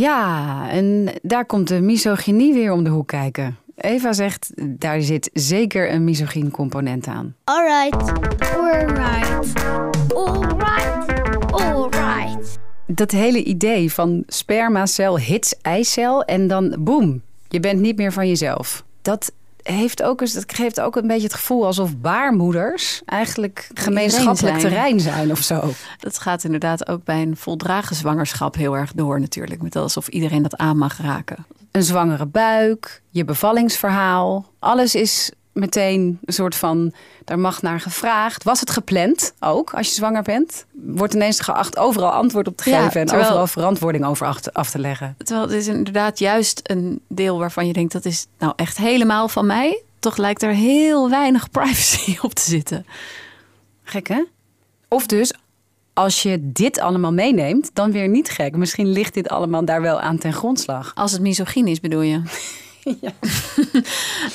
ja, 0.05 0.69
en 0.69 1.09
daar 1.21 1.45
komt 1.45 1.67
de 1.67 1.81
misogynie 1.81 2.53
weer 2.53 2.71
om 2.71 2.83
de 2.83 2.89
hoek 2.89 3.07
kijken. 3.07 3.57
Eva 3.75 4.13
zegt, 4.13 4.51
daar 4.55 5.01
zit 5.01 5.29
zeker 5.33 5.93
een 5.93 6.03
misogyn 6.03 6.51
component 6.51 7.07
aan. 7.07 7.35
Alright, 7.43 8.11
alright, 8.55 9.53
alright, 10.13 11.51
alright. 11.51 12.59
Dat 12.87 13.11
hele 13.11 13.43
idee 13.43 13.93
van 13.93 14.23
spermacel 14.27 15.19
hits 15.19 15.55
eicel 15.61 16.23
en 16.23 16.47
dan 16.47 16.75
boem, 16.79 17.21
je 17.47 17.59
bent 17.59 17.79
niet 17.79 17.97
meer 17.97 18.13
van 18.13 18.27
jezelf. 18.27 18.83
Dat 19.01 19.31
heeft 19.63 20.03
ook 20.03 20.21
eens, 20.21 20.33
dat 20.33 20.53
geeft 20.53 20.81
ook 20.81 20.95
een 20.95 21.07
beetje 21.07 21.23
het 21.23 21.33
gevoel 21.33 21.65
alsof 21.65 21.97
baarmoeders 21.97 23.01
eigenlijk 23.05 23.69
gemeenschappelijk 23.73 24.57
terrein 24.57 24.99
zijn 24.99 25.31
of 25.31 25.41
zo. 25.41 25.73
Dat 25.99 26.19
gaat 26.19 26.43
inderdaad 26.43 26.89
ook 26.89 27.03
bij 27.03 27.21
een 27.21 27.37
voldragen 27.37 27.95
zwangerschap 27.95 28.55
heel 28.55 28.77
erg 28.77 28.93
door 28.93 29.19
natuurlijk. 29.19 29.61
Met 29.61 29.75
alsof 29.75 30.07
iedereen 30.07 30.41
dat 30.41 30.57
aan 30.57 30.77
mag 30.77 30.97
raken. 31.01 31.45
Een 31.71 31.83
zwangere 31.83 32.25
buik, 32.25 33.01
je 33.09 33.25
bevallingsverhaal. 33.25 34.45
Alles 34.59 34.95
is 34.95 35.31
meteen 35.53 36.19
een 36.25 36.33
soort 36.33 36.55
van, 36.55 36.93
daar 37.25 37.39
mag 37.39 37.61
naar 37.61 37.79
gevraagd. 37.79 38.43
Was 38.43 38.59
het 38.59 38.69
gepland 38.69 39.33
ook, 39.39 39.73
als 39.73 39.87
je 39.87 39.93
zwanger 39.93 40.23
bent? 40.23 40.65
Wordt 40.71 41.13
ineens 41.13 41.39
geacht 41.39 41.77
overal 41.77 42.11
antwoord 42.11 42.47
op 42.47 42.57
te 42.57 42.63
geven 42.63 43.01
en 43.01 43.11
overal 43.11 43.47
verantwoording 43.47 44.05
over 44.05 44.27
af 44.53 44.69
te 44.69 44.79
leggen. 44.79 45.15
Terwijl 45.17 45.47
het 45.47 45.57
is 45.57 45.67
inderdaad 45.67 46.19
juist 46.19 46.59
een 46.63 47.01
deel 47.07 47.39
waarvan 47.39 47.67
je 47.67 47.73
denkt, 47.73 47.93
dat 47.93 48.05
is 48.05 48.25
nou 48.37 48.53
echt 48.55 48.77
helemaal 48.77 49.27
van 49.27 49.45
mij. 49.45 49.83
Toch 49.99 50.17
lijkt 50.17 50.43
er 50.43 50.53
heel 50.53 51.09
weinig 51.09 51.51
privacy 51.51 52.17
op 52.21 52.33
te 52.33 52.41
zitten. 52.41 52.85
Gek 53.83 54.07
hè? 54.07 54.23
Of 54.87 55.05
dus, 55.05 55.33
als 55.93 56.23
je 56.23 56.51
dit 56.51 56.79
allemaal 56.79 57.13
meeneemt, 57.13 57.69
dan 57.73 57.91
weer 57.91 58.07
niet 58.07 58.29
gek. 58.29 58.55
Misschien 58.55 58.87
ligt 58.87 59.13
dit 59.13 59.29
allemaal 59.29 59.65
daar 59.65 59.81
wel 59.81 59.99
aan 59.99 60.17
ten 60.17 60.33
grondslag. 60.33 60.91
Als 60.95 61.11
het 61.11 61.21
misogyn 61.21 61.67
is, 61.67 61.79
bedoel 61.79 62.01
je? 62.01 62.21
Ja. 63.01 63.11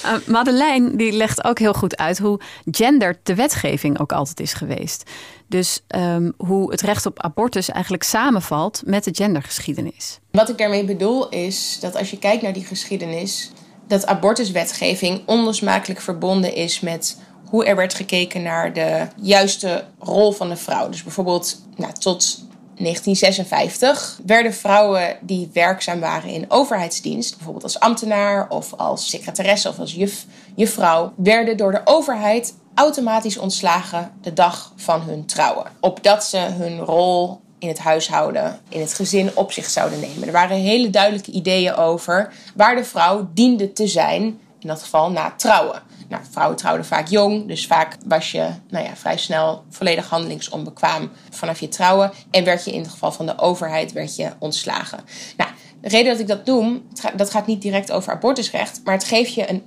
uh, 0.05 0.27
Madeleine 0.27 0.97
die 0.97 1.13
legt 1.13 1.45
ook 1.45 1.59
heel 1.59 1.73
goed 1.73 1.97
uit 1.97 2.19
hoe 2.19 2.41
gender 2.71 3.19
de 3.23 3.35
wetgeving 3.35 4.01
ook 4.01 4.13
altijd 4.13 4.41
is 4.41 4.53
geweest. 4.53 5.11
Dus 5.47 5.83
um, 5.97 6.35
hoe 6.37 6.71
het 6.71 6.81
recht 6.81 7.07
op 7.07 7.23
abortus 7.23 7.69
eigenlijk 7.69 8.03
samenvalt 8.03 8.83
met 8.85 9.05
de 9.05 9.15
gendergeschiedenis. 9.15 10.19
Wat 10.31 10.49
ik 10.49 10.59
daarmee 10.59 10.85
bedoel 10.85 11.29
is 11.29 11.79
dat 11.81 11.97
als 11.97 12.11
je 12.11 12.19
kijkt 12.19 12.43
naar 12.43 12.53
die 12.53 12.65
geschiedenis, 12.65 13.53
dat 13.87 14.07
abortuswetgeving 14.07 15.23
onlosmakelijk 15.27 16.01
verbonden 16.01 16.55
is 16.55 16.81
met 16.81 17.19
hoe 17.49 17.65
er 17.65 17.77
werd 17.77 17.95
gekeken 17.95 18.43
naar 18.43 18.73
de 18.73 19.07
juiste 19.17 19.85
rol 19.99 20.33
van 20.33 20.49
de 20.49 20.57
vrouw. 20.57 20.89
Dus 20.89 21.03
bijvoorbeeld 21.03 21.63
nou, 21.77 21.93
tot 21.93 22.45
1956 22.77 24.21
werden 24.27 24.55
vrouwen 24.55 25.17
die 25.21 25.51
werkzaam 25.53 26.01
waren 26.01 26.31
in 26.31 26.45
overheidsdienst, 26.49 27.35
bijvoorbeeld 27.35 27.65
als 27.65 27.81
ambtenaar 27.81 28.49
of 28.49 28.75
als 28.77 29.11
secretaresse 29.11 29.69
of 29.69 29.79
als 29.79 29.95
juf, 29.95 30.27
juffrouw, 30.55 31.13
werden 31.17 31.57
door 31.57 31.73
de 31.73 31.81
overheid 31.85 32.55
automatisch 32.75 33.39
ontslagen 33.39 34.13
de 34.21 34.33
dag 34.33 34.73
van 34.77 35.01
hun 35.01 35.27
trouwen. 35.27 35.67
Opdat 35.81 36.25
ze 36.25 36.39
hun 36.39 36.79
rol 36.79 37.41
in 37.59 37.69
het 37.69 37.79
huishouden, 37.79 38.61
in 38.69 38.81
het 38.81 38.95
gezin 38.95 39.31
op 39.35 39.53
zich 39.53 39.71
zouden 39.71 40.01
nemen. 40.01 40.27
Er 40.27 40.33
waren 40.33 40.57
hele 40.57 40.91
duidelijke 40.91 41.31
ideeën 41.31 41.75
over 41.75 42.33
waar 42.55 42.77
de 42.77 42.85
vrouw 42.85 43.29
diende 43.35 43.73
te 43.73 43.87
zijn, 43.87 44.23
in 44.59 44.69
dat 44.69 44.83
geval 44.83 45.11
na 45.11 45.35
trouwen. 45.37 45.83
Nou, 46.15 46.27
vrouwen 46.31 46.57
trouwden 46.57 46.87
vaak 46.87 47.09
jong, 47.09 47.47
dus 47.47 47.67
vaak 47.67 47.97
was 48.07 48.33
je 48.33 48.49
nou 48.69 48.85
ja, 48.85 48.97
vrij 48.97 49.17
snel 49.17 49.65
volledig 49.71 50.09
handelingsonbekwaam 50.09 51.11
vanaf 51.31 51.61
je 51.61 51.69
trouwen. 51.69 52.13
En 52.31 52.45
werd 52.45 52.65
je 52.65 52.73
in 52.73 52.81
het 52.81 52.91
geval 52.91 53.13
van 53.13 53.27
de 53.27 53.39
overheid 53.39 53.93
werd 53.93 54.17
je 54.17 54.31
ontslagen. 54.39 55.01
Nou, 55.37 55.51
de 55.81 55.89
reden 55.89 56.13
dat 56.13 56.21
ik 56.21 56.29
dat 56.29 56.47
doe, 56.47 56.81
dat 57.17 57.31
gaat 57.31 57.47
niet 57.47 57.63
direct 57.63 57.93
over 57.93 58.13
abortusrecht, 58.13 58.81
maar 58.85 58.95
het 58.95 59.05
geeft 59.05 59.35
je 59.35 59.51
een 59.51 59.63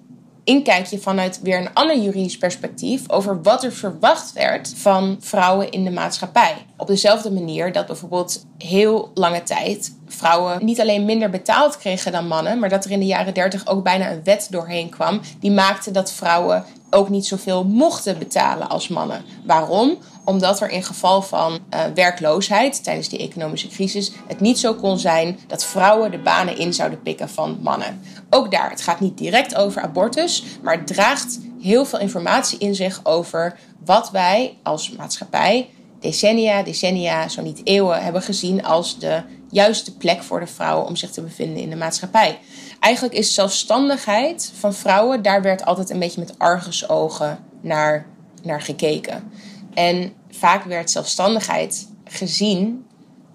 inkijkje 0.47 0.99
vanuit 0.99 1.39
weer 1.41 1.59
een 1.59 1.73
ander 1.73 1.97
juridisch 1.97 2.37
perspectief 2.37 3.09
over 3.09 3.41
wat 3.41 3.63
er 3.63 3.71
verwacht 3.71 4.33
werd 4.33 4.73
van 4.75 5.17
vrouwen 5.19 5.71
in 5.71 5.83
de 5.83 5.91
maatschappij. 5.91 6.65
Op 6.77 6.87
dezelfde 6.87 7.31
manier 7.31 7.71
dat 7.71 7.85
bijvoorbeeld 7.85 8.45
heel 8.57 9.11
lange 9.13 9.43
tijd 9.43 9.95
vrouwen 10.07 10.65
niet 10.65 10.81
alleen 10.81 11.05
minder 11.05 11.29
betaald 11.29 11.77
kregen 11.77 12.11
dan 12.11 12.27
mannen, 12.27 12.59
maar 12.59 12.69
dat 12.69 12.85
er 12.85 12.91
in 12.91 12.99
de 12.99 13.05
jaren 13.05 13.33
30 13.33 13.67
ook 13.67 13.83
bijna 13.83 14.11
een 14.11 14.23
wet 14.23 14.47
doorheen 14.49 14.89
kwam 14.89 15.21
die 15.39 15.51
maakte 15.51 15.91
dat 15.91 16.11
vrouwen 16.11 16.65
ook 16.89 17.09
niet 17.09 17.25
zoveel 17.25 17.63
mochten 17.63 18.17
betalen 18.17 18.69
als 18.69 18.87
mannen. 18.87 19.23
Waarom? 19.45 19.97
Omdat 20.27 20.61
er 20.61 20.69
in 20.69 20.83
geval 20.83 21.21
van 21.21 21.59
uh, 21.73 21.79
werkloosheid 21.95 22.83
tijdens 22.83 23.09
die 23.09 23.19
economische 23.19 23.67
crisis 23.67 24.11
het 24.27 24.39
niet 24.39 24.59
zo 24.59 24.73
kon 24.73 24.99
zijn 24.99 25.39
dat 25.47 25.65
vrouwen 25.65 26.11
de 26.11 26.19
banen 26.19 26.57
in 26.57 26.73
zouden 26.73 27.01
pikken 27.01 27.29
van 27.29 27.59
mannen. 27.61 28.01
Ook 28.29 28.51
daar, 28.51 28.69
het 28.69 28.81
gaat 28.81 28.99
niet 28.99 29.17
direct 29.17 29.55
over 29.55 29.81
abortus, 29.81 30.43
maar 30.61 30.85
draagt 30.85 31.39
heel 31.61 31.85
veel 31.85 31.99
informatie 31.99 32.59
in 32.59 32.75
zich 32.75 32.99
over 33.03 33.59
wat 33.85 34.11
wij 34.11 34.57
als 34.63 34.91
maatschappij 34.91 35.69
decennia, 35.99 36.63
decennia, 36.63 37.27
zo 37.27 37.41
niet 37.41 37.61
eeuwen 37.63 38.03
hebben 38.03 38.21
gezien 38.21 38.65
als 38.65 38.99
de 38.99 39.21
juiste 39.49 39.97
plek 39.97 40.23
voor 40.23 40.39
de 40.39 40.47
vrouw 40.47 40.81
om 40.81 40.95
zich 40.95 41.11
te 41.11 41.21
bevinden 41.21 41.61
in 41.61 41.69
de 41.69 41.75
maatschappij. 41.75 42.39
Eigenlijk 42.79 43.15
is 43.15 43.33
zelfstandigheid 43.33 44.51
van 44.59 44.73
vrouwen, 44.73 45.21
daar 45.21 45.41
werd 45.41 45.65
altijd 45.65 45.89
een 45.89 45.99
beetje 45.99 46.19
met 46.19 46.39
argusogen 46.39 47.39
naar, 47.61 48.05
naar 48.43 48.61
gekeken. 48.61 49.31
En 49.77 50.13
vaak 50.29 50.63
werd 50.63 50.91
zelfstandigheid 50.91 51.87
gezien, 52.05 52.85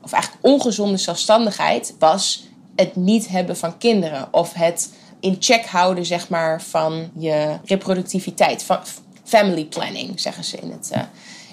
of 0.03 0.13
eigenlijk 0.13 0.45
ongezonde 0.45 0.97
zelfstandigheid, 0.97 1.95
was 1.99 2.47
het 2.77 2.97
niet 2.97 3.29
hebben 3.29 3.57
van 3.57 3.79
kinderen. 3.79 4.29
Of 4.31 4.53
het 4.53 4.93
in 5.21 5.37
check 5.39 5.67
houden, 5.67 6.07
zeg 6.07 6.29
maar, 6.29 6.63
van 6.63 7.11
je 7.19 7.59
reproductiviteit. 7.65 8.63
Van 8.63 8.79
family 9.25 9.65
planning, 9.65 10.21
zeggen 10.21 10.45
ze 10.45 10.57
in 10.57 10.71
het, 10.71 10.91
uh, 10.95 11.03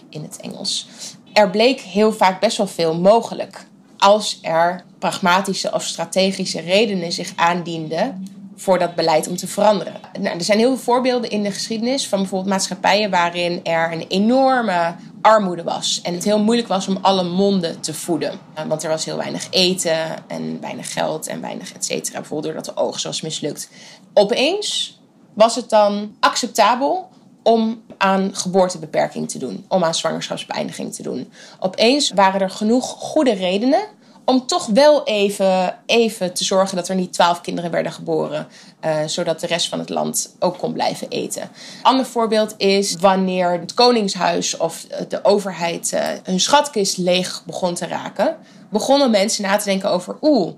in 0.10 0.22
het 0.22 0.38
Engels. 0.42 0.88
Er 1.34 1.50
bleek 1.50 1.80
heel 1.80 2.14
vaak 2.14 2.40
best 2.40 2.58
wel 2.58 2.68
veel 2.68 3.00
mogelijk. 3.00 3.66
Als 3.98 4.40
er 4.42 4.84
pragmatische 5.00 5.74
of 5.74 5.84
strategische 5.84 6.62
redenen 6.62 7.12
zich 7.12 7.32
aandienden 7.36 8.28
voor 8.60 8.80
dat 8.80 8.96
beleid 8.96 9.28
om 9.28 9.38
te 9.38 9.48
veranderen. 9.48 9.94
Nou, 10.20 10.38
er 10.38 10.44
zijn 10.44 10.58
heel 10.58 10.68
veel 10.68 10.84
voorbeelden 10.84 11.30
in 11.30 11.44
de 11.44 11.52
geschiedenis 11.52 12.08
van 12.08 12.20
bijvoorbeeld 12.20 12.50
maatschappijen 12.50 13.10
waarin 13.10 13.64
er 13.64 13.92
een 13.92 14.06
enorme 14.08 14.96
armoede 15.22 15.64
was. 15.64 16.00
En 16.04 16.14
het 16.14 16.24
heel 16.24 16.44
moeilijk 16.44 16.68
was 16.68 16.88
om 16.88 16.98
alle 17.02 17.24
monden 17.24 17.80
te 17.80 17.94
voeden. 17.94 18.40
Eh, 18.54 18.66
want 18.66 18.84
er 18.84 18.90
was 18.90 19.06
heel 19.06 19.18
weinig 19.18 19.48
eten 19.50 20.28
en 20.28 20.62
weinig 20.62 20.94
geld 20.94 21.28
en 21.28 21.42
weinig 21.42 21.74
et 21.74 21.86
cetera. 21.86 22.20
Bijvoorbeeld 22.20 22.54
doordat 22.54 22.76
de 22.76 22.82
oogst 22.82 23.04
was 23.04 23.22
mislukt. 23.22 23.70
Opeens 24.14 25.00
was 25.34 25.56
het 25.56 25.70
dan 25.70 26.16
acceptabel 26.20 27.10
om 27.44 27.82
aan 27.98 28.36
geboortebeperking 28.36 29.30
te 29.30 29.38
doen, 29.38 29.66
om 29.68 29.84
aan 29.84 29.96
zwangerschapsbeëindiging 29.96 30.94
te 30.94 31.04
doen. 31.04 31.32
Opeens 31.60 32.12
waren 32.12 32.42
er 32.42 32.50
genoeg 32.50 32.86
goede 32.86 33.34
redenen 33.34 33.82
om 34.30 34.48
toch 34.48 34.66
wel 34.66 35.04
even, 35.04 35.80
even 35.86 36.34
te 36.34 36.44
zorgen 36.44 36.76
dat 36.76 36.88
er 36.88 36.96
niet 36.96 37.14
twaalf 37.14 37.42
kinderen 37.42 37.72
werden 37.72 37.92
geboren. 37.92 38.48
Uh, 38.86 38.98
zodat 39.06 39.40
de 39.40 39.48
rest 39.48 39.70
van 39.70 39.80
het 39.80 39.90
land 39.90 40.36
ook 40.40 40.58
kon 40.58 40.74
blijven 40.74 41.10
eten. 41.10 41.50
Ander 41.82 42.06
voorbeeld 42.06 42.54
is 42.58 42.96
wanneer 42.96 43.52
het 43.52 43.74
Koningshuis 43.74 44.58
of 44.58 44.86
de 45.08 45.24
overheid 45.24 45.92
uh, 45.94 46.08
hun 46.24 46.40
schatkist 46.40 46.98
leeg 46.98 47.44
begon 47.46 47.74
te 47.74 47.88
raken. 47.88 48.36
Begonnen 48.70 49.12
mensen 49.12 49.44
na 49.44 49.58
te 49.58 49.66
denken 49.66 49.92
over, 49.92 50.18
oeh, 50.22 50.54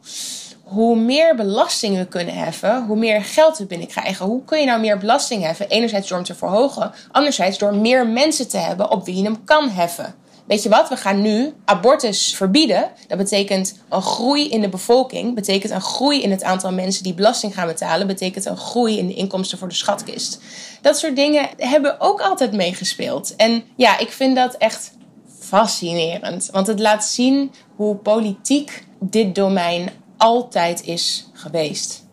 hoe 0.63 0.95
meer 0.95 1.36
belasting 1.36 1.97
we 1.97 2.05
kunnen 2.05 2.36
heffen, 2.36 2.86
hoe 2.86 2.97
meer 2.97 3.23
geld 3.23 3.57
we 3.57 3.65
binnenkrijgen. 3.65 4.25
Hoe 4.25 4.43
kun 4.45 4.60
je 4.60 4.65
nou 4.65 4.79
meer 4.79 4.97
belasting 4.97 5.43
heffen? 5.43 5.69
Enerzijds 5.69 6.07
door 6.07 6.17
hem 6.17 6.25
te 6.25 6.36
verhogen, 6.36 6.91
anderzijds 7.12 7.57
door 7.57 7.75
meer 7.75 8.07
mensen 8.07 8.47
te 8.47 8.57
hebben 8.57 8.91
op 8.91 9.05
wie 9.05 9.15
je 9.15 9.23
hem 9.23 9.43
kan 9.43 9.69
heffen 9.69 10.15
weet 10.45 10.63
je 10.63 10.69
wat, 10.69 10.89
we 10.89 10.95
gaan 10.95 11.21
nu 11.21 11.54
abortus 11.65 12.36
verbieden. 12.36 12.91
Dat 13.08 13.17
betekent 13.17 13.80
een 13.89 14.01
groei 14.01 14.49
in 14.49 14.62
de 14.62 14.69
bevolking, 14.69 15.36
betekent 15.36 15.71
een 15.71 15.82
groei 15.82 16.21
in 16.21 16.32
het 16.32 16.43
aantal 16.43 16.71
mensen 16.71 17.04
die 17.04 17.13
belasting 17.13 17.54
gaan 17.54 17.67
betalen, 17.67 18.08
betekent 18.08 18.45
een 18.45 18.58
groei 18.58 18.97
in 18.97 19.08
de 19.08 19.13
inkomsten 19.13 19.58
voor 19.58 19.67
de 19.67 19.73
schatkist. 19.73 20.41
Dat 20.82 20.97
soort 20.97 21.15
dingen 21.15 21.49
hebben 21.58 21.99
ook 21.99 22.21
altijd 22.21 22.54
meegespeeld. 22.54 23.36
En 23.36 23.63
ja, 23.75 23.97
ik 23.97 24.12
vind 24.12 24.36
dat 24.36 24.56
echt 24.56 24.91
fascinerend, 25.39 26.49
want 26.51 26.67
het 26.67 26.80
laat 26.80 27.06
zien 27.06 27.51
hoe 27.75 27.95
politiek 27.95 28.86
dit 28.99 29.36
domein 29.36 29.89
altijd 30.17 30.84
is 30.84 31.30
geweest. 31.34 32.06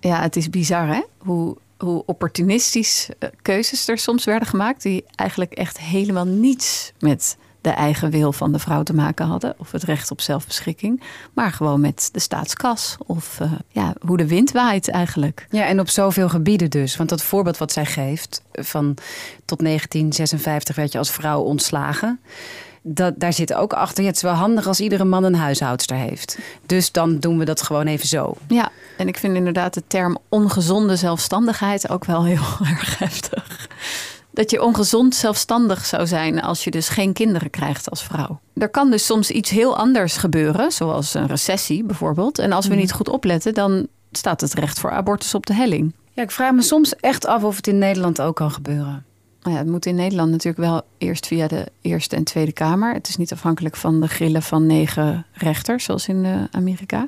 Ja, 0.00 0.20
het 0.20 0.36
is 0.36 0.50
bizar 0.50 0.86
hè? 0.86 1.02
Hoe, 1.18 1.56
hoe 1.78 2.02
opportunistisch 2.06 3.08
eh, 3.18 3.28
keuzes 3.42 3.88
er 3.88 3.98
soms 3.98 4.24
werden 4.24 4.48
gemaakt 4.48 4.82
die 4.82 5.04
eigenlijk 5.14 5.52
echt 5.52 5.78
helemaal 5.78 6.24
niets 6.24 6.92
met 6.98 7.36
de 7.66 7.72
eigen 7.72 8.10
wil 8.10 8.32
van 8.32 8.52
de 8.52 8.58
vrouw 8.58 8.82
te 8.82 8.94
maken 8.94 9.26
hadden. 9.26 9.54
Of 9.58 9.72
het 9.72 9.82
recht 9.82 10.10
op 10.10 10.20
zelfbeschikking. 10.20 11.02
Maar 11.32 11.52
gewoon 11.52 11.80
met 11.80 12.08
de 12.12 12.20
staatskas. 12.20 12.96
Of 13.06 13.38
uh, 13.42 13.52
ja, 13.68 13.94
hoe 14.00 14.16
de 14.16 14.26
wind 14.26 14.52
waait 14.52 14.88
eigenlijk. 14.88 15.46
Ja, 15.50 15.66
en 15.66 15.80
op 15.80 15.88
zoveel 15.88 16.28
gebieden 16.28 16.70
dus. 16.70 16.96
Want 16.96 17.08
dat 17.08 17.22
voorbeeld 17.22 17.58
wat 17.58 17.72
zij 17.72 17.86
geeft. 17.86 18.42
Van 18.52 18.94
tot 19.44 19.58
1956 19.58 20.76
werd 20.76 20.92
je 20.92 20.98
als 20.98 21.10
vrouw 21.10 21.40
ontslagen. 21.40 22.20
Dat, 22.82 23.14
daar 23.16 23.32
zit 23.32 23.54
ook 23.54 23.72
achter. 23.72 24.02
Ja, 24.02 24.08
het 24.08 24.16
is 24.16 24.22
wel 24.22 24.32
handig 24.32 24.66
als 24.66 24.80
iedere 24.80 25.04
man 25.04 25.24
een 25.24 25.34
huishoudster 25.34 25.96
heeft. 25.96 26.38
Dus 26.66 26.92
dan 26.92 27.18
doen 27.18 27.38
we 27.38 27.44
dat 27.44 27.62
gewoon 27.62 27.86
even 27.86 28.08
zo. 28.08 28.34
Ja, 28.48 28.68
en 28.96 29.08
ik 29.08 29.16
vind 29.18 29.36
inderdaad 29.36 29.74
de 29.74 29.82
term 29.86 30.18
ongezonde 30.28 30.96
zelfstandigheid 30.96 31.88
ook 31.88 32.04
wel 32.04 32.24
heel 32.24 32.56
erg 32.72 32.98
heftig 32.98 33.68
dat 34.36 34.50
je 34.50 34.62
ongezond 34.62 35.14
zelfstandig 35.14 35.84
zou 35.84 36.06
zijn 36.06 36.42
als 36.42 36.64
je 36.64 36.70
dus 36.70 36.88
geen 36.88 37.12
kinderen 37.12 37.50
krijgt 37.50 37.90
als 37.90 38.02
vrouw. 38.02 38.40
Er 38.54 38.68
kan 38.68 38.90
dus 38.90 39.06
soms 39.06 39.30
iets 39.30 39.50
heel 39.50 39.76
anders 39.76 40.16
gebeuren, 40.16 40.72
zoals 40.72 41.14
een 41.14 41.26
recessie 41.26 41.84
bijvoorbeeld. 41.84 42.38
En 42.38 42.52
als 42.52 42.66
we 42.66 42.72
mhm. 42.72 42.80
niet 42.80 42.92
goed 42.92 43.08
opletten, 43.08 43.54
dan 43.54 43.86
staat 44.12 44.40
het 44.40 44.54
recht 44.54 44.78
voor 44.78 44.90
abortus 44.90 45.34
op 45.34 45.46
de 45.46 45.54
helling. 45.54 45.92
Ja, 46.12 46.22
ik 46.22 46.30
vraag 46.30 46.52
me 46.52 46.62
soms 46.62 46.96
echt 46.96 47.26
af 47.26 47.42
of 47.42 47.56
het 47.56 47.66
in 47.66 47.78
Nederland 47.78 48.20
ook 48.20 48.36
kan 48.36 48.50
gebeuren. 48.50 49.04
Nou 49.42 49.54
ja, 49.54 49.58
het 49.58 49.70
moet 49.70 49.86
in 49.86 49.94
Nederland 49.94 50.30
natuurlijk 50.30 50.68
wel 50.68 50.82
eerst 50.98 51.26
via 51.26 51.46
de 51.46 51.66
Eerste 51.80 52.16
en 52.16 52.24
Tweede 52.24 52.52
Kamer. 52.52 52.94
Het 52.94 53.08
is 53.08 53.16
niet 53.16 53.32
afhankelijk 53.32 53.76
van 53.76 54.00
de 54.00 54.08
grillen 54.08 54.42
van 54.42 54.66
negen 54.66 55.26
rechters, 55.32 55.84
zoals 55.84 56.08
in 56.08 56.24
eh, 56.24 56.32
Amerika. 56.50 57.06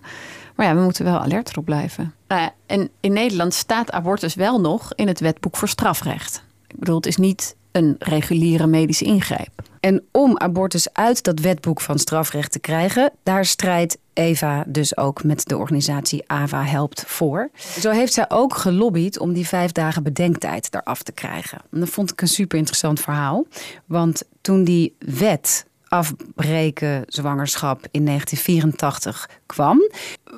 Maar 0.54 0.66
ja, 0.66 0.74
we 0.74 0.80
moeten 0.80 1.04
wel 1.04 1.18
alert 1.18 1.50
erop 1.50 1.64
blijven. 1.64 2.14
Nou 2.28 2.50
en 2.66 2.90
in 3.00 3.12
Nederland 3.12 3.54
staat 3.54 3.90
abortus 3.90 4.34
wel 4.34 4.60
nog 4.60 4.92
in 4.94 5.08
het 5.08 5.20
wetboek 5.20 5.56
voor 5.56 5.68
strafrecht. 5.68 6.46
Ik 6.68 6.78
bedoel, 6.78 6.96
het 6.96 7.07
is 7.07 7.16
niet 7.16 7.57
een 7.72 7.96
reguliere 7.98 8.66
medische 8.66 9.04
ingreep. 9.04 9.50
En 9.81 10.04
om 10.12 10.38
abortus 10.38 10.92
uit 10.92 11.22
dat 11.22 11.40
wetboek 11.40 11.81
van 11.81 11.98
strafrecht 11.98 12.52
te 12.52 12.59
krijgen, 12.59 13.12
daar 13.22 13.44
strijdt 13.44 13.98
Eva 14.12 14.64
dus 14.66 14.96
ook 14.96 15.24
met 15.24 15.46
de 15.46 15.57
organisatie 15.57 16.22
AVA 16.26 16.64
Helpt 16.64 17.04
voor. 17.07 17.50
Zo 17.81 17.90
heeft 17.90 18.12
zij 18.12 18.24
ook 18.28 18.54
gelobbyd 18.54 19.18
om 19.18 19.33
die 19.33 19.46
vijf 19.46 19.72
dagen 19.72 20.02
bedenktijd 20.02 20.68
eraf 20.74 21.02
te 21.02 21.12
krijgen. 21.12 21.59
En 21.72 21.81
dat 21.81 21.88
vond 21.88 22.12
ik 22.12 22.20
een 22.20 22.28
super 22.28 22.59
interessant 22.59 23.00
verhaal. 23.00 23.46
Want 23.87 24.22
toen 24.40 24.64
die 24.64 24.96
wet 24.98 25.66
afbreken 25.88 27.03
zwangerschap 27.07 27.87
in 27.90 28.05
1984 28.05 29.29
kwam. 29.46 29.81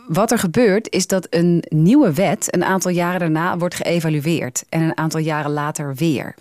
Wat 0.09 0.31
er 0.31 0.39
gebeurt 0.39 0.93
is 0.93 1.07
dat 1.07 1.27
een 1.31 1.65
nieuwe 1.69 2.13
wet 2.13 2.55
een 2.55 2.65
aantal 2.65 2.91
jaren 2.91 3.19
daarna 3.21 3.59
wordt 3.59 3.75
geëvalueerd 3.75 4.65
en 4.69 4.83
een 4.83 4.97
aantal 4.97 5.21
jaren 5.21 5.51
later 5.51 5.95
weer. 5.95 6.35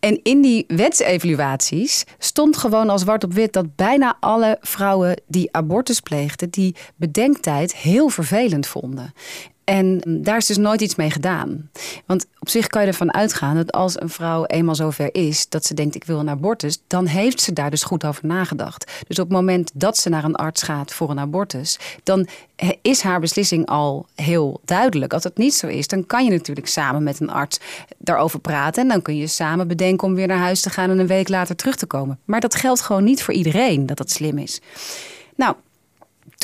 En 0.00 0.20
in 0.22 0.40
die 0.40 0.64
wetsevaluaties 0.66 2.04
stond 2.18 2.56
gewoon 2.56 2.90
als 2.90 3.00
zwart 3.00 3.24
op 3.24 3.32
wit 3.32 3.52
dat 3.52 3.76
bijna 3.76 4.16
alle 4.20 4.58
vrouwen 4.60 5.20
die 5.26 5.48
abortus 5.52 6.00
pleegden, 6.00 6.50
die 6.50 6.76
bedenktijd 6.96 7.76
heel 7.76 8.08
vervelend 8.08 8.66
vonden. 8.66 9.12
En 9.64 10.02
daar 10.06 10.36
is 10.36 10.46
dus 10.46 10.56
nooit 10.56 10.80
iets 10.80 10.94
mee 10.94 11.10
gedaan. 11.10 11.70
Want 12.06 12.26
op 12.38 12.48
zich 12.48 12.66
kan 12.66 12.82
je 12.82 12.88
ervan 12.88 13.14
uitgaan 13.14 13.56
dat 13.56 13.72
als 13.72 14.00
een 14.00 14.08
vrouw 14.08 14.44
eenmaal 14.44 14.74
zover 14.74 15.14
is 15.14 15.48
dat 15.48 15.64
ze 15.64 15.74
denkt 15.74 15.94
ik 15.94 16.04
wil 16.04 16.18
een 16.18 16.28
abortus, 16.28 16.82
dan 16.86 17.06
heeft 17.06 17.40
ze 17.40 17.52
daar 17.52 17.70
dus 17.70 17.82
goed 17.82 18.04
over 18.04 18.26
nagedacht. 18.26 18.92
Dus 19.06 19.18
op 19.18 19.28
het 19.28 19.36
moment 19.36 19.70
dat 19.74 19.96
ze 19.96 20.08
naar 20.08 20.24
een 20.24 20.34
arts 20.34 20.62
gaat 20.62 20.92
voor 20.92 21.10
een 21.10 21.18
abortus, 21.18 21.78
dan 22.02 22.28
is 22.82 23.00
haar 23.00 23.20
beslissing 23.20 23.66
al 23.66 24.06
heel 24.14 24.60
duidelijk. 24.64 25.12
Als 25.12 25.24
het 25.24 25.36
niet 25.36 25.54
zo 25.54 25.66
is, 25.66 25.88
dan 25.88 26.06
kan 26.06 26.24
je 26.24 26.30
natuurlijk 26.30 26.66
samen 26.66 27.02
met 27.02 27.20
een 27.20 27.30
arts 27.30 27.60
daarover 27.98 28.40
praten 28.40 28.82
en 28.82 28.88
dan 28.88 29.02
kun 29.02 29.16
je 29.16 29.26
samen 29.26 29.68
bedenken 29.68 30.08
om 30.08 30.14
weer 30.14 30.26
naar 30.26 30.38
huis 30.38 30.60
te 30.60 30.70
gaan 30.70 30.90
en 30.90 30.98
een 30.98 31.06
week 31.06 31.28
later 31.28 31.56
terug 31.56 31.76
te 31.76 31.86
komen. 31.86 32.18
Maar 32.24 32.40
dat 32.40 32.54
geldt 32.54 32.80
gewoon 32.80 33.04
niet 33.04 33.22
voor 33.22 33.34
iedereen 33.34 33.86
dat 33.86 33.96
dat 33.96 34.10
slim 34.10 34.38
is. 34.38 34.60
Nou, 35.36 35.54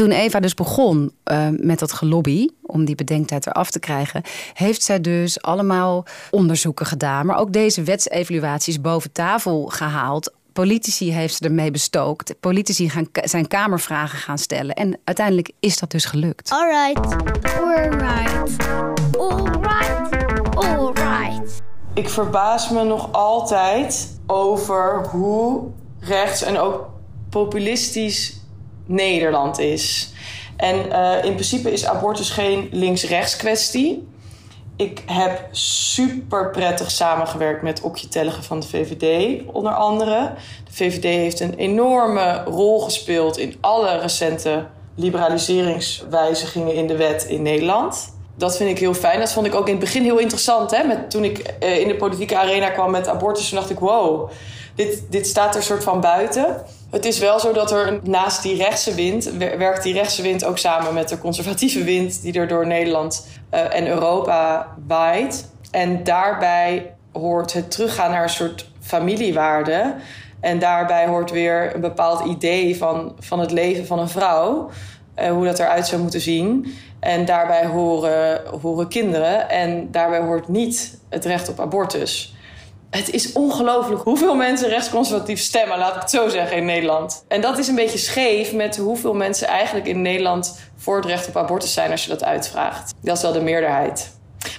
toen 0.01 0.11
Eva 0.11 0.41
dus 0.41 0.55
begon 0.55 1.13
uh, 1.25 1.49
met 1.51 1.79
dat 1.79 1.93
gelobby 1.93 2.49
om 2.63 2.85
die 2.85 2.95
bedenktijd 2.95 3.47
eraf 3.47 3.71
te 3.71 3.79
krijgen, 3.79 4.23
heeft 4.55 4.83
zij 4.83 5.01
dus 5.01 5.43
allemaal 5.43 6.05
onderzoeken 6.31 6.87
gedaan, 6.87 7.27
maar 7.27 7.39
ook 7.39 7.53
deze 7.53 7.83
wetsevaluaties 7.83 8.81
boven 8.81 9.13
tafel 9.13 9.67
gehaald. 9.67 10.33
Politici 10.53 11.13
heeft 11.13 11.35
ze 11.35 11.45
ermee 11.45 11.71
bestookt. 11.71 12.35
Politici 12.41 12.91
gaan 12.91 13.07
zijn 13.13 13.49
kamervragen 13.49 14.19
gaan 14.19 14.39
stellen. 14.39 14.75
En 14.75 14.99
uiteindelijk 15.05 15.51
is 15.59 15.79
dat 15.79 15.91
dus 15.91 16.05
gelukt. 16.05 16.51
Alright, 16.51 17.17
alright, 17.59 18.67
alright, 19.19 20.57
alright. 20.57 21.63
Ik 21.95 22.09
verbaas 22.09 22.71
me 22.71 22.85
nog 22.85 23.13
altijd 23.13 24.19
over 24.27 25.07
hoe 25.07 25.69
rechts 25.99 26.43
en 26.43 26.59
ook 26.59 26.89
populistisch 27.31 28.40
Nederland 28.91 29.59
is. 29.59 30.13
En 30.57 30.77
uh, 30.89 31.25
in 31.25 31.33
principe 31.33 31.73
is 31.73 31.87
abortus 31.87 32.31
geen 32.31 32.69
links-rechts 32.73 33.37
kwestie. 33.37 34.09
Ik 34.77 35.03
heb 35.07 35.49
super 35.51 36.51
prettig 36.51 36.91
samengewerkt 36.91 37.63
met 37.63 37.81
Okje 37.81 38.09
Tellige 38.09 38.43
van 38.43 38.61
de 38.61 38.67
VVD, 38.67 39.41
onder 39.47 39.73
andere. 39.73 40.33
De 40.65 40.73
VVD 40.73 41.03
heeft 41.03 41.41
een 41.41 41.55
enorme 41.55 42.43
rol 42.45 42.81
gespeeld 42.81 43.39
in 43.39 43.57
alle 43.61 43.99
recente 43.99 44.67
liberaliseringswijzigingen 44.95 46.75
in 46.75 46.87
de 46.87 46.97
wet 46.97 47.25
in 47.25 47.43
Nederland. 47.43 48.15
Dat 48.35 48.57
vind 48.57 48.71
ik 48.71 48.79
heel 48.79 48.95
fijn. 48.95 49.19
Dat 49.19 49.33
vond 49.33 49.47
ik 49.47 49.55
ook 49.55 49.67
in 49.67 49.75
het 49.75 49.85
begin 49.85 50.03
heel 50.03 50.19
interessant. 50.19 50.71
Hè? 50.71 50.85
Met, 50.85 51.11
toen 51.11 51.25
ik 51.25 51.55
uh, 51.63 51.79
in 51.79 51.89
de 51.89 51.97
politieke 51.97 52.39
arena 52.39 52.71
kwam 52.71 52.91
met 52.91 53.09
abortus, 53.09 53.51
dacht 53.51 53.71
ik: 53.71 53.79
wow, 53.79 54.31
dit, 54.75 55.03
dit 55.09 55.27
staat 55.27 55.55
er 55.55 55.63
soort 55.63 55.83
van 55.83 56.01
buiten. 56.01 56.65
Het 56.91 57.05
is 57.05 57.19
wel 57.19 57.41
zo 57.41 57.53
dat 57.53 57.71
er 57.71 58.01
naast 58.03 58.43
die 58.43 58.57
rechtse 58.57 58.95
wind, 58.95 59.31
werkt 59.39 59.83
die 59.83 59.95
rechtse 59.95 60.23
wind 60.23 60.45
ook 60.45 60.59
samen 60.59 60.95
met 60.95 61.09
de 61.09 61.19
conservatieve 61.19 61.85
wind 61.85 62.23
die 62.23 62.33
er 62.33 62.49
door 62.49 62.67
Nederland 62.67 63.27
uh, 63.55 63.75
en 63.75 63.89
Europa 63.89 64.69
waait. 64.87 65.51
En 65.71 66.05
daarbij 66.05 66.95
hoort 67.13 67.53
het 67.53 67.71
teruggaan 67.71 68.11
naar 68.11 68.23
een 68.23 68.29
soort 68.29 68.71
familiewaarde. 68.81 69.95
En 70.41 70.59
daarbij 70.59 71.07
hoort 71.07 71.31
weer 71.31 71.75
een 71.75 71.81
bepaald 71.81 72.25
idee 72.25 72.77
van, 72.77 73.15
van 73.19 73.41
het 73.41 73.51
leven 73.51 73.87
van 73.87 73.99
een 73.99 74.09
vrouw. 74.09 74.71
Uh, 75.19 75.31
hoe 75.31 75.45
dat 75.45 75.59
eruit 75.59 75.87
zou 75.87 76.03
moeten 76.03 76.21
zien. 76.21 76.75
En 77.01 77.25
daarbij 77.25 77.67
horen, 77.67 78.43
horen 78.61 78.89
kinderen. 78.89 79.49
En 79.49 79.89
daarbij 79.91 80.21
hoort 80.21 80.49
niet 80.49 80.99
het 81.09 81.25
recht 81.25 81.49
op 81.49 81.61
abortus. 81.61 82.35
Het 82.91 83.11
is 83.11 83.33
ongelooflijk 83.33 84.03
hoeveel 84.03 84.35
mensen 84.35 84.69
rechtsconservatief 84.69 85.41
stemmen, 85.41 85.79
laat 85.79 85.95
ik 85.95 86.01
het 86.01 86.11
zo 86.11 86.29
zeggen, 86.29 86.57
in 86.57 86.65
Nederland. 86.65 87.25
En 87.29 87.41
dat 87.41 87.59
is 87.59 87.69
een 87.69 87.75
beetje 87.75 87.99
scheef 87.99 88.53
met 88.53 88.77
hoeveel 88.77 89.15
mensen 89.15 89.49
eigenlijk 89.49 89.87
in 89.87 90.03
Nederland 90.03 90.59
voor 90.77 90.97
het 90.97 91.05
recht 91.05 91.29
op 91.29 91.37
abortus 91.37 91.73
zijn 91.73 91.91
als 91.91 92.05
je 92.05 92.11
dat 92.11 92.25
uitvraagt. 92.25 92.95
Dat 93.03 93.17
is 93.17 93.23
wel 93.23 93.33
de 93.33 93.41
meerderheid. 93.41 94.11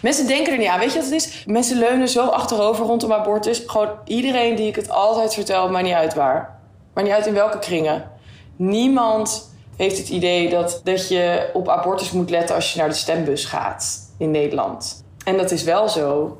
Mensen 0.01 0.27
denken 0.27 0.53
er 0.53 0.59
niet 0.59 0.67
aan. 0.67 0.79
Weet 0.79 0.93
je 0.93 0.99
wat 0.99 1.09
het 1.09 1.13
is? 1.13 1.43
Mensen 1.45 1.77
leunen 1.77 2.09
zo 2.09 2.25
achterover 2.25 2.85
rondom 2.85 3.13
abortus. 3.13 3.63
Gewoon 3.65 3.89
iedereen 4.05 4.55
die 4.55 4.67
ik 4.67 4.75
het 4.75 4.89
altijd 4.89 5.33
vertel, 5.33 5.69
maar 5.69 5.83
niet 5.83 5.93
uit 5.93 6.13
waar. 6.13 6.59
Maar 6.93 7.03
niet 7.03 7.13
uit 7.13 7.25
in 7.25 7.33
welke 7.33 7.59
kringen. 7.59 8.11
Niemand 8.55 9.53
heeft 9.77 9.97
het 9.97 10.09
idee 10.09 10.49
dat, 10.49 10.81
dat 10.83 11.07
je 11.09 11.49
op 11.53 11.69
abortus 11.69 12.11
moet 12.11 12.29
letten 12.29 12.55
als 12.55 12.73
je 12.73 12.79
naar 12.79 12.89
de 12.89 12.95
stembus 12.95 13.45
gaat 13.45 13.99
in 14.17 14.31
Nederland. 14.31 15.03
En 15.25 15.37
dat 15.37 15.51
is 15.51 15.63
wel 15.63 15.89
zo. 15.89 16.37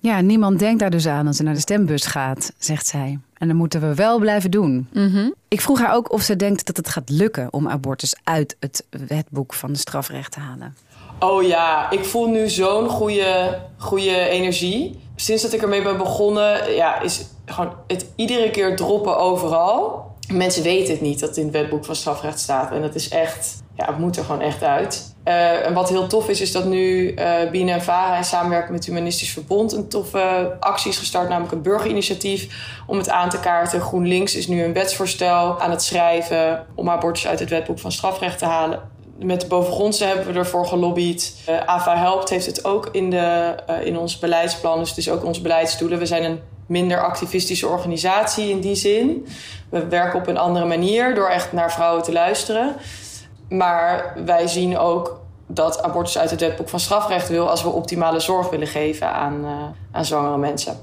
Ja, 0.00 0.20
niemand 0.20 0.58
denkt 0.58 0.80
daar 0.80 0.90
dus 0.90 1.06
aan 1.06 1.26
als 1.26 1.36
ze 1.36 1.42
naar 1.42 1.54
de 1.54 1.60
stembus 1.60 2.06
gaat, 2.06 2.52
zegt 2.58 2.86
zij. 2.86 3.18
En 3.34 3.48
dat 3.48 3.56
moeten 3.56 3.80
we 3.80 3.94
wel 3.94 4.18
blijven 4.18 4.50
doen. 4.50 4.88
Mhm. 4.92 5.30
Ik 5.48 5.60
vroeg 5.60 5.78
haar 5.78 5.94
ook 5.94 6.12
of 6.12 6.22
ze 6.22 6.36
denkt 6.36 6.66
dat 6.66 6.76
het 6.76 6.88
gaat 6.88 7.08
lukken 7.08 7.52
om 7.52 7.68
abortus 7.68 8.14
uit 8.24 8.56
het 8.60 8.84
wetboek 8.90 9.54
van 9.54 9.72
de 9.72 9.78
strafrecht 9.78 10.32
te 10.32 10.40
halen. 10.40 10.76
Oh 11.18 11.42
ja, 11.42 11.90
ik 11.90 12.04
voel 12.04 12.28
nu 12.28 12.48
zo'n 12.48 12.88
goede, 12.88 13.58
goede 13.78 14.28
energie. 14.28 15.00
Sinds 15.16 15.42
dat 15.42 15.52
ik 15.52 15.62
ermee 15.62 15.82
ben 15.82 15.98
begonnen, 15.98 16.74
ja, 16.74 17.00
is 17.00 17.24
gewoon 17.46 17.72
het 17.86 18.06
iedere 18.16 18.50
keer 18.50 18.76
droppen 18.76 19.18
overal. 19.18 20.08
Mensen 20.32 20.62
weten 20.62 20.92
het 20.92 21.02
niet 21.02 21.20
dat 21.20 21.28
het 21.28 21.38
in 21.38 21.44
het 21.44 21.52
wetboek 21.52 21.84
van 21.84 21.96
strafrecht 21.96 22.40
staat. 22.40 22.72
En 22.72 22.82
dat 22.82 22.94
is 22.94 23.08
echt, 23.08 23.62
ja, 23.76 23.86
het 23.86 23.98
moet 23.98 24.16
er 24.16 24.24
gewoon 24.24 24.40
echt 24.40 24.62
uit. 24.62 25.09
Uh, 25.24 25.66
en 25.66 25.74
wat 25.74 25.88
heel 25.88 26.06
tof 26.06 26.28
is, 26.28 26.40
is 26.40 26.52
dat 26.52 26.64
nu 26.64 27.14
uh, 27.14 27.72
en 27.72 27.82
Vara 27.82 28.16
in 28.16 28.24
samenwerking 28.24 28.72
met 28.72 28.86
Humanistisch 28.86 29.32
Verbond 29.32 29.72
een 29.72 29.88
toffe 29.88 30.56
actie 30.60 30.90
is 30.90 30.98
gestart, 30.98 31.28
namelijk 31.28 31.52
een 31.52 31.62
burgerinitiatief 31.62 32.48
om 32.86 32.98
het 32.98 33.08
aan 33.08 33.28
te 33.28 33.40
kaarten. 33.40 33.80
GroenLinks 33.80 34.34
is 34.34 34.48
nu 34.48 34.62
een 34.62 34.72
wetsvoorstel 34.72 35.60
aan 35.60 35.70
het 35.70 35.82
schrijven 35.82 36.66
om 36.74 36.90
abortus 36.90 37.26
uit 37.26 37.38
het 37.38 37.50
wetboek 37.50 37.78
van 37.78 37.92
strafrecht 37.92 38.38
te 38.38 38.44
halen. 38.44 38.80
Met 39.18 39.40
de 39.40 39.46
bovengrondse 39.46 40.04
hebben 40.04 40.32
we 40.32 40.38
ervoor 40.38 40.66
gelobbyd. 40.66 41.34
Uh, 41.48 41.60
AVA 41.60 41.96
Helpt 41.96 42.28
heeft 42.28 42.46
het 42.46 42.64
ook 42.64 42.88
in, 42.92 43.10
de, 43.10 43.54
in 43.84 43.98
ons 43.98 44.18
beleidsplan, 44.18 44.78
dus 44.78 44.88
het 44.88 44.98
is 44.98 45.10
ook 45.10 45.24
onze 45.24 45.42
beleidsdoelen. 45.42 45.98
We 45.98 46.06
zijn 46.06 46.24
een 46.24 46.40
minder 46.66 47.02
activistische 47.02 47.68
organisatie 47.68 48.50
in 48.50 48.60
die 48.60 48.74
zin. 48.74 49.26
We 49.70 49.86
werken 49.86 50.20
op 50.20 50.26
een 50.26 50.38
andere 50.38 50.66
manier 50.66 51.14
door 51.14 51.28
echt 51.28 51.52
naar 51.52 51.72
vrouwen 51.72 52.02
te 52.02 52.12
luisteren. 52.12 52.76
Maar 53.50 54.12
wij 54.24 54.46
zien 54.46 54.78
ook 54.78 55.20
dat 55.46 55.82
abortus 55.82 56.18
uit 56.18 56.30
het 56.30 56.40
wetboek 56.40 56.68
van 56.68 56.80
strafrecht 56.80 57.28
wil 57.28 57.50
als 57.50 57.62
we 57.62 57.68
optimale 57.68 58.20
zorg 58.20 58.50
willen 58.50 58.66
geven 58.66 59.12
aan, 59.12 59.44
uh, 59.44 59.50
aan 59.92 60.04
zwangere 60.04 60.36
mensen. 60.38 60.78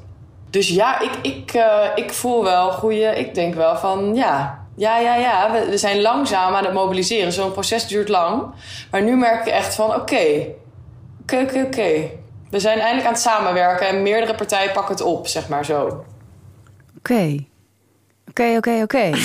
Dus 0.50 0.70
ja, 0.70 1.00
ik, 1.00 1.12
ik, 1.22 1.54
uh, 1.54 1.84
ik 1.96 2.14
voel 2.14 2.44
wel 2.44 2.72
goede. 2.72 3.20
Ik 3.20 3.36
denk 3.36 3.56
wel 3.56 3.78
van 3.78 4.16
ja. 4.16 4.66
Ja, 4.76 5.00
ja, 5.00 5.16
ja. 5.16 5.52
We, 5.52 5.70
we 5.70 5.78
zijn 5.78 6.02
langzaam 6.02 6.54
aan 6.54 6.64
het 6.64 6.74
mobiliseren. 6.74 7.34
Zo'n 7.34 7.52
proces 7.52 7.88
duurt 7.88 8.10
lang. 8.10 8.44
Maar 8.92 9.02
nu 9.02 9.16
merk 9.16 9.46
ik 9.46 9.54
echt 9.54 9.76
van 9.76 9.96
oké. 9.96 10.46
Oké, 11.22 11.42
oké, 11.42 11.64
oké. 11.66 12.10
We 12.50 12.60
zijn 12.60 12.80
eindelijk 12.80 13.08
aan 13.08 13.14
het 13.14 13.22
samenwerken 13.22 13.88
en 13.88 14.02
meerdere 14.02 14.36
partijen 14.36 14.72
pakken 14.72 14.96
het 14.96 15.04
op, 15.04 15.28
zeg 15.28 15.48
maar 15.48 15.66
zo. 15.66 16.06
Oké. 16.98 17.46
Oké, 18.30 18.56
oké, 18.58 18.82
oké. 18.84 19.12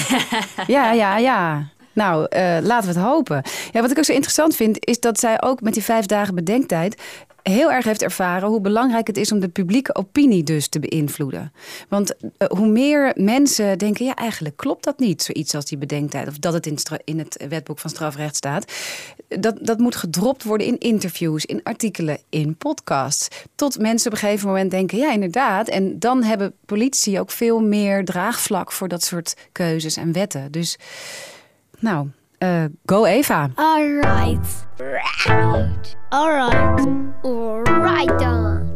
Ja, 0.67 0.93
ja, 0.93 1.17
ja. 1.17 1.63
Nou, 1.93 2.27
uh, 2.31 2.57
laten 2.63 2.93
we 2.93 2.99
het 2.99 3.09
hopen. 3.09 3.43
Ja, 3.73 3.81
wat 3.81 3.91
ik 3.91 3.99
ook 3.99 4.05
zo 4.05 4.13
interessant 4.13 4.57
vind, 4.57 4.87
is 4.87 5.01
dat 5.01 5.21
zij 5.21 5.43
ook 5.43 5.61
met 5.61 5.75
die 5.75 5.83
vijf 5.83 6.07
dagen 6.07 6.35
bedenktijd 6.35 7.01
heel 7.43 7.73
erg 7.73 7.85
heeft 7.85 8.03
ervaren 8.03 8.49
hoe 8.49 8.61
belangrijk 8.61 9.07
het 9.07 9.17
is 9.17 9.33
om 9.33 9.41
de 9.41 9.49
publieke 9.49 9.95
opinie 9.95 10.43
dus 10.43 10.69
te 10.69 10.81
beïnvloeden. 10.81 11.53
Want 11.89 12.15
uh, 12.21 12.49
hoe 12.49 12.67
meer 12.67 13.13
mensen 13.15 13.79
denken, 13.79 14.05
ja, 14.05 14.15
eigenlijk 14.15 14.57
klopt 14.57 14.85
dat 14.85 14.99
niet, 14.99 15.23
zoiets 15.23 15.55
als 15.55 15.65
die 15.65 15.79
bedenktijd, 15.79 16.29
of 16.29 16.39
dat 16.39 16.53
het 16.53 16.67
in, 16.67 16.79
in 17.05 17.19
het 17.19 17.45
wetboek 17.49 17.79
van 17.79 17.91
strafrecht 17.91 18.37
staat. 18.37 18.73
Dat, 19.29 19.59
dat 19.61 19.79
moet 19.79 19.97
gedropt 19.97 20.43
worden 20.43 20.67
in 20.67 20.79
interviews, 20.79 21.45
in 21.45 21.63
artikelen, 21.63 22.19
in 22.29 22.57
podcasts. 22.57 23.29
Tot 23.55 23.79
mensen 23.79 24.07
op 24.07 24.13
een 24.13 24.23
gegeven 24.23 24.49
moment 24.49 24.71
denken, 24.71 24.99
ja, 24.99 25.13
inderdaad. 25.13 25.69
En 25.69 25.99
dan 25.99 26.23
hebben 26.23 26.55
politici 26.67 27.21
ook 27.21 27.31
veel 27.31 27.61
meer 27.61 28.05
draagvlak 28.05 28.73
voor 28.73 28.89
dat 28.89 29.03
soort 29.03 29.37
keuzes 29.53 29.97
en 29.97 30.13
wetten. 30.13 30.53
Dus 30.53 30.79
nou, 31.83 32.09
uh, 32.39 32.65
go 32.85 33.05
Eva. 33.05 33.51
Alright. 33.55 34.67
Right. 34.77 35.97
Alright. 36.09 36.87
Alright 37.23 38.19
dan. 38.19 38.71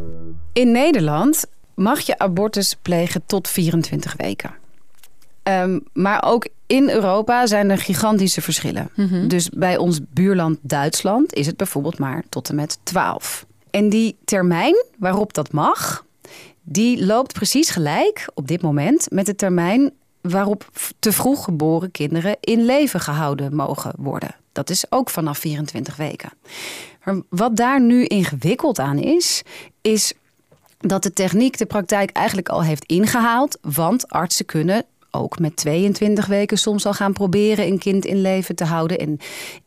In 0.52 0.70
Nederland 0.72 1.46
mag 1.74 2.00
je 2.00 2.18
abortus 2.18 2.76
plegen 2.82 3.22
tot 3.26 3.48
24 3.48 4.14
weken. 4.16 4.54
Um, 5.42 5.82
maar 5.92 6.22
ook 6.24 6.48
in 6.66 6.90
Europa 6.90 7.46
zijn 7.46 7.70
er 7.70 7.78
gigantische 7.78 8.40
verschillen. 8.40 8.90
Mhm. 8.94 9.00
Mm 9.02 9.08
-hmm. 9.08 9.28
Dus 9.28 9.48
bij 9.48 9.76
ons 9.76 10.00
buurland 10.08 10.58
Duitsland 10.62 11.34
is 11.34 11.46
het 11.46 11.56
bijvoorbeeld 11.56 11.98
maar 11.98 12.22
tot 12.28 12.48
en 12.48 12.54
met 12.54 12.78
12. 12.82 13.46
En 13.70 13.88
die 13.88 14.16
termijn 14.24 14.84
waarop 14.98 15.34
dat 15.34 15.52
mag, 15.52 16.04
die 16.62 17.06
loopt 17.06 17.32
precies 17.32 17.70
gelijk 17.70 18.28
op 18.34 18.48
dit 18.48 18.62
moment 18.62 19.06
met 19.10 19.26
de 19.26 19.34
termijn 19.34 19.92
waarop 20.30 20.70
te 20.98 21.12
vroeg 21.12 21.44
geboren 21.44 21.90
kinderen 21.90 22.36
in 22.40 22.64
leven 22.64 23.00
gehouden 23.00 23.54
mogen 23.54 23.92
worden. 23.96 24.34
Dat 24.52 24.70
is 24.70 24.84
ook 24.88 25.10
vanaf 25.10 25.38
24 25.38 25.96
weken. 25.96 26.30
Maar 27.04 27.16
wat 27.28 27.56
daar 27.56 27.80
nu 27.80 28.04
ingewikkeld 28.04 28.78
aan 28.78 28.98
is, 28.98 29.42
is 29.80 30.12
dat 30.78 31.02
de 31.02 31.12
techniek 31.12 31.58
de 31.58 31.66
praktijk 31.66 32.10
eigenlijk 32.10 32.48
al 32.48 32.62
heeft 32.62 32.84
ingehaald. 32.84 33.58
Want 33.60 34.08
artsen 34.08 34.46
kunnen 34.46 34.84
ook 35.10 35.38
met 35.38 35.56
22 35.56 36.26
weken 36.26 36.58
soms 36.58 36.86
al 36.86 36.94
gaan 36.94 37.12
proberen 37.12 37.66
een 37.66 37.78
kind 37.78 38.04
in 38.04 38.20
leven 38.20 38.56
te 38.56 38.64
houden. 38.64 38.98
En 38.98 39.18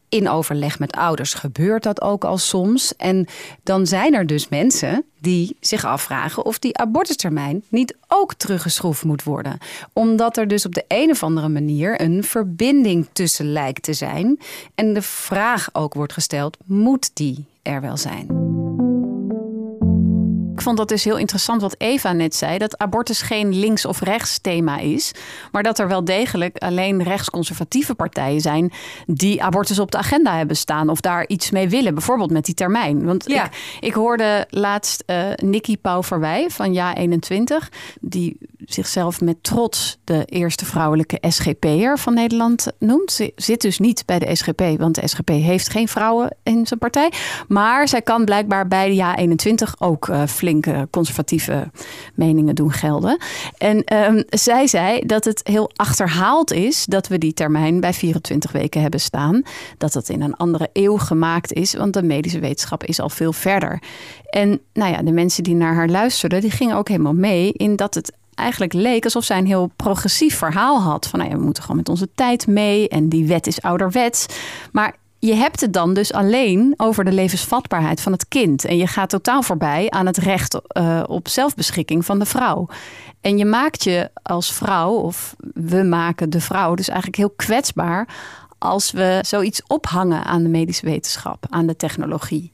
in 0.09 0.29
overleg 0.29 0.79
met 0.79 0.91
ouders 0.91 1.33
gebeurt 1.33 1.83
dat 1.83 2.01
ook 2.01 2.23
al 2.23 2.37
soms. 2.37 2.95
En 2.95 3.27
dan 3.63 3.87
zijn 3.87 4.13
er 4.13 4.27
dus 4.27 4.49
mensen 4.49 5.03
die 5.19 5.57
zich 5.59 5.85
afvragen 5.85 6.45
of 6.45 6.59
die 6.59 6.77
abortustermijn 6.77 7.63
niet 7.67 7.95
ook 8.07 8.33
teruggeschroefd 8.33 9.03
moet 9.03 9.23
worden. 9.23 9.57
Omdat 9.93 10.37
er 10.37 10.47
dus 10.47 10.65
op 10.65 10.75
de 10.75 10.85
een 10.87 11.09
of 11.09 11.23
andere 11.23 11.49
manier 11.49 12.01
een 12.01 12.23
verbinding 12.23 13.07
tussen 13.11 13.51
lijkt 13.51 13.83
te 13.83 13.93
zijn. 13.93 14.39
En 14.75 14.93
de 14.93 15.01
vraag 15.01 15.69
ook 15.73 15.93
wordt 15.93 16.13
gesteld: 16.13 16.57
moet 16.65 17.11
die 17.13 17.45
er 17.61 17.81
wel 17.81 17.97
zijn? 17.97 18.48
Ik 20.59 20.65
vond 20.65 20.77
dat 20.77 20.87
dus 20.87 21.03
heel 21.03 21.17
interessant 21.17 21.61
wat 21.61 21.75
Eva 21.77 22.11
net 22.13 22.35
zei: 22.35 22.57
dat 22.57 22.77
abortus 22.77 23.21
geen 23.21 23.59
links- 23.59 23.85
of 23.85 24.01
rechts 24.01 24.39
thema 24.39 24.77
is, 24.77 25.11
maar 25.51 25.63
dat 25.63 25.79
er 25.79 25.87
wel 25.87 26.03
degelijk 26.05 26.57
alleen 26.57 27.03
rechtsconservatieve 27.03 27.95
partijen 27.95 28.41
zijn 28.41 28.71
die 29.05 29.43
abortus 29.43 29.79
op 29.79 29.91
de 29.91 29.97
agenda 29.97 30.37
hebben 30.37 30.55
staan 30.55 30.89
of 30.89 31.01
daar 31.01 31.27
iets 31.27 31.51
mee 31.51 31.69
willen, 31.69 31.93
bijvoorbeeld 31.93 32.31
met 32.31 32.45
die 32.45 32.53
termijn. 32.55 33.05
Want 33.05 33.23
Ja. 33.27 33.45
ik, 33.45 33.51
ik 33.79 33.93
hoorde 33.93 34.45
laatst 34.49 35.03
eh 35.05 35.25
Nikki 35.35 35.77
Pauverwij 35.77 36.49
van 36.49 36.73
Ja 36.73 36.95
21, 36.95 37.69
die 38.01 38.37
zichzelf 38.73 39.21
met 39.21 39.43
trots 39.43 39.97
de 40.03 40.25
eerste 40.25 40.65
vrouwelijke 40.65 41.17
SGP'er 41.27 41.97
van 41.97 42.13
Nederland 42.13 42.67
noemt. 42.79 43.11
Ze 43.11 43.31
zit 43.35 43.61
dus 43.61 43.79
niet 43.79 44.05
bij 44.05 44.19
de 44.19 44.35
SGP, 44.35 44.61
want 44.77 44.95
de 44.95 45.07
SGP 45.07 45.29
heeft 45.29 45.69
geen 45.69 45.87
vrouwen 45.87 46.35
in 46.43 46.67
zijn 46.67 46.79
partij. 46.79 47.11
Maar 47.47 47.87
zij 47.87 48.01
kan 48.01 48.25
blijkbaar 48.25 48.67
bij 48.67 48.87
de 48.87 48.95
Ja 48.95 49.17
21 49.17 49.75
ook 49.79 50.07
eh, 50.07 50.23
flinke 50.25 50.87
conservatieve 50.91 51.71
meningen 52.15 52.55
doen 52.55 52.71
gelden. 52.71 53.17
En 53.57 53.83
ehm, 53.83 54.21
zij 54.29 54.67
zei 54.67 55.05
dat 55.05 55.25
het 55.25 55.41
heel 55.43 55.71
achterhaald 55.75 56.51
is 56.51 56.85
dat 56.85 57.07
we 57.07 57.17
die 57.17 57.33
termijn 57.33 57.79
bij 57.79 57.93
24 57.93 58.51
weken 58.51 58.81
hebben 58.81 58.99
staan. 58.99 59.41
Dat 59.77 59.93
dat 59.93 60.09
in 60.09 60.21
een 60.21 60.35
andere 60.35 60.69
eeuw 60.73 60.97
gemaakt 60.97 61.53
is, 61.53 61.73
want 61.73 61.93
de 61.93 62.03
medische 62.03 62.39
wetenschap 62.39 62.83
is 62.83 62.99
al 62.99 63.09
veel 63.09 63.33
verder. 63.33 63.81
En 64.29 64.61
nou 64.73 64.91
ja, 64.91 65.01
de 65.01 65.11
mensen 65.11 65.43
die 65.43 65.55
naar 65.55 65.75
haar 65.75 65.89
luisterden, 65.89 66.41
die 66.41 66.51
gingen 66.51 66.75
ook 66.75 66.87
helemaal 66.87 67.13
mee 67.13 67.51
in 67.51 67.75
dat 67.75 67.93
het 67.93 68.13
eigenlijk 68.39 68.73
leek 68.73 69.03
alsof 69.03 69.23
zij 69.23 69.37
een 69.37 69.45
heel 69.45 69.71
progressief 69.75 70.37
verhaal 70.37 70.81
had. 70.81 71.07
Van 71.07 71.19
nou 71.19 71.31
we 71.31 71.43
moeten 71.43 71.63
gewoon 71.63 71.77
met 71.77 71.89
onze 71.89 72.09
tijd 72.15 72.47
mee 72.47 72.87
en 72.89 73.09
die 73.09 73.25
wet 73.25 73.47
is 73.47 73.61
ouderwets. 73.61 74.25
Maar 74.71 74.95
je 75.19 75.33
hebt 75.33 75.61
het 75.61 75.73
dan 75.73 75.93
dus 75.93 76.13
alleen 76.13 76.73
over 76.77 77.05
de 77.05 77.11
levensvatbaarheid 77.11 78.01
van 78.01 78.11
het 78.11 78.27
kind. 78.27 78.65
En 78.65 78.77
je 78.77 78.87
gaat 78.87 79.09
totaal 79.09 79.41
voorbij 79.41 79.89
aan 79.89 80.05
het 80.05 80.17
recht 80.17 80.61
eh, 80.67 81.03
op 81.07 81.27
zelfbeschikking 81.27 82.05
van 82.05 82.19
de 82.19 82.25
vrouw. 82.25 82.67
En 83.21 83.37
je 83.37 83.45
maakt 83.45 83.83
je 83.83 84.09
als 84.23 84.53
vrouw, 84.53 84.91
of 84.91 85.35
we 85.53 85.83
maken 85.83 86.29
de 86.29 86.41
vrouw 86.41 86.75
dus 86.75 86.87
eigenlijk 86.87 87.17
heel 87.17 87.33
kwetsbaar 87.35 88.07
als 88.57 88.91
we 88.91 89.19
zoiets 89.21 89.61
ophangen 89.67 90.23
aan 90.23 90.43
de 90.43 90.49
medische 90.49 90.85
wetenschap, 90.85 91.45
aan 91.49 91.67
de 91.67 91.75
technologie. 91.75 92.51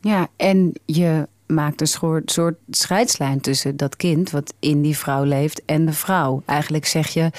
Ja, 0.00 0.28
en 0.36 0.72
je 0.84 1.28
maakt 1.50 1.80
een 1.80 1.86
soort, 1.86 2.32
soort 2.32 2.56
scheidslijn 2.70 3.40
tussen 3.40 3.76
dat 3.76 3.96
kind 3.96 4.30
wat 4.30 4.54
in 4.58 4.82
die 4.82 4.96
vrouw 4.96 5.24
leeft 5.24 5.62
en 5.64 5.86
de 5.86 5.92
vrouw. 5.92 6.42
Eigenlijk 6.46 6.86
zeg 6.86 7.08
je, 7.08 7.30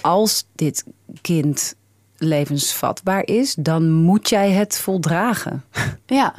als 0.00 0.46
dit 0.54 0.84
kind 1.20 1.74
levensvatbaar 2.18 3.26
is, 3.26 3.54
dan 3.54 3.90
moet 3.92 4.28
jij 4.28 4.50
het 4.50 4.78
voldragen. 4.78 5.64
Ja. 6.06 6.34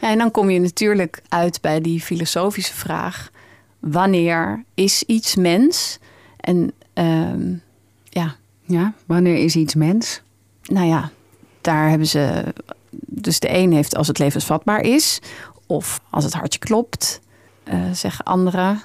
ja, 0.00 0.10
en 0.10 0.18
dan 0.18 0.30
kom 0.30 0.50
je 0.50 0.60
natuurlijk 0.60 1.22
uit 1.28 1.60
bij 1.60 1.80
die 1.80 2.00
filosofische 2.00 2.74
vraag: 2.74 3.30
wanneer 3.78 4.64
is 4.74 5.02
iets 5.02 5.36
mens? 5.36 5.98
En 6.36 6.72
ehm, 6.92 7.54
ja, 8.04 8.36
Ja, 8.64 8.94
wanneer 9.06 9.36
is 9.36 9.56
iets 9.56 9.74
mens? 9.74 10.22
nou 10.62 10.86
ja, 10.86 11.10
daar 11.60 11.88
hebben 11.88 12.06
ze. 12.06 12.44
Dus 13.06 13.40
de 13.40 13.54
een 13.56 13.72
heeft 13.72 13.96
als 13.96 14.08
het 14.08 14.18
levensvatbaar 14.18 14.80
is, 14.80 15.20
of 15.66 16.00
als 16.10 16.24
het 16.24 16.34
hartje 16.34 16.58
klopt, 16.58 17.20
eh, 17.64 17.78
zeggen 17.92 18.24
anderen. 18.24 18.82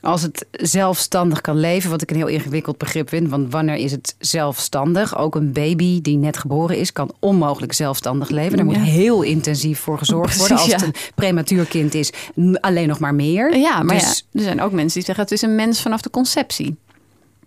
Als 0.00 0.22
het 0.22 0.46
zelfstandig 0.50 1.40
kan 1.40 1.56
leven, 1.56 1.90
wat 1.90 2.02
ik 2.02 2.10
een 2.10 2.16
heel 2.16 2.26
ingewikkeld 2.26 2.78
begrip 2.78 3.08
vind. 3.08 3.28
Want 3.30 3.52
wanneer 3.52 3.74
is 3.74 3.92
het 3.92 4.16
zelfstandig? 4.18 5.16
Ook 5.16 5.34
een 5.34 5.52
baby 5.52 6.00
die 6.00 6.16
net 6.16 6.36
geboren 6.36 6.78
is, 6.78 6.92
kan 6.92 7.14
onmogelijk 7.18 7.72
zelfstandig 7.72 8.28
leven. 8.28 8.56
Daar 8.56 8.66
moet 8.66 8.76
heel 8.76 9.22
intensief 9.22 9.78
voor 9.78 9.98
gezorgd 9.98 10.36
worden. 10.38 10.56
Als 10.56 10.72
het 10.72 10.80
ja. 10.80 10.86
een 10.86 10.94
prematuur 11.14 11.64
kind 11.64 11.94
is, 11.94 12.12
alleen 12.60 12.88
nog 12.88 12.98
maar 12.98 13.14
meer. 13.14 13.56
Ja, 13.56 13.82
maar 13.82 13.98
Dus- 13.98 14.26
ja, 14.30 14.38
er 14.38 14.44
zijn 14.44 14.60
ook 14.60 14.72
mensen 14.72 14.94
die 14.94 15.04
zeggen 15.04 15.24
het 15.24 15.32
is 15.32 15.42
een 15.42 15.54
mens 15.54 15.82
vanaf 15.82 16.00
de 16.00 16.10
conceptie. 16.10 16.76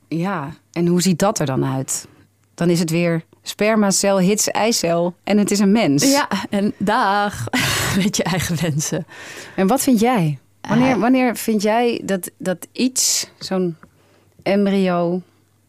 Ja, 0.07 0.53
en 0.71 0.87
hoe 0.87 1.01
ziet 1.01 1.19
dat 1.19 1.39
er 1.39 1.45
dan 1.45 1.65
uit? 1.65 2.07
Dan 2.53 2.69
is 2.69 2.79
het 2.79 2.89
weer 2.89 3.23
spermacel, 3.47 4.19
hits, 4.19 4.49
eicel 4.51 5.15
en 5.23 5.37
het 5.37 5.51
is 5.51 5.59
een 5.59 5.71
mens. 5.71 6.11
Ja, 6.11 6.27
en 6.49 6.73
dag 6.77 7.45
met 8.03 8.17
je 8.17 8.23
eigen 8.23 8.61
wensen. 8.61 9.05
En 9.55 9.67
wat 9.67 9.81
vind 9.81 9.99
jij? 9.99 10.39
Wanneer, 10.61 10.91
Eh. 10.91 10.99
wanneer 10.99 11.35
vind 11.35 11.61
jij 11.61 12.01
dat, 12.03 12.31
dat 12.37 12.67
iets, 12.71 13.29
zo'n 13.39 13.75
embryo, 14.43 15.21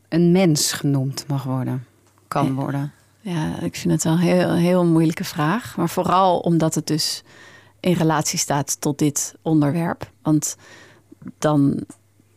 een 0.09 0.33
mens 0.33 0.73
genoemd 0.73 1.25
mag 1.29 1.43
worden? 1.45 1.87
Kan 2.29 2.55
worden? 2.55 2.93
Ja, 3.21 3.61
ik 3.61 3.77
vind 3.77 3.93
het 3.93 4.05
wel 4.05 4.13
een 4.13 4.19
heel, 4.19 4.53
heel 4.55 4.85
moeilijke 4.85 5.25
vraag. 5.25 5.77
Maar 5.77 5.89
vooral 5.89 6.39
omdat 6.39 6.75
het 6.75 6.87
dus 6.87 7.23
in 7.81 7.93
relatie 7.93 8.39
staat 8.39 8.81
tot 8.81 8.99
dit 8.99 9.35
onderwerp. 9.43 10.11
Want 10.23 10.57
dan 11.39 11.85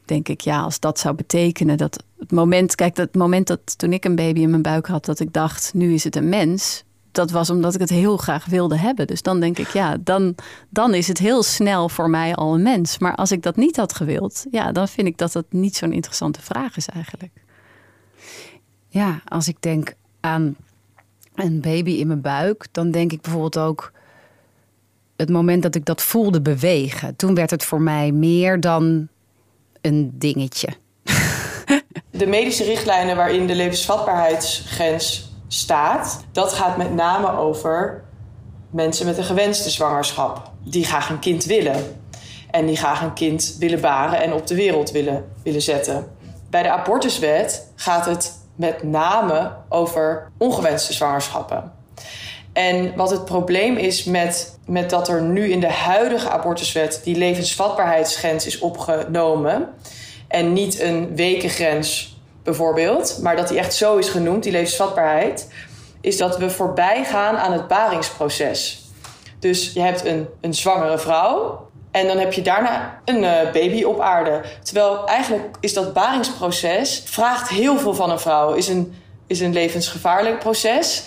denk 0.09 0.29
ik, 0.29 0.41
ja, 0.41 0.61
als 0.61 0.79
dat 0.79 0.99
zou 0.99 1.15
betekenen 1.15 1.77
dat 1.77 2.03
het 2.19 2.31
moment, 2.31 2.75
kijk, 2.75 2.95
dat 2.95 3.13
moment 3.13 3.47
dat 3.47 3.77
toen 3.77 3.93
ik 3.93 4.05
een 4.05 4.15
baby 4.15 4.39
in 4.39 4.49
mijn 4.49 4.61
buik 4.61 4.87
had, 4.87 5.05
dat 5.05 5.19
ik 5.19 5.33
dacht, 5.33 5.73
nu 5.73 5.93
is 5.93 6.03
het 6.03 6.15
een 6.15 6.29
mens. 6.29 6.83
Dat 7.11 7.31
was 7.31 7.49
omdat 7.49 7.73
ik 7.73 7.79
het 7.79 7.89
heel 7.89 8.17
graag 8.17 8.45
wilde 8.45 8.77
hebben. 8.77 9.07
Dus 9.07 9.21
dan 9.21 9.39
denk 9.39 9.57
ik, 9.57 9.67
ja, 9.67 9.97
dan, 9.99 10.35
dan 10.69 10.93
is 10.93 11.07
het 11.07 11.17
heel 11.17 11.43
snel 11.43 11.89
voor 11.89 12.09
mij 12.09 12.35
al 12.35 12.53
een 12.53 12.61
mens. 12.61 12.97
Maar 12.97 13.15
als 13.15 13.31
ik 13.31 13.43
dat 13.43 13.55
niet 13.55 13.75
had 13.75 13.93
gewild, 13.93 14.45
ja, 14.51 14.71
dan 14.71 14.87
vind 14.87 15.07
ik 15.07 15.17
dat 15.17 15.31
dat 15.31 15.45
niet 15.49 15.75
zo'n 15.75 15.93
interessante 15.93 16.41
vraag 16.41 16.77
is 16.77 16.87
eigenlijk. 16.87 17.33
Ja, 18.87 19.21
als 19.25 19.47
ik 19.47 19.61
denk 19.61 19.93
aan 20.19 20.55
een 21.35 21.61
baby 21.61 21.91
in 21.91 22.07
mijn 22.07 22.21
buik, 22.21 22.67
dan 22.71 22.91
denk 22.91 23.11
ik 23.11 23.21
bijvoorbeeld 23.21 23.57
ook 23.57 23.91
het 25.15 25.29
moment 25.29 25.63
dat 25.63 25.75
ik 25.75 25.85
dat 25.85 26.01
voelde 26.01 26.41
bewegen. 26.41 27.15
Toen 27.15 27.35
werd 27.35 27.49
het 27.49 27.63
voor 27.63 27.81
mij 27.81 28.11
meer 28.11 28.59
dan 28.59 29.07
een 29.81 30.11
dingetje. 30.13 30.67
De 32.11 32.27
medische 32.27 32.63
richtlijnen 32.63 33.15
waarin 33.15 33.47
de 33.47 33.55
levensvatbaarheidsgrens 33.55 35.33
staat, 35.47 36.23
dat 36.31 36.53
gaat 36.53 36.77
met 36.77 36.93
name 36.93 37.37
over 37.37 38.03
mensen 38.69 39.05
met 39.05 39.17
een 39.17 39.23
gewenste 39.23 39.69
zwangerschap. 39.69 40.51
Die 40.63 40.85
graag 40.85 41.09
een 41.09 41.19
kind 41.19 41.45
willen. 41.45 42.01
En 42.51 42.65
die 42.65 42.77
graag 42.77 43.01
een 43.01 43.13
kind 43.13 43.55
willen 43.59 43.81
baren 43.81 44.21
en 44.21 44.33
op 44.33 44.47
de 44.47 44.55
wereld 44.55 44.91
willen, 44.91 45.31
willen 45.43 45.61
zetten. 45.61 46.11
Bij 46.49 46.63
de 46.63 46.71
abortuswet 46.71 47.71
gaat 47.75 48.05
het 48.05 48.39
met 48.55 48.83
name 48.83 49.51
over 49.69 50.31
ongewenste 50.37 50.93
zwangerschappen. 50.93 51.71
En 52.53 52.95
wat 52.95 53.09
het 53.09 53.25
probleem 53.25 53.77
is 53.77 54.03
met, 54.03 54.58
met 54.69 54.89
dat 54.89 55.07
er 55.07 55.21
nu 55.21 55.51
in 55.51 55.59
de 55.59 55.71
huidige 55.71 56.29
abortuswet 56.29 57.01
die 57.03 57.15
levensvatbaarheidsgrens 57.15 58.45
is 58.45 58.59
opgenomen. 58.59 59.69
En 60.27 60.53
niet 60.53 60.79
een 60.79 61.15
wekengrens 61.15 62.17
bijvoorbeeld, 62.43 63.19
maar 63.21 63.35
dat 63.35 63.47
die 63.47 63.57
echt 63.57 63.73
zo 63.73 63.97
is 63.97 64.09
genoemd, 64.09 64.43
die 64.43 64.51
levensvatbaarheid. 64.51 65.47
Is 66.01 66.17
dat 66.17 66.37
we 66.37 66.49
voorbij 66.49 67.05
gaan 67.05 67.37
aan 67.37 67.51
het 67.51 67.67
baringsproces. 67.67 68.81
Dus 69.39 69.73
je 69.73 69.81
hebt 69.81 70.05
een, 70.05 70.27
een 70.41 70.53
zwangere 70.53 70.97
vrouw. 70.97 71.67
En 71.91 72.07
dan 72.07 72.17
heb 72.17 72.33
je 72.33 72.41
daarna 72.41 73.01
een 73.05 73.23
eh, 73.23 73.51
baby 73.51 73.83
op 73.83 73.99
aarde. 73.99 74.41
Terwijl 74.63 75.07
eigenlijk 75.07 75.57
is 75.59 75.73
dat 75.73 75.93
baringsproces 75.93 77.03
vraagt 77.05 77.49
heel 77.49 77.77
veel 77.77 77.93
van 77.93 78.09
een 78.09 78.19
vrouw. 78.19 78.53
Is 78.53 78.67
een, 78.67 78.95
is 79.27 79.39
een 79.39 79.53
levensgevaarlijk 79.53 80.39
proces. 80.39 81.03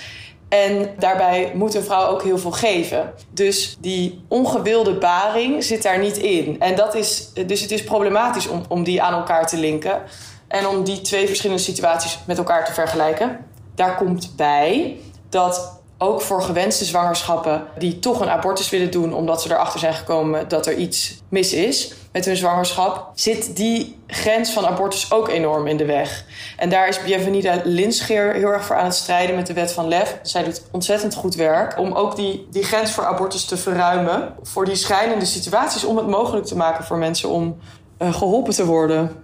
En 0.53 0.95
daarbij 0.99 1.53
moet 1.55 1.75
een 1.75 1.83
vrouw 1.83 2.07
ook 2.07 2.23
heel 2.23 2.39
veel 2.39 2.51
geven. 2.51 3.13
Dus 3.31 3.77
die 3.81 4.25
ongewilde 4.29 4.95
baring 4.99 5.65
zit 5.65 5.83
daar 5.83 5.99
niet 5.99 6.17
in. 6.17 6.61
En 6.61 6.77
dat 6.77 6.95
is, 6.95 7.33
dus 7.47 7.61
het 7.61 7.71
is 7.71 7.85
problematisch 7.85 8.49
om, 8.49 8.63
om 8.69 8.85
die 8.85 9.03
aan 9.03 9.13
elkaar 9.13 9.47
te 9.47 9.57
linken. 9.57 10.03
En 10.49 10.67
om 10.67 10.85
die 10.85 11.01
twee 11.01 11.27
verschillende 11.27 11.63
situaties 11.63 12.19
met 12.27 12.39
elkaar 12.39 12.65
te 12.65 12.73
vergelijken. 12.73 13.39
Daar 13.75 13.97
komt 13.97 14.33
bij 14.37 14.97
dat 15.29 15.81
ook 16.03 16.21
voor 16.21 16.43
gewenste 16.43 16.85
zwangerschappen 16.85 17.65
die 17.79 17.99
toch 17.99 18.21
een 18.21 18.31
abortus 18.31 18.71
willen 18.71 18.91
doen 18.91 19.15
omdat 19.15 19.43
ze 19.43 19.51
erachter 19.51 19.81
zijn 19.81 19.95
gekomen 19.95 20.49
dat 20.49 20.67
er 20.67 20.75
iets 20.75 21.23
mis 21.29 21.53
is 21.53 21.95
met 22.13 22.25
hun 22.25 22.37
zwangerschap, 22.37 23.11
zit 23.15 23.57
die 23.57 23.99
grens 24.07 24.51
van 24.51 24.67
abortus 24.67 25.13
ook 25.13 25.29
enorm 25.29 25.67
in 25.67 25.77
de 25.77 25.85
weg. 25.85 26.25
En 26.57 26.69
daar 26.69 26.89
is 26.89 27.03
Bienvenida 27.03 27.61
Linsgeer 27.65 28.33
heel 28.33 28.53
erg 28.53 28.65
voor 28.65 28.77
aan 28.77 28.85
het 28.85 28.95
strijden 28.95 29.37
met 29.37 29.47
de 29.47 29.53
wet 29.53 29.73
van 29.73 29.89
Lef. 29.89 30.19
Zij 30.23 30.45
doet 30.45 30.63
ontzettend 30.71 31.15
goed 31.15 31.35
werk 31.35 31.79
om 31.79 31.93
ook 31.93 32.17
die, 32.17 32.47
die 32.51 32.63
grens 32.63 32.91
voor 32.91 33.05
abortus 33.05 33.45
te 33.45 33.57
verruimen. 33.57 34.35
Voor 34.43 34.65
die 34.65 34.75
schrijnende 34.75 35.25
situaties 35.25 35.85
om 35.85 35.97
het 35.97 36.07
mogelijk 36.07 36.47
te 36.47 36.57
maken 36.57 36.85
voor 36.85 36.99
mensen 36.99 37.29
om 37.29 37.59
uh, 37.99 38.15
geholpen 38.15 38.55
te 38.55 38.67
worden. 38.67 39.22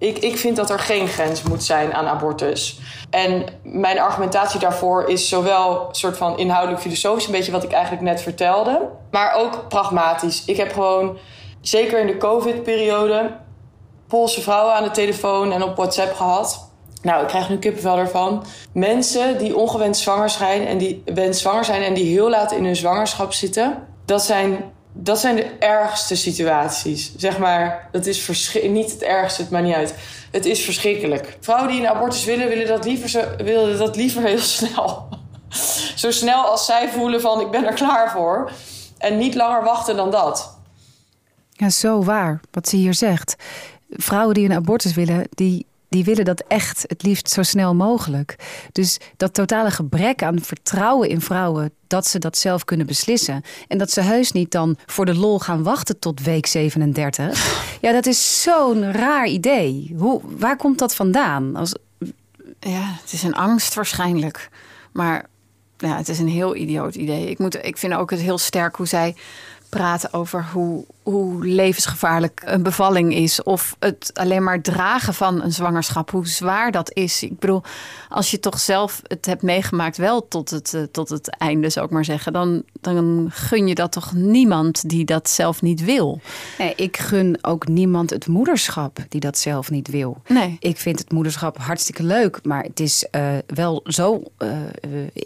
Ik, 0.00 0.18
ik 0.18 0.36
vind 0.38 0.56
dat 0.56 0.70
er 0.70 0.78
geen 0.78 1.08
grens 1.08 1.42
moet 1.42 1.62
zijn 1.62 1.94
aan 1.94 2.06
abortus. 2.06 2.78
En 3.10 3.44
mijn 3.62 4.00
argumentatie 4.00 4.60
daarvoor 4.60 5.08
is 5.08 5.28
zowel 5.28 5.88
een 5.88 5.94
soort 5.94 6.16
van 6.16 6.38
inhoudelijk 6.38 6.82
filosofisch, 6.82 7.26
een 7.26 7.32
beetje 7.32 7.52
wat 7.52 7.64
ik 7.64 7.72
eigenlijk 7.72 8.02
net 8.02 8.22
vertelde, 8.22 8.88
maar 9.10 9.34
ook 9.34 9.68
pragmatisch. 9.68 10.44
Ik 10.44 10.56
heb 10.56 10.72
gewoon, 10.72 11.18
zeker 11.60 12.00
in 12.00 12.06
de 12.06 12.16
COVID-periode, 12.16 13.30
Poolse 14.08 14.40
vrouwen 14.40 14.74
aan 14.74 14.84
de 14.84 14.90
telefoon 14.90 15.52
en 15.52 15.62
op 15.62 15.76
WhatsApp 15.76 16.14
gehad. 16.14 16.70
Nou, 17.02 17.22
ik 17.22 17.28
krijg 17.28 17.48
nu 17.48 17.58
kippenvel 17.58 17.98
ervan. 17.98 18.44
Mensen 18.72 19.38
die 19.38 19.56
ongewenst 19.56 20.02
zwanger 20.02 20.30
zijn 20.30 20.66
en 20.66 20.78
die 20.78 21.02
zwanger 21.30 21.64
zijn 21.64 21.82
en 21.82 21.94
die 21.94 22.12
heel 22.12 22.30
laat 22.30 22.52
in 22.52 22.64
hun 22.64 22.76
zwangerschap 22.76 23.32
zitten, 23.32 23.86
dat 24.04 24.22
zijn 24.22 24.72
dat 25.02 25.20
zijn 25.20 25.36
de 25.36 25.50
ergste 25.58 26.16
situaties. 26.16 27.12
Zeg 27.16 27.38
maar, 27.38 27.88
dat 27.92 28.06
is 28.06 28.52
niet 28.62 28.90
het 28.90 29.02
ergste, 29.02 29.42
het 29.42 29.50
maakt 29.50 29.64
niet 29.64 29.74
uit. 29.74 29.94
Het 30.30 30.44
is 30.46 30.64
verschrikkelijk. 30.64 31.36
Vrouwen 31.40 31.70
die 31.70 31.80
een 31.80 31.88
abortus 31.88 32.24
willen, 32.24 32.48
willen 32.48 32.66
dat 32.66 32.84
liever, 32.84 33.08
zo, 33.08 33.24
willen 33.36 33.78
dat 33.78 33.96
liever 33.96 34.22
heel 34.22 34.38
snel. 34.58 35.08
Zo 35.96 36.10
snel 36.10 36.42
als 36.42 36.66
zij 36.66 36.88
voelen 36.88 37.20
van 37.20 37.40
ik 37.40 37.50
ben 37.50 37.66
er 37.66 37.74
klaar 37.74 38.10
voor. 38.10 38.50
En 38.98 39.18
niet 39.18 39.34
langer 39.34 39.64
wachten 39.64 39.96
dan 39.96 40.10
dat. 40.10 40.58
Ja, 41.52 41.70
zo 41.70 42.02
waar, 42.02 42.40
wat 42.50 42.68
ze 42.68 42.76
hier 42.76 42.94
zegt. 42.94 43.36
Vrouwen 43.90 44.34
die 44.34 44.44
een 44.44 44.56
abortus 44.56 44.94
willen, 44.94 45.28
die, 45.30 45.66
die 45.90 46.04
willen 46.04 46.24
dat 46.24 46.44
echt 46.48 46.84
het 46.86 47.02
liefst 47.02 47.30
zo 47.30 47.42
snel 47.42 47.74
mogelijk. 47.74 48.36
Dus 48.72 48.98
dat 49.16 49.34
totale 49.34 49.70
gebrek 49.70 50.22
aan 50.22 50.40
vertrouwen 50.40 51.08
in 51.08 51.20
vrouwen 51.20 51.72
dat 51.86 52.06
ze 52.06 52.18
dat 52.18 52.38
zelf 52.38 52.64
kunnen 52.64 52.86
beslissen. 52.86 53.42
En 53.68 53.78
dat 53.78 53.90
ze 53.90 54.00
heus 54.00 54.32
niet 54.32 54.50
dan 54.50 54.76
voor 54.86 55.06
de 55.06 55.14
lol 55.14 55.38
gaan 55.38 55.62
wachten 55.62 55.98
tot 55.98 56.22
week 56.22 56.46
37. 56.46 57.78
Ja, 57.80 57.92
dat 57.92 58.06
is 58.06 58.42
zo'n 58.42 58.92
raar 58.92 59.26
idee. 59.26 59.94
Hoe, 59.98 60.20
waar 60.38 60.56
komt 60.56 60.78
dat 60.78 60.94
vandaan? 60.94 61.56
Als, 61.56 61.74
Ja, 62.60 62.96
het 63.02 63.12
is 63.12 63.22
een 63.22 63.34
angst 63.34 63.74
waarschijnlijk. 63.74 64.48
Maar 64.92 65.26
ja, 65.76 65.96
het 65.96 66.08
is 66.08 66.18
een 66.18 66.28
heel 66.28 66.56
idioot 66.56 66.94
idee. 66.94 67.30
Ik, 67.30 67.38
moet, 67.38 67.64
ik 67.64 67.78
vind 67.78 67.94
ook 67.94 68.10
het 68.10 68.20
heel 68.20 68.38
sterk 68.38 68.76
hoe 68.76 68.86
zij 68.86 69.16
praten 69.68 70.12
over 70.12 70.46
hoe, 70.52 70.84
hoe 71.10 71.46
levensgevaarlijk 71.46 72.42
een 72.44 72.62
bevalling 72.62 73.14
is. 73.14 73.42
Of 73.42 73.76
het 73.78 74.10
alleen 74.14 74.42
maar 74.42 74.62
dragen 74.62 75.14
van 75.14 75.42
een 75.42 75.52
zwangerschap, 75.52 76.10
hoe 76.10 76.28
zwaar 76.28 76.72
dat 76.72 76.94
is. 76.94 77.22
Ik 77.22 77.38
bedoel, 77.38 77.62
als 78.08 78.30
je 78.30 78.40
toch 78.40 78.60
zelf 78.60 79.02
het 79.06 79.26
hebt 79.26 79.42
meegemaakt, 79.42 79.96
wel 79.96 80.28
tot 80.28 80.50
het, 80.50 80.74
eh, 80.74 80.82
tot 80.82 81.08
het 81.08 81.36
einde, 81.36 81.70
zou 81.70 81.86
ik 81.86 81.92
maar 81.92 82.04
zeggen, 82.04 82.32
dan, 82.32 82.62
dan 82.80 83.28
gun 83.32 83.68
je 83.68 83.74
dat 83.74 83.92
toch 83.92 84.12
niemand 84.12 84.88
die 84.88 85.04
dat 85.04 85.30
zelf 85.30 85.62
niet 85.62 85.84
wil. 85.84 86.20
nee, 86.58 86.72
ik 86.76 86.96
gun 86.96 87.38
ook 87.40 87.68
niemand 87.68 88.10
het 88.10 88.26
moederschap 88.26 88.98
die 89.08 89.20
dat 89.20 89.38
zelf 89.38 89.70
niet 89.70 89.88
wil. 89.88 90.22
Nee. 90.28 90.56
Ik 90.58 90.76
vind 90.76 90.98
het 90.98 91.12
moederschap 91.12 91.58
hartstikke 91.58 92.02
leuk, 92.02 92.38
maar 92.42 92.62
het 92.62 92.80
is 92.80 93.06
eh, 93.10 93.22
wel 93.46 93.80
zo 93.84 94.22
eh, 94.36 94.48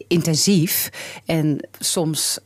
intensief 0.08 0.90
en 1.24 1.68
soms 1.78 2.38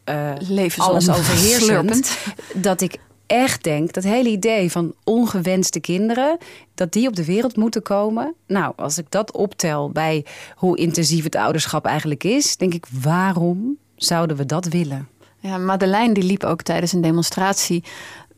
alles 0.77 1.09
overheersend 1.09 2.19
dat 2.55 2.81
ik 2.81 2.99
echt 3.29 3.65
denk 3.65 3.93
dat 3.93 4.05
hele 4.05 4.29
idee 4.29 4.71
van 4.71 4.95
ongewenste 5.05 5.81
kinderen 5.81 6.39
dat 6.75 6.93
die 6.93 7.09
op 7.09 7.17
de 7.17 7.25
wereld 7.25 7.57
moeten 7.57 7.83
komen. 7.83 8.35
Nou, 8.47 8.73
als 8.77 8.99
ik 8.99 9.07
dat 9.09 9.33
optel 9.33 9.91
bij 9.91 10.25
hoe 10.55 10.79
intensief 10.79 11.25
het 11.25 11.37
ouderschap 11.37 11.85
eigenlijk 11.85 12.25
is, 12.25 12.57
denk 12.57 12.75
ik 12.75 12.87
waarom 13.03 13.77
zouden 13.97 14.37
we 14.37 14.47
dat 14.47 14.67
willen? 14.67 15.09
Ja, 15.41 15.59
Madeleine 15.59 16.15
die 16.15 16.23
liep 16.23 16.45
ook 16.45 16.63
tijdens 16.63 16.93
een 16.93 17.01
demonstratie 17.01 17.85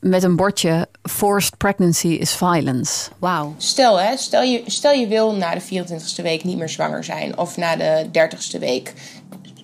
met 0.01 0.22
een 0.22 0.36
bordje 0.36 0.88
Forced 1.03 1.57
pregnancy 1.57 2.09
is 2.09 2.34
violence. 2.34 3.11
Wauw. 3.18 3.55
Stel, 3.57 4.01
hè, 4.01 4.16
stel, 4.16 4.43
je, 4.43 4.62
stel 4.66 4.93
je 4.93 5.07
wil 5.07 5.34
na 5.34 5.55
de 5.55 5.62
24ste 5.62 6.22
week 6.22 6.45
niet 6.45 6.59
meer 6.59 6.68
zwanger 6.68 7.05
zijn. 7.05 7.38
Of 7.38 7.57
na 7.57 7.76
de 7.76 8.07
30ste 8.07 8.59
week. 8.59 8.93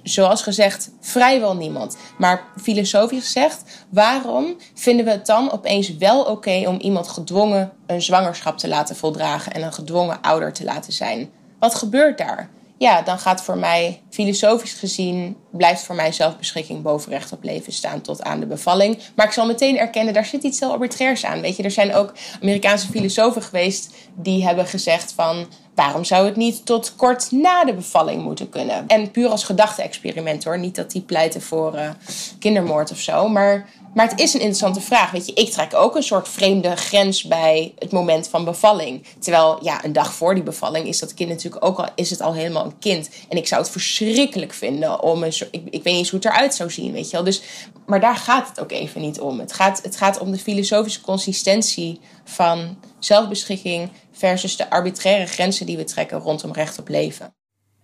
Zoals 0.08 0.42
gezegd, 0.42 0.90
vrijwel 1.00 1.56
niemand. 1.56 1.96
Maar 2.18 2.44
filosofisch 2.62 3.24
gezegd, 3.24 3.62
waarom 3.88 4.56
vinden 4.74 5.04
we 5.04 5.10
het 5.10 5.26
dan 5.26 5.52
opeens 5.52 5.96
wel 5.96 6.22
oké 6.22 6.62
om 6.66 6.78
iemand 6.78 7.08
gedwongen 7.08 7.72
een 7.86 8.02
zwangerschap 8.02 8.58
te 8.58 8.68
laten 8.68 8.96
voldragen 8.96 9.52
en 9.52 9.62
een 9.62 9.72
gedwongen 9.72 10.22
ouder 10.22 10.52
te 10.52 10.64
laten 10.64 10.92
zijn? 10.92 11.30
Wat 11.58 11.74
gebeurt 11.74 12.18
daar? 12.18 12.50
Ja, 12.78 13.02
dan 13.02 13.18
gaat 13.18 13.42
voor 13.42 13.58
mij, 13.58 14.02
filosofisch 14.10 14.72
gezien, 14.72 15.36
blijft 15.50 15.82
voor 15.82 15.94
mij 15.94 16.12
zelfbeschikking 16.12 16.82
boven 16.82 17.12
recht 17.12 17.32
op 17.32 17.44
leven 17.44 17.72
staan 17.72 18.00
tot 18.00 18.22
aan 18.22 18.40
de 18.40 18.46
bevalling. 18.46 18.98
Maar 19.14 19.26
ik 19.26 19.32
zal 19.32 19.46
meteen 19.46 19.78
erkennen, 19.78 20.14
daar 20.14 20.24
zit 20.24 20.42
iets 20.42 20.60
heel 20.60 20.72
arbitrairs 20.72 21.24
aan. 21.24 21.40
Weet 21.40 21.56
je, 21.56 21.62
er 21.62 21.70
zijn 21.70 21.94
ook 21.94 22.12
Amerikaanse 22.42 22.86
filosofen 22.86 23.42
geweest 23.42 23.94
die 24.14 24.44
hebben 24.46 24.66
gezegd 24.66 25.12
van 25.12 25.46
waarom 25.74 26.04
zou 26.04 26.26
het 26.26 26.36
niet 26.36 26.66
tot 26.66 26.96
kort 26.96 27.30
na 27.30 27.64
de 27.64 27.74
bevalling 27.74 28.22
moeten 28.22 28.48
kunnen? 28.48 28.86
En 28.86 29.10
puur 29.10 29.28
als 29.28 29.44
gedachte-experiment 29.44 30.44
hoor, 30.44 30.58
niet 30.58 30.74
dat 30.74 30.90
die 30.90 31.02
pleiten 31.02 31.42
voor 31.42 31.74
eh, 31.74 31.90
kindermoord 32.38 32.90
of 32.90 32.98
zo, 32.98 33.28
maar. 33.28 33.68
Maar 33.96 34.08
het 34.08 34.20
is 34.20 34.34
een 34.34 34.40
interessante 34.40 34.80
vraag. 34.80 35.10
Weet 35.10 35.26
je, 35.26 35.32
ik 35.32 35.50
trek 35.50 35.74
ook 35.74 35.96
een 35.96 36.02
soort 36.02 36.28
vreemde 36.28 36.76
grens 36.76 37.22
bij 37.22 37.74
het 37.78 37.92
moment 37.92 38.28
van 38.28 38.44
bevalling. 38.44 39.06
Terwijl, 39.18 39.58
ja, 39.62 39.84
een 39.84 39.92
dag 39.92 40.12
voor 40.12 40.34
die 40.34 40.42
bevalling 40.42 40.86
is 40.86 40.98
dat 40.98 41.14
kind 41.14 41.28
natuurlijk 41.28 41.64
ook 41.64 41.78
al, 41.78 41.88
is 41.94 42.10
het 42.10 42.20
al 42.20 42.34
helemaal 42.34 42.64
een 42.64 42.78
kind. 42.78 43.10
En 43.28 43.36
ik 43.36 43.46
zou 43.46 43.62
het 43.62 43.70
verschrikkelijk 43.70 44.52
vinden 44.52 45.02
om 45.02 45.22
een 45.22 45.32
soort, 45.32 45.48
ik, 45.52 45.62
ik 45.64 45.70
weet 45.70 45.84
niet 45.84 45.94
eens 45.94 46.10
hoe 46.10 46.18
het 46.18 46.28
eruit 46.28 46.54
zou 46.54 46.70
zien, 46.70 46.92
weet 46.92 47.10
je 47.10 47.16
wel. 47.16 47.24
Dus, 47.24 47.42
maar 47.86 48.00
daar 48.00 48.16
gaat 48.16 48.48
het 48.48 48.60
ook 48.60 48.72
even 48.72 49.00
niet 49.00 49.20
om. 49.20 49.38
Het 49.38 49.52
gaat, 49.52 49.82
het 49.82 49.96
gaat 49.96 50.18
om 50.18 50.30
de 50.30 50.38
filosofische 50.38 51.00
consistentie 51.00 52.00
van 52.24 52.78
zelfbeschikking 52.98 53.90
versus 54.12 54.56
de 54.56 54.70
arbitraire 54.70 55.26
grenzen 55.26 55.66
die 55.66 55.76
we 55.76 55.84
trekken 55.84 56.18
rondom 56.18 56.52
recht 56.52 56.78
op 56.78 56.88
leven. 56.88 57.34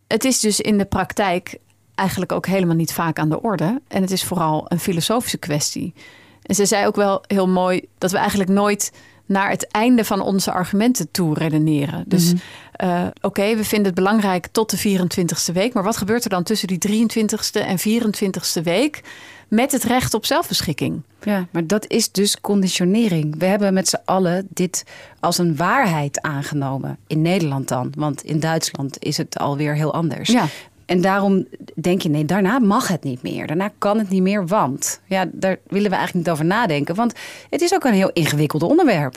Het 0.06 0.24
is 0.24 0.40
dus 0.40 0.60
in 0.60 0.78
de 0.78 0.86
praktijk 0.86 1.58
eigenlijk 2.02 2.32
ook 2.32 2.46
helemaal 2.46 2.76
niet 2.76 2.92
vaak 2.92 3.18
aan 3.18 3.28
de 3.28 3.42
orde. 3.42 3.80
En 3.88 4.02
het 4.02 4.10
is 4.10 4.24
vooral 4.24 4.64
een 4.68 4.80
filosofische 4.80 5.38
kwestie. 5.38 5.94
En 6.42 6.54
ze 6.54 6.66
zei 6.66 6.86
ook 6.86 6.96
wel 6.96 7.24
heel 7.26 7.48
mooi 7.48 7.88
dat 7.98 8.10
we 8.10 8.18
eigenlijk 8.18 8.50
nooit 8.50 8.92
naar 9.26 9.50
het 9.50 9.66
einde 9.70 10.04
van 10.04 10.20
onze 10.20 10.52
argumenten 10.52 11.10
toe 11.10 11.34
redeneren. 11.34 12.04
Dus 12.06 12.32
eh, 12.72 13.06
oké, 13.20 13.56
we 13.56 13.64
vinden 13.64 13.86
het 13.86 13.94
belangrijk 13.94 14.46
tot 14.52 14.70
de 14.70 14.98
24ste 14.98 15.52
week. 15.52 15.72
Maar 15.72 15.82
wat 15.82 15.96
gebeurt 15.96 16.24
er 16.24 16.30
dan 16.30 16.42
tussen 16.42 16.68
die 16.68 17.08
23ste 17.08 17.66
en 17.66 17.78
24ste 17.78 18.62
week 18.62 19.02
met 19.48 19.72
het 19.72 19.84
recht 19.84 20.14
op 20.14 20.26
zelfbeschikking? 20.26 21.02
Ja, 21.22 21.46
maar 21.50 21.66
dat 21.66 21.86
is 21.86 22.12
dus 22.12 22.40
conditionering. 22.40 23.38
We 23.38 23.44
hebben 23.44 23.74
met 23.74 23.88
z'n 23.88 24.00
allen 24.04 24.46
dit 24.50 24.84
als 25.20 25.38
een 25.38 25.56
waarheid 25.56 26.20
aangenomen. 26.20 26.98
In 27.06 27.22
Nederland 27.22 27.68
dan, 27.68 27.92
want 27.96 28.22
in 28.22 28.40
Duitsland 28.40 28.96
is 28.98 29.16
het 29.16 29.38
alweer 29.38 29.74
heel 29.74 29.94
anders. 29.94 30.28
Ja. 30.28 30.46
En 30.92 31.00
daarom 31.00 31.46
denk 31.74 32.02
je, 32.02 32.08
nee, 32.08 32.24
daarna 32.24 32.58
mag 32.58 32.88
het 32.88 33.02
niet 33.02 33.22
meer. 33.22 33.46
Daarna 33.46 33.70
kan 33.78 33.98
het 33.98 34.08
niet 34.08 34.22
meer, 34.22 34.46
want... 34.46 35.00
Ja, 35.06 35.24
daar 35.32 35.58
willen 35.66 35.90
we 35.90 35.96
eigenlijk 35.96 36.26
niet 36.26 36.34
over 36.34 36.44
nadenken. 36.44 36.94
Want 36.94 37.14
het 37.50 37.60
is 37.60 37.74
ook 37.74 37.84
een 37.84 37.92
heel 37.92 38.10
ingewikkeld 38.12 38.62
onderwerp. 38.62 39.14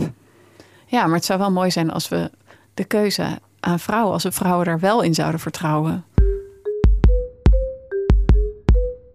Ja, 0.86 1.06
maar 1.06 1.16
het 1.16 1.26
zou 1.26 1.40
wel 1.40 1.52
mooi 1.52 1.72
zijn 1.72 1.92
als 1.92 2.10
we 2.10 2.32
de 2.74 2.84
keuze 2.84 3.26
aan 3.60 3.80
vrouwen, 3.80 4.14
als 4.14 4.24
we 4.24 4.32
vrouwen 4.32 4.66
daar 4.66 4.80
wel 4.80 5.02
in 5.02 5.14
zouden 5.14 5.40
vertrouwen. 5.40 6.06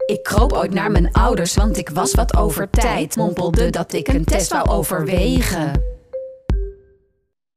Ik 0.06 0.22
kroop 0.22 0.52
ooit 0.52 0.74
naar 0.74 0.90
mijn 0.90 1.12
ouders, 1.12 1.54
want 1.54 1.76
ik 1.76 1.88
was 1.88 2.14
wat 2.14 2.36
over 2.36 2.70
tijd. 2.70 3.16
Mompelde 3.16 3.70
dat 3.70 3.92
ik 3.92 4.08
een 4.08 4.24
test 4.24 4.52
wou 4.52 4.68
overwegen. 4.68 5.82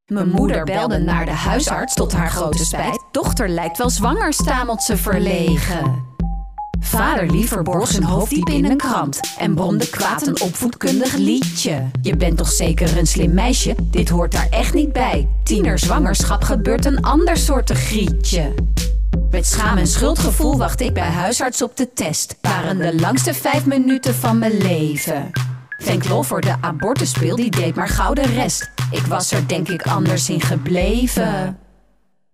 Mijn 0.08 0.30
moeder 0.30 0.64
belde 0.64 0.97
naar 0.97 1.26
de 1.26 1.32
huisarts 1.32 1.93
tot 1.93 2.14
haar 2.14 2.30
grote 2.30 2.66
spijt. 2.66 3.04
Dochter 3.12 3.49
lijkt 3.49 3.78
wel 3.78 3.89
zwanger, 3.89 4.34
stamelt 4.34 4.84
ze 4.84 4.97
verlegen. 4.97 6.06
Vader 6.80 7.32
liever 7.32 7.64
borg 7.64 7.88
zijn 7.88 8.04
hoofd 8.04 8.30
diep 8.30 8.49
in 8.49 8.66
een 8.66 8.78
krant 8.78 9.20
en 9.38 9.56
bromde 9.56 9.89
kwaad 9.89 10.28
een 10.28 10.41
opvoedkundig 10.41 11.16
liedje. 11.16 11.89
Je 12.01 12.18
bent 12.18 12.38
toch 12.38 12.51
zeker 12.51 12.97
een 12.97 13.08
slim 13.08 13.34
meisje, 13.34 13.76
dit 13.84 14.10
hoort 14.10 14.32
daar 14.32 14.47
echt 14.49 14.74
niet 14.74 14.93
bij. 14.93 15.28
Tienerzwangerschap 15.43 16.43
gebeurt 16.43 16.86
een 16.86 17.01
ander 17.01 17.38
soort 17.38 17.70
grietje. 17.70 18.54
Met 19.32 19.45
schaam 19.45 19.78
en 19.78 19.88
schuldgevoel 19.88 20.58
wacht 20.58 20.82
ik 20.82 20.93
bij 20.93 21.10
huisarts 21.10 21.62
op 21.62 21.78
de 21.78 21.93
test. 21.93 22.38
Waren 22.41 22.78
de 22.78 22.95
langste 22.99 23.34
vijf 23.34 23.66
minuten 23.66 24.16
van 24.16 24.39
mijn 24.39 24.58
leven. 24.58 25.32
Thank 25.78 26.08
lol 26.08 26.24
voor 26.24 26.42
de 26.42 26.56
abortuspil, 26.62 27.36
die 27.36 27.52
deed 27.52 27.76
maar 27.76 27.88
gouden 27.88 28.34
rest. 28.34 28.72
Ik 28.92 29.06
was 29.06 29.32
er 29.32 29.48
denk 29.48 29.70
ik 29.70 29.88
anders 29.88 30.30
in 30.30 30.42
gebleven. 30.42 31.58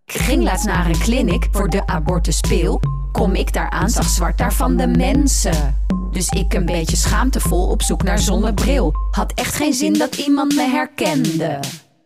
Ik 0.06 0.22
ging 0.22 0.44
laatst 0.44 0.66
naar 0.66 0.86
een 0.86 1.00
clinic 1.00 1.48
voor 1.52 1.70
de 1.70 1.88
abortuspil. 1.88 2.80
Kom 3.12 3.36
ik 3.36 3.54
daar 3.54 3.70
aan, 3.70 3.90
zag 3.90 4.06
zwart 4.06 4.38
daar 4.38 4.54
van 4.54 4.78
de 4.78 4.88
mensen. 4.88 5.76
Dus 6.12 6.30
ik 6.30 6.54
een 6.54 6.66
beetje 6.66 6.96
schaamtevol 6.96 7.68
op 7.68 7.82
zoek 7.82 8.04
naar 8.04 8.20
zonnebril. 8.20 8.94
Had 9.12 9.32
echt 9.36 9.56
geen 9.56 9.74
zin 9.74 9.94
dat 9.94 10.16
iemand 10.16 10.56
me 10.56 10.70
herkende. 10.70 11.60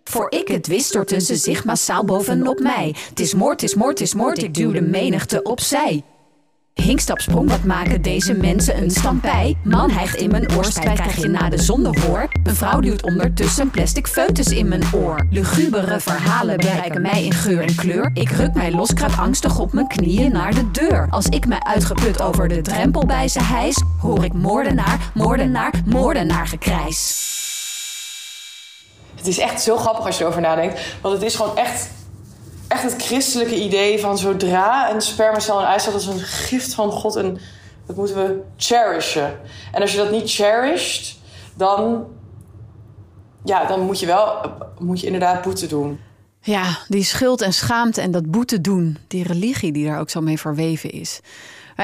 Voor 0.04 0.32
ik 0.32 0.48
het 0.48 0.68
wist, 0.68 0.86
stortten 0.86 1.22
ze 1.22 1.36
zich 1.36 1.66
massaal 1.66 2.06
bovenop 2.06 2.60
mij. 2.60 2.96
Het 3.10 3.20
is 3.20 3.34
moord, 3.34 3.64
is 3.64 3.76
moord, 3.76 4.02
is 4.02 4.14
moord, 4.14 4.44
ik 4.44 4.54
duwde 4.54 4.82
menigte 4.82 5.42
opzij. 5.42 6.04
Hinkstap 6.74 7.20
sprong, 7.22 7.50
wat 7.50 7.64
maken 7.64 8.02
deze 8.02 8.34
mensen 8.34 8.78
een 8.82 8.92
stampij? 8.92 9.58
Man 9.64 9.90
hijgt 9.90 10.16
in 10.16 10.32
mijn 10.32 10.52
oor, 10.56 10.66
spijt 10.66 11.00
krijg 11.00 11.16
je 11.16 11.28
na 11.28 11.50
de 11.50 11.62
zonde 11.62 12.00
hoor. 12.00 12.28
Een 12.44 12.56
vrouw 12.56 12.80
duwt 12.80 13.04
ondertussen 13.04 13.70
plastic 13.70 14.08
foetus 14.08 14.48
in 14.48 14.68
mijn 14.68 14.84
oor. 14.94 15.28
Lugubere 15.30 16.00
verhalen 16.00 16.58
bereiken 16.58 17.02
mij 17.02 17.24
in 17.24 17.34
geur 17.34 17.62
en 17.62 17.76
kleur. 17.76 18.12
Ik 18.14 18.30
ruk 18.30 18.54
mij 18.54 18.72
los, 18.72 18.94
kruip 18.94 19.18
angstig 19.18 19.60
op 19.60 19.74
mijn 19.74 19.88
knieën 19.88 20.32
naar 20.32 20.54
de 20.54 20.72
deur. 20.72 21.08
Als 21.10 21.26
ik 21.26 21.48
mij 21.48 21.60
uitgeput 21.60 22.22
over 22.22 22.48
de 22.48 22.62
drempel 22.62 23.06
bij 23.06 23.28
ze 23.28 23.44
hijs, 23.44 23.84
hoor 24.00 24.24
ik 24.24 24.34
moordenaar, 24.34 25.12
moordenaar, 25.14 25.74
moordenaar 25.86 26.48
gekrijs. 26.48 27.32
Het 29.16 29.28
is 29.28 29.38
echt 29.38 29.62
zo 29.62 29.78
grappig 29.78 30.06
als 30.06 30.18
je 30.18 30.24
erover 30.24 30.42
nadenkt. 30.42 30.98
Want 31.02 31.14
het 31.14 31.24
is 31.24 31.36
gewoon 31.36 31.58
echt, 31.58 31.90
het 32.84 33.04
christelijke 33.04 33.64
idee 33.64 34.00
van 34.00 34.18
zodra 34.18 34.94
een 34.94 35.02
spermacel 35.02 35.60
een 35.60 35.66
eicel... 35.66 35.92
dat 35.92 36.02
is 36.02 36.08
een 36.08 36.20
gift 36.20 36.74
van 36.74 36.92
God. 36.92 37.16
En 37.16 37.40
Dat 37.86 37.96
moeten 37.96 38.16
we 38.16 38.42
cherishen. 38.58 39.40
En 39.72 39.82
als 39.82 39.92
je 39.92 39.98
dat 39.98 40.12
niet 40.12 40.32
cherisht, 40.32 41.20
dan, 41.56 42.06
ja, 43.44 43.66
dan 43.66 43.80
moet 43.80 44.00
je 44.00 44.06
wel 44.06 44.52
moet 44.80 45.00
je 45.00 45.06
inderdaad 45.06 45.42
boete 45.42 45.68
doen. 45.68 46.00
Ja, 46.40 46.78
die 46.88 47.04
schuld 47.04 47.42
en 47.42 47.54
schaamte 47.54 48.02
en 48.02 48.12
dat 48.12 48.32
boete 48.32 48.62
doen, 48.62 48.98
die 49.08 49.24
religie 49.24 49.72
die 49.72 49.86
daar 49.86 50.00
ook 50.00 50.10
zo 50.10 50.22
mee 50.22 50.40
verweven 50.40 50.92
is. 50.92 51.20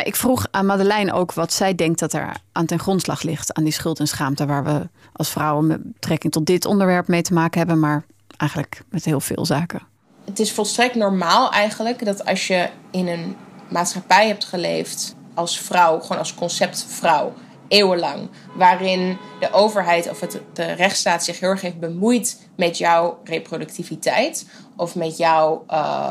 Ik 0.04 0.16
vroeg 0.16 0.47
aan 0.52 0.66
Madeleine 0.66 1.14
ook 1.14 1.34
wat 1.34 1.54
zij 1.54 1.76
denkt 1.76 2.00
dat 2.00 2.14
er 2.14 2.38
aan 2.52 2.66
ten 2.66 2.80
grondslag 2.80 3.22
ligt 3.22 3.54
aan 3.54 3.64
die 3.64 3.74
schuld 3.74 4.00
en 4.00 4.08
schaamte, 4.08 4.45
waar 4.45 4.64
we 4.64 4.89
als 5.14 5.30
vrouwen 5.30 5.68
met 5.68 5.93
betrekking 5.93 6.34
tot 6.34 6.45
dit 6.45 6.66
onderwerp 6.66 7.08
mee 7.08 7.22
te 7.22 7.34
maken 7.34 7.60
hebben, 7.60 7.80
maar 7.80 8.04
eigenlijk 8.38 8.82
met 8.89 9.06
heel 9.06 9.20
veel 9.20 9.45
zaken. 9.45 9.82
Het 10.30 10.39
is 10.39 10.51
volstrekt 10.51 10.95
normaal 10.95 11.51
eigenlijk 11.51 12.05
dat 12.05 12.25
als 12.25 12.47
je 12.47 12.69
in 12.91 13.07
een 13.07 13.36
maatschappij 13.69 14.27
hebt 14.27 14.45
geleefd 14.45 15.15
als 15.34 15.59
vrouw, 15.59 15.99
gewoon 15.99 16.17
als 16.17 16.36
concept 16.36 16.86
vrouw, 16.88 17.34
eeuwenlang, 17.67 18.30
waarin 18.55 19.17
de 19.39 19.51
overheid 19.51 20.09
of 20.09 20.19
het, 20.19 20.41
de 20.53 20.71
rechtsstaat 20.71 21.23
zich 21.23 21.39
heel 21.39 21.49
erg 21.49 21.61
heeft 21.61 21.80
bemoeid 21.80 22.49
met 22.55 22.77
jouw 22.77 23.19
reproductiviteit 23.23 24.45
of 24.75 24.95
met 24.95 25.17
jouw 25.17 25.65
uh, 25.69 26.09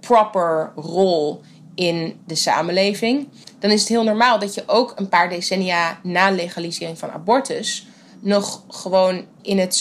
proper 0.00 0.72
rol 0.74 1.40
in 1.74 2.20
de 2.26 2.34
samenleving, 2.34 3.28
dan 3.58 3.70
is 3.70 3.80
het 3.80 3.88
heel 3.88 4.04
normaal 4.04 4.38
dat 4.38 4.54
je 4.54 4.62
ook 4.66 4.92
een 4.96 5.08
paar 5.08 5.28
decennia 5.28 5.98
na 6.02 6.30
legalisering 6.30 6.98
van 6.98 7.10
abortus 7.10 7.86
nog 8.20 8.64
gewoon 8.68 9.24
in 9.42 9.58
het 9.58 9.74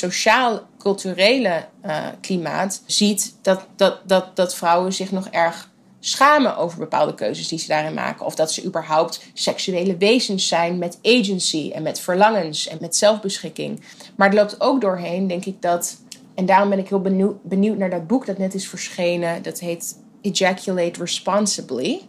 sociaal-culturele 0.86 1.66
uh, 1.86 2.08
klimaat 2.22 2.82
ziet 2.86 3.36
dat, 3.42 3.66
dat, 3.76 4.00
dat, 4.06 4.36
dat 4.36 4.56
vrouwen 4.56 4.94
zich 4.94 5.12
nog 5.12 5.28
erg 5.28 5.70
schamen 6.00 6.58
over 6.58 6.78
bepaalde 6.78 7.14
keuzes 7.14 7.48
die 7.48 7.60
ze 7.60 7.68
daarin 7.68 7.94
maken. 7.94 8.26
Of 8.26 8.36
dat 8.36 8.52
ze 8.52 8.64
überhaupt 8.64 9.22
seksuele 9.34 9.98
wezens 9.98 10.48
zijn 10.48 10.78
met 10.78 11.00
agency 11.02 11.72
en 11.74 11.84
met 11.84 12.00
verlangens 12.00 12.68
en 12.68 12.78
met 12.82 12.96
zelfbeschikking. 12.96 13.82
Maar 14.16 14.30
er 14.30 14.36
loopt 14.36 14.62
ook 14.62 14.82
doorheen, 14.82 15.28
denk 15.28 15.46
ik, 15.46 15.62
dat. 15.62 15.98
En 16.36 16.46
daarom 16.46 16.70
ben 16.70 16.80
ik 16.80 16.90
heel 16.90 17.02
benieuwd, 17.44 17.78
naar 17.78 17.90
dat 17.90 18.08
boek 18.08 18.26
dat 18.26 18.38
net 18.38 18.54
is 18.54 18.68
verschenen. 18.68 19.44
Dat 19.44 19.60
heet 19.60 19.98
Ejaculate 20.22 21.00
Responsibly. 21.00 22.02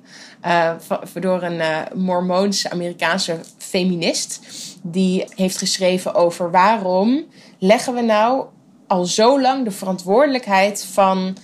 Uh, 0.47 0.75
door 1.15 1.43
een 1.43 1.61
uh, 1.99 2.65
Amerikaanse 2.71 3.41
feminist. 3.59 4.41
Die 4.83 5.25
heeft 5.35 5.59
geschreven 5.59 6.15
over 6.15 6.51
waarom 6.51 7.25
leggen 7.59 7.95
we 7.95 8.01
nou 8.01 8.47
al 8.87 9.05
zo 9.05 9.41
lang 9.41 9.65
de 9.65 9.71
verantwoordelijkheid 9.71 10.85
van 10.93 11.37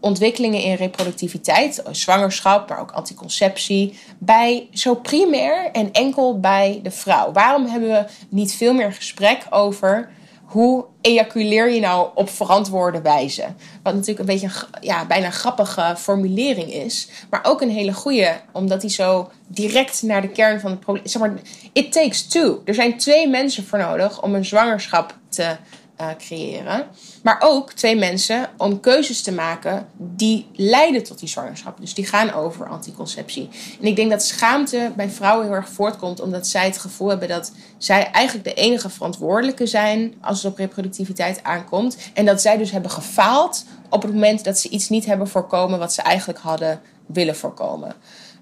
ontwikkelingen 0.00 0.62
in 0.62 0.74
reproductiviteit, 0.74 1.82
zwangerschap, 1.90 2.68
maar 2.68 2.80
ook 2.80 2.90
anticonceptie, 2.90 3.98
bij 4.18 4.68
zo 4.72 4.94
primair 4.94 5.70
en 5.72 5.92
enkel 5.92 6.40
bij 6.40 6.80
de 6.82 6.90
vrouw? 6.90 7.32
Waarom 7.32 7.66
hebben 7.66 7.88
we 7.88 8.04
niet 8.28 8.54
veel 8.54 8.74
meer 8.74 8.92
gesprek 8.92 9.46
over 9.50 10.10
hoe 10.44 10.84
ejaculeer 11.00 11.70
je 11.70 11.80
nou 11.80 12.08
op 12.14 12.30
verantwoorde 12.30 13.00
wijze? 13.00 13.44
Wat 13.82 13.94
natuurlijk 13.94 14.18
een 14.18 14.26
beetje 14.26 14.46
een 14.46 14.80
ja, 14.80 15.06
bijna 15.06 15.30
grappige 15.30 15.94
formulering 15.98 16.72
is, 16.72 17.08
maar 17.30 17.40
ook 17.42 17.60
een 17.60 17.70
hele 17.70 17.92
goede, 17.92 18.40
omdat 18.52 18.82
hij 18.82 18.90
zo 18.90 19.30
direct 19.46 20.02
naar 20.02 20.22
de 20.22 20.28
kern 20.28 20.60
van 20.60 20.70
het 20.70 20.80
probleem. 20.80 21.06
Zeg 21.06 21.22
maar, 21.22 21.32
it 21.72 21.92
takes 21.92 22.26
two. 22.26 22.62
Er 22.64 22.74
zijn 22.74 22.98
twee 22.98 23.28
mensen 23.28 23.66
voor 23.66 23.78
nodig 23.78 24.22
om 24.22 24.34
een 24.34 24.44
zwangerschap 24.44 25.14
te 25.28 25.56
uh, 26.00 26.08
creëren. 26.18 26.86
Maar 27.22 27.36
ook 27.40 27.72
twee 27.72 27.96
mensen 27.96 28.48
om 28.56 28.80
keuzes 28.80 29.22
te 29.22 29.32
maken 29.32 29.86
die 29.96 30.46
leiden 30.52 31.02
tot 31.02 31.18
die 31.18 31.28
zwangerschap. 31.28 31.80
Dus 31.80 31.94
die 31.94 32.06
gaan 32.06 32.32
over 32.32 32.68
anticonceptie. 32.68 33.48
En 33.80 33.86
ik 33.86 33.96
denk 33.96 34.10
dat 34.10 34.24
schaamte 34.24 34.92
bij 34.96 35.10
vrouwen 35.10 35.46
heel 35.46 35.54
erg 35.54 35.68
voortkomt 35.68 36.20
omdat 36.20 36.46
zij 36.46 36.64
het 36.64 36.78
gevoel 36.78 37.08
hebben 37.08 37.28
dat 37.28 37.52
zij 37.78 38.10
eigenlijk 38.10 38.48
de 38.48 38.54
enige 38.54 38.90
verantwoordelijke 38.90 39.66
zijn 39.66 40.14
als 40.20 40.42
het 40.42 40.52
op 40.52 40.58
reproductiviteit 40.58 41.42
aankomt. 41.42 41.96
En 42.14 42.24
dat 42.24 42.40
zij 42.40 42.56
dus 42.56 42.70
hebben 42.70 42.90
gefaald 42.90 43.64
op 43.90 44.02
het 44.02 44.12
moment 44.12 44.44
dat 44.44 44.58
ze 44.58 44.68
iets 44.68 44.88
niet 44.88 45.06
hebben 45.06 45.28
voorkomen 45.28 45.78
wat 45.78 45.92
ze 45.92 46.02
eigenlijk 46.02 46.38
hadden 46.38 46.80
willen 47.06 47.36
voorkomen. 47.36 47.94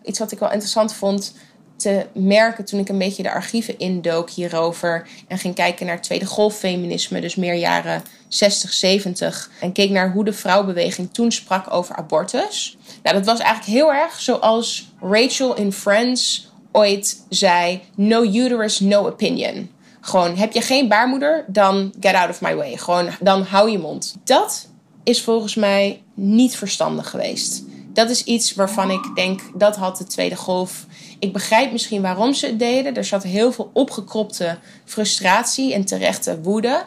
Iets 0.02 0.18
wat 0.18 0.32
ik 0.32 0.38
wel 0.38 0.50
interessant 0.50 0.92
vond 0.94 1.34
te 1.78 2.06
merken 2.12 2.64
toen 2.64 2.80
ik 2.80 2.88
een 2.88 2.98
beetje 2.98 3.22
de 3.22 3.32
archieven 3.32 3.78
indook 3.78 4.30
hierover. 4.30 5.08
En 5.28 5.38
ging 5.38 5.54
kijken 5.54 5.86
naar 5.86 6.02
tweede 6.02 6.26
golffeminisme, 6.26 7.20
dus 7.20 7.34
meer 7.34 7.54
jaren 7.54 8.02
60, 8.28 8.72
70. 8.72 9.50
En 9.60 9.72
keek 9.72 9.90
naar 9.90 10.12
hoe 10.12 10.24
de 10.24 10.32
vrouwbeweging 10.32 11.12
toen 11.12 11.32
sprak 11.32 11.72
over 11.72 11.96
abortus. 11.96 12.76
Nou, 13.02 13.16
dat 13.16 13.26
was 13.26 13.38
eigenlijk 13.38 13.78
heel 13.78 13.92
erg 13.92 14.20
zoals 14.20 14.92
Rachel 15.00 15.56
in 15.56 15.72
Friends 15.72 16.50
ooit 16.72 17.24
zei: 17.28 17.80
No 17.94 18.22
uterus, 18.22 18.80
no 18.80 19.06
opinion. 19.06 19.70
Gewoon, 20.00 20.36
heb 20.36 20.52
je 20.52 20.60
geen 20.60 20.88
baarmoeder, 20.88 21.44
dan 21.46 21.92
get 22.00 22.14
out 22.14 22.30
of 22.30 22.40
my 22.40 22.56
way. 22.56 22.76
Gewoon, 22.76 23.08
dan 23.20 23.42
hou 23.42 23.70
je 23.70 23.78
mond. 23.78 24.16
Dat 24.24 24.68
is 25.04 25.22
volgens 25.22 25.54
mij 25.54 26.02
niet 26.14 26.56
verstandig 26.56 27.10
geweest. 27.10 27.62
Dat 27.92 28.10
is 28.10 28.24
iets 28.24 28.54
waarvan 28.54 28.90
ik 28.90 29.10
denk, 29.14 29.40
dat 29.54 29.76
had 29.76 29.96
de 29.96 30.04
tweede 30.04 30.36
golf 30.36 30.86
ik 31.18 31.32
begrijp 31.32 31.72
misschien 31.72 32.02
waarom 32.02 32.34
ze 32.34 32.46
het 32.46 32.58
deden. 32.58 32.94
Er 32.94 33.04
zat 33.04 33.22
heel 33.22 33.52
veel 33.52 33.70
opgekropte 33.72 34.58
frustratie 34.84 35.74
en 35.74 35.84
terechte 35.84 36.40
woede. 36.40 36.82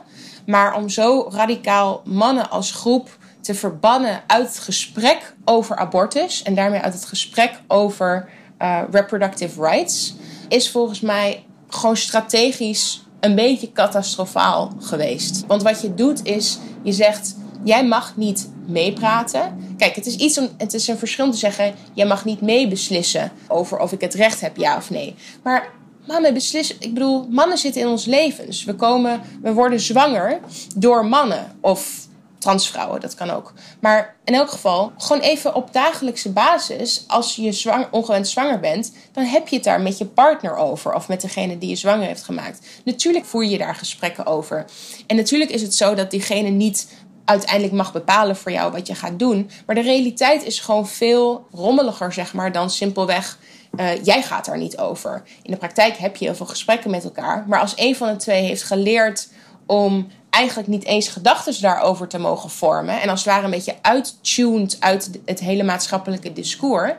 Maar 0.46 0.76
om 0.76 0.90
zo 0.90 1.30
radicaal 1.32 2.02
mannen 2.06 2.50
als 2.50 2.72
groep 2.72 3.18
te 3.42 3.54
verbannen 3.54 4.24
uit 4.28 4.48
het 4.48 4.60
gesprek 4.60 5.36
over 5.46 5.76
abortus 5.76 6.44
en 6.44 6.56
daarmee 6.56 6.80
uit 6.80 6.94
het 6.94 7.06
gesprek 7.06 7.62
over 7.68 8.30
uh, 8.60 8.82
reproductive 8.92 9.62
rights, 9.62 10.14
is 10.48 10.72
volgens 10.72 11.00
mij 11.00 11.46
gewoon 11.68 11.98
strategisch 11.98 13.04
een 13.20 13.36
beetje 13.36 13.72
catastrofaal 13.72 14.72
geweest. 14.80 15.44
Want 15.48 15.64
wat 15.64 15.82
je 15.82 15.94
doet 15.94 16.26
is, 16.26 16.60
je 16.84 16.92
zegt 16.92 17.36
jij 17.64 17.86
mag 17.86 18.18
niet 18.18 18.50
meepraten. 18.68 19.76
Kijk, 19.78 19.96
het 19.96 20.06
is, 20.06 20.16
iets 20.16 20.38
om, 20.38 20.50
het 20.58 20.74
is 20.74 20.88
een 20.88 20.98
verschil 20.98 21.32
te 21.32 21.38
zeggen: 21.38 21.76
jij 21.94 22.06
mag 22.06 22.26
niet 22.26 22.42
meebeslissen 22.42 23.32
over 23.48 23.80
of 23.80 23.92
ik 23.92 24.02
het 24.02 24.14
recht 24.14 24.42
heb, 24.42 24.58
ja 24.58 24.78
of 24.78 24.90
nee. 24.90 25.16
Maar 25.44 25.70
mannen 26.08 26.34
beslissen, 26.34 26.76
ik 26.80 26.94
bedoel, 26.94 27.28
mannen 27.30 27.58
zitten 27.58 27.82
in 27.82 27.88
ons 27.88 28.06
levens. 28.06 28.64
We, 28.64 28.76
komen, 28.76 29.22
we 29.42 29.54
worden 29.54 29.80
zwanger 29.80 30.40
door 30.76 31.06
mannen 31.06 31.58
of 31.62 32.10
transvrouwen, 32.42 33.02
dat 33.02 33.16
kan 33.16 33.30
ook. 33.30 33.54
Maar 33.80 34.16
in 34.24 34.34
elk 34.34 34.50
geval, 34.50 34.92
gewoon 34.98 35.22
even 35.22 35.56
op 35.56 35.74
dagelijkse 35.74 36.32
basis, 36.32 37.04
als 37.08 37.36
je 37.36 37.52
zwang, 37.52 37.88
ongewenst 37.92 38.32
zwanger 38.32 38.60
bent, 38.60 38.94
dan 39.12 39.24
heb 39.24 39.48
je 39.48 39.56
het 39.56 39.66
daar 39.66 39.82
met 39.82 39.98
je 39.98 40.06
partner 40.06 40.56
over 40.56 40.94
of 40.94 41.08
met 41.08 41.22
degene 41.22 41.58
die 41.58 41.70
je 41.70 41.76
zwanger 41.76 42.08
heeft 42.08 42.24
gemaakt. 42.24 42.68
Natuurlijk 42.86 43.26
voer 43.26 43.46
je 43.46 43.58
daar 43.58 43.76
gesprekken 43.76 44.26
over. 44.26 44.66
En 45.08 45.16
natuurlijk 45.16 45.52
is 45.52 45.62
het 45.62 45.76
zo 45.76 45.94
dat 45.94 46.12
diegene 46.12 46.50
niet 46.50 46.88
uiteindelijk 47.26 47.74
mag 47.74 47.94
bepalen 47.94 48.36
voor 48.36 48.52
jou 48.52 48.72
wat 48.72 48.88
je 48.88 48.96
gaat 48.96 49.20
doen. 49.20 49.50
Maar 49.66 49.76
de 49.76 49.82
realiteit 49.82 50.44
is 50.44 50.60
gewoon 50.60 50.88
veel 50.88 51.48
rommeliger, 51.52 52.14
zeg 52.14 52.34
maar, 52.34 52.52
dan 52.52 52.70
simpelweg. 52.70 53.38
Uh, 53.80 54.04
jij 54.04 54.24
gaat 54.24 54.46
daar 54.46 54.58
niet 54.58 54.78
over. 54.78 55.24
In 55.42 55.52
de 55.52 55.58
praktijk 55.58 55.98
heb 55.98 56.16
je 56.16 56.26
heel 56.26 56.36
veel 56.36 56.46
gesprekken 56.46 56.92
met 56.92 57.04
elkaar. 57.04 57.46
Maar 57.48 57.60
als 57.60 57.74
een 57.76 57.96
van 57.96 58.08
de 58.08 58.16
twee 58.16 58.44
heeft 58.44 58.64
geleerd 58.64 59.30
om 59.66 60.08
eigenlijk 60.30 60.68
niet 60.68 60.86
eens 60.86 61.08
gedachten 61.08 61.62
daarover 61.62 62.08
te 62.08 62.18
mogen 62.18 62.50
vormen. 62.50 63.02
En 63.02 63.10
als 63.10 63.24
het 63.24 63.34
ware 63.34 63.46
een 63.46 63.52
beetje 63.52 63.76
uittuned 63.82 64.78
uit 64.80 65.10
het 65.26 65.40
hele 65.40 65.64
maatschappelijke 65.64 66.34
discours 66.34 66.94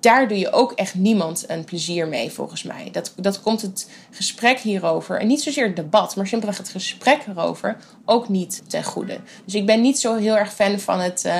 daar 0.00 0.28
doe 0.28 0.38
je 0.38 0.52
ook 0.52 0.72
echt 0.72 0.94
niemand 0.94 1.44
een 1.46 1.64
plezier 1.64 2.08
mee, 2.08 2.30
volgens 2.30 2.62
mij. 2.62 2.88
Dat, 2.92 3.12
dat 3.16 3.40
komt 3.40 3.62
het 3.62 3.90
gesprek 4.10 4.58
hierover, 4.58 5.20
en 5.20 5.26
niet 5.26 5.42
zozeer 5.42 5.66
het 5.66 5.76
debat, 5.76 6.16
maar 6.16 6.26
simpelweg 6.26 6.58
het 6.58 6.68
gesprek 6.68 7.20
erover, 7.26 7.76
ook 8.04 8.28
niet 8.28 8.62
ten 8.66 8.84
goede. 8.84 9.18
Dus 9.44 9.54
ik 9.54 9.66
ben 9.66 9.80
niet 9.80 9.98
zo 9.98 10.16
heel 10.16 10.36
erg 10.36 10.52
fan 10.52 10.78
van 10.78 11.00
het 11.00 11.24
uh, 11.26 11.34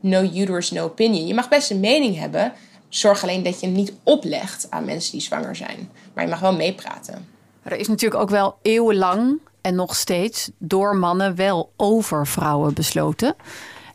no 0.00 0.22
uterus, 0.22 0.70
no 0.70 0.84
opinion. 0.84 1.26
Je 1.26 1.34
mag 1.34 1.48
best 1.48 1.70
een 1.70 1.80
mening 1.80 2.18
hebben, 2.18 2.52
zorg 2.88 3.22
alleen 3.22 3.42
dat 3.42 3.60
je 3.60 3.66
hem 3.66 3.74
niet 3.74 3.92
oplegt 4.02 4.66
aan 4.70 4.84
mensen 4.84 5.12
die 5.12 5.20
zwanger 5.20 5.56
zijn. 5.56 5.90
Maar 6.14 6.24
je 6.24 6.30
mag 6.30 6.40
wel 6.40 6.54
meepraten. 6.56 7.28
Er 7.62 7.76
is 7.76 7.88
natuurlijk 7.88 8.22
ook 8.22 8.30
wel 8.30 8.56
eeuwenlang 8.62 9.38
en 9.60 9.74
nog 9.74 9.96
steeds 9.96 10.50
door 10.58 10.96
mannen 10.96 11.34
wel 11.34 11.72
over 11.76 12.26
vrouwen 12.26 12.74
besloten. 12.74 13.34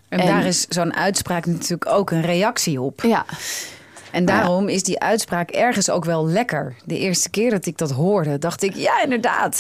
En, 0.09 0.20
en 0.20 0.28
daar 0.28 0.45
is 0.45 0.65
zo'n 0.70 0.93
uitspraak 0.93 1.45
natuurlijk 1.45 1.91
ook 1.91 2.11
een 2.11 2.22
reactie 2.22 2.82
op. 2.82 3.01
Ja. 3.01 3.26
En 4.12 4.26
daarom 4.26 4.68
is 4.68 4.84
die 4.84 4.99
uitspraak 4.99 5.49
ergens 5.49 5.89
ook 5.89 6.05
wel 6.05 6.28
lekker. 6.28 6.76
De 6.86 6.97
eerste 6.97 7.30
keer 7.30 7.49
dat 7.49 7.66
ik 7.66 7.78
dat 7.78 7.91
hoorde, 7.91 8.38
dacht 8.38 8.64
ik, 8.64 8.76
ja, 8.76 9.03
inderdaad. 9.03 9.57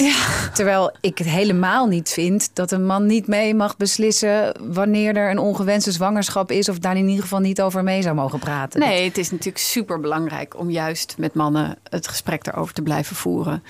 Terwijl 0.53 0.91
ik 1.01 1.17
het 1.17 1.27
helemaal 1.27 1.87
niet 1.87 2.09
vind 2.09 2.49
dat 2.53 2.71
een 2.71 2.85
man 2.85 3.05
niet 3.05 3.27
mee 3.27 3.55
mag 3.55 3.77
beslissen 3.77 4.55
wanneer 4.73 5.15
er 5.15 5.29
een 5.29 5.39
ongewenste 5.39 5.91
zwangerschap 5.91 6.51
is, 6.51 6.69
of 6.69 6.79
daar 6.79 6.97
in 6.97 7.07
ieder 7.07 7.23
geval 7.23 7.39
niet 7.39 7.61
over 7.61 7.83
mee 7.83 8.01
zou 8.01 8.15
mogen 8.15 8.39
praten. 8.39 8.79
Nee, 8.79 9.07
het 9.07 9.17
is 9.17 9.31
natuurlijk 9.31 9.57
super 9.57 9.99
belangrijk 9.99 10.59
om 10.59 10.69
juist 10.69 11.15
met 11.17 11.33
mannen 11.33 11.77
het 11.83 12.07
gesprek 12.07 12.47
erover 12.47 12.73
te 12.73 12.81
blijven 12.81 13.15
voeren. 13.15 13.63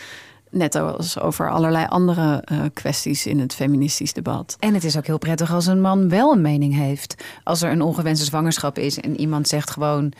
Net 0.51 0.75
als 0.75 1.19
over 1.19 1.49
allerlei 1.49 1.85
andere 1.89 2.43
uh, 2.51 2.59
kwesties 2.73 3.25
in 3.25 3.39
het 3.39 3.53
feministisch 3.53 4.13
debat. 4.13 4.55
En 4.59 4.73
het 4.73 4.83
is 4.83 4.97
ook 4.97 5.05
heel 5.05 5.17
prettig 5.17 5.53
als 5.53 5.65
een 5.65 5.81
man 5.81 6.09
wel 6.09 6.31
een 6.31 6.41
mening 6.41 6.75
heeft. 6.75 7.15
Als 7.43 7.61
er 7.61 7.71
een 7.71 7.81
ongewenste 7.81 8.25
zwangerschap 8.25 8.77
is 8.77 8.99
en 8.99 9.19
iemand 9.19 9.47
zegt 9.47 9.69
gewoon: 9.69 10.13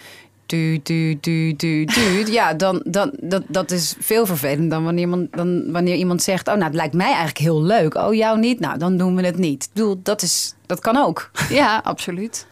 duurt, 0.49 0.85
duurt, 0.85 1.23
duurt, 1.23 1.59
duurt, 1.59 1.95
duurt. 1.95 2.27
Ja, 2.31 2.53
dan, 2.53 2.81
dan, 2.85 3.11
dat, 3.21 3.43
dat 3.47 3.71
is 3.71 3.95
veel 3.99 4.25
vervelender 4.25 4.69
dan 4.69 4.83
wanneer, 4.83 5.03
iemand, 5.03 5.27
dan 5.31 5.71
wanneer 5.71 5.95
iemand 5.95 6.21
zegt... 6.21 6.47
oh, 6.47 6.53
nou, 6.53 6.65
het 6.65 6.75
lijkt 6.75 6.93
mij 6.93 7.07
eigenlijk 7.07 7.37
heel 7.37 7.61
leuk. 7.61 7.95
Oh, 7.95 8.13
jou 8.13 8.39
niet? 8.39 8.59
Nou, 8.59 8.77
dan 8.77 8.97
doen 8.97 9.15
we 9.15 9.25
het 9.25 9.37
niet. 9.37 9.63
Ik 9.63 9.69
bedoel, 9.73 9.99
dat, 10.03 10.21
is, 10.21 10.55
dat 10.65 10.79
kan 10.79 10.97
ook. 10.97 11.31
Ja, 11.49 11.81
absoluut. 11.83 12.47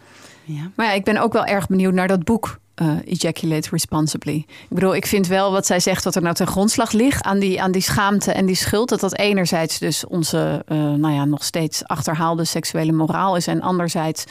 Ja. 0.48 0.72
Maar 0.76 0.86
ja, 0.86 0.92
ik 0.92 1.04
ben 1.04 1.18
ook 1.18 1.34
wel 1.34 1.46
erg 1.46 1.68
benieuwd 1.68 1.94
naar 1.94 2.08
dat 2.08 2.24
boek. 2.24 2.60
eh, 2.76 2.88
Ejaculate 3.06 3.70
Responsibly. 3.72 4.36
Ik 4.48 4.76
bedoel, 4.76 4.96
ik 4.96 5.06
vind 5.06 5.28
wel 5.28 5.52
wat 5.52 5.66
zij 5.66 5.80
zegt, 5.80 6.04
wat 6.04 6.16
er 6.16 6.22
nou 6.22 6.36
ten 6.36 6.48
grondslag 6.48 6.92
ligt 6.92 7.24
aan 7.24 7.40
die, 7.40 7.62
aan 7.62 7.72
die 7.72 7.82
schaamte 7.82 8.32
en 8.32 8.46
die 8.46 8.56
schuld. 8.56 8.90
Dat 8.90 9.00
dat 9.00 9.18
enerzijds 9.18 9.80
dus 9.80 10.06
onze, 10.06 10.64
eh, 10.68 10.78
nou 10.78 11.14
ja, 11.14 11.26
nog 11.26 11.44
steeds 11.44 11.84
achterhaalde 11.88 12.46
seksuele 12.46 12.92
moraal 12.92 13.36
is. 13.36 13.48
En 13.48 13.62
anderzijds 13.62 14.24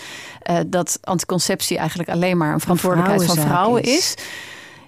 eh, 0.42 0.58
dat 0.66 0.98
anticonceptie 1.02 1.78
eigenlijk 1.78 2.08
alleen 2.08 2.36
maar 2.36 2.52
een 2.52 2.60
verantwoordelijkheid 2.60 3.24
van 3.24 3.36
vrouwen 3.38 3.82
is. 3.82 4.14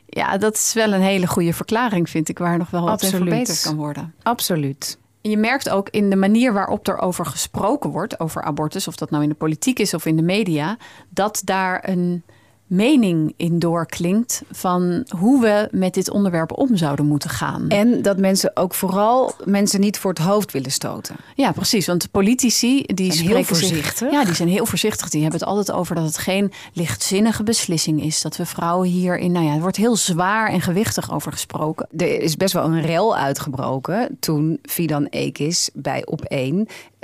Ja, 0.07 0.39
dat 0.39 0.55
is 0.55 0.73
wel 0.75 0.93
een 0.93 1.01
hele 1.03 1.27
goede 1.27 1.53
verklaring, 1.53 2.11
vind 2.11 2.29
ik, 2.29 2.39
waar 2.39 2.59
nog 2.59 2.71
wel 2.71 2.85
wat 2.85 3.07
verbeterd 3.07 3.61
kan 3.61 3.77
worden. 3.77 4.15
Absoluut. 4.23 4.99
Je 5.21 5.37
merkt 5.37 5.69
ook 5.69 5.89
in 5.89 6.11
de 6.11 6.17
manier 6.17 6.53
waarop 6.53 6.89
er 6.89 6.99
over 6.99 7.27
gesproken 7.27 7.91
wordt, 7.91 8.21
over 8.21 8.43
abortus, 8.43 8.89
of 8.89 8.97
dat 8.97 9.11
nou 9.11 9.23
in 9.23 9.29
de 9.29 9.35
politiek 9.35 9.79
is 9.79 9.95
of 9.95 10.07
in 10.07 10.17
de 10.17 10.23
media, 10.23 10.77
dat 11.09 11.41
daar 11.45 11.89
een 11.89 12.23
mening 12.69 13.35
in 13.37 13.59
doorklinkt 13.59 14.43
van 14.51 15.05
hoe 15.19 15.41
we 15.41 15.69
met 15.71 15.95
dit 15.95 16.11
onderwerp 16.11 16.53
om 16.59 16.77
zouden 16.77 17.07
moeten 17.07 17.31
gaan. 17.31 17.69
En 17.69 18.03
dat 18.03 18.19
mensen 18.19 18.51
ook 18.57 18.75
vooral 18.75 19.35
mensen 19.45 19.81
niet 19.81 19.99
voor 19.99 20.11
het 20.11 20.19
hoofd 20.23 20.53
willen 20.53 20.71
stoten. 20.71 21.17
Ja, 21.35 21.53
precies. 21.53 21.87
Want 21.87 22.11
politici 22.11 22.83
die 22.87 23.13
Zijn 23.13 23.27
heel 23.27 23.37
zich- 23.37 23.47
voorzichtig. 23.47 24.11
ja, 24.11 24.25
die 24.25 24.35
zijn 24.35 24.49
heel 24.49 24.67
voorzichtig. 24.67 25.09
Die 25.09 25.23
hebben 25.23 25.41
het 25.41 25.49
altijd 25.49 25.71
over 25.73 25.95
dat 25.95 26.05
het 26.05 26.19
geen 26.19 26.53
lichtzinnige 26.73 27.43
beslissing 27.43 28.03
is. 28.05 28.23
Dat 28.23 28.37
we 28.37 28.47
vrouwen 28.47 28.89
hierin, 28.89 29.33
nou 29.33 29.47
ja, 29.47 29.55
er 29.55 29.61
wordt 29.61 29.77
heel 29.77 29.97
zwaar 29.97 30.49
en 30.51 30.61
gewichtig 30.61 31.13
over 31.13 31.33
gesproken. 31.33 31.89
Er 31.97 32.21
is 32.23 32.37
best 32.37 32.53
wel 32.53 32.65
een 32.65 32.81
rel 32.83 33.17
uitgebroken 33.17 34.17
toen 34.21 34.59
Fidan 34.63 35.05
Ekis 35.05 35.71
bij 35.75 36.07
Op1 36.11 36.55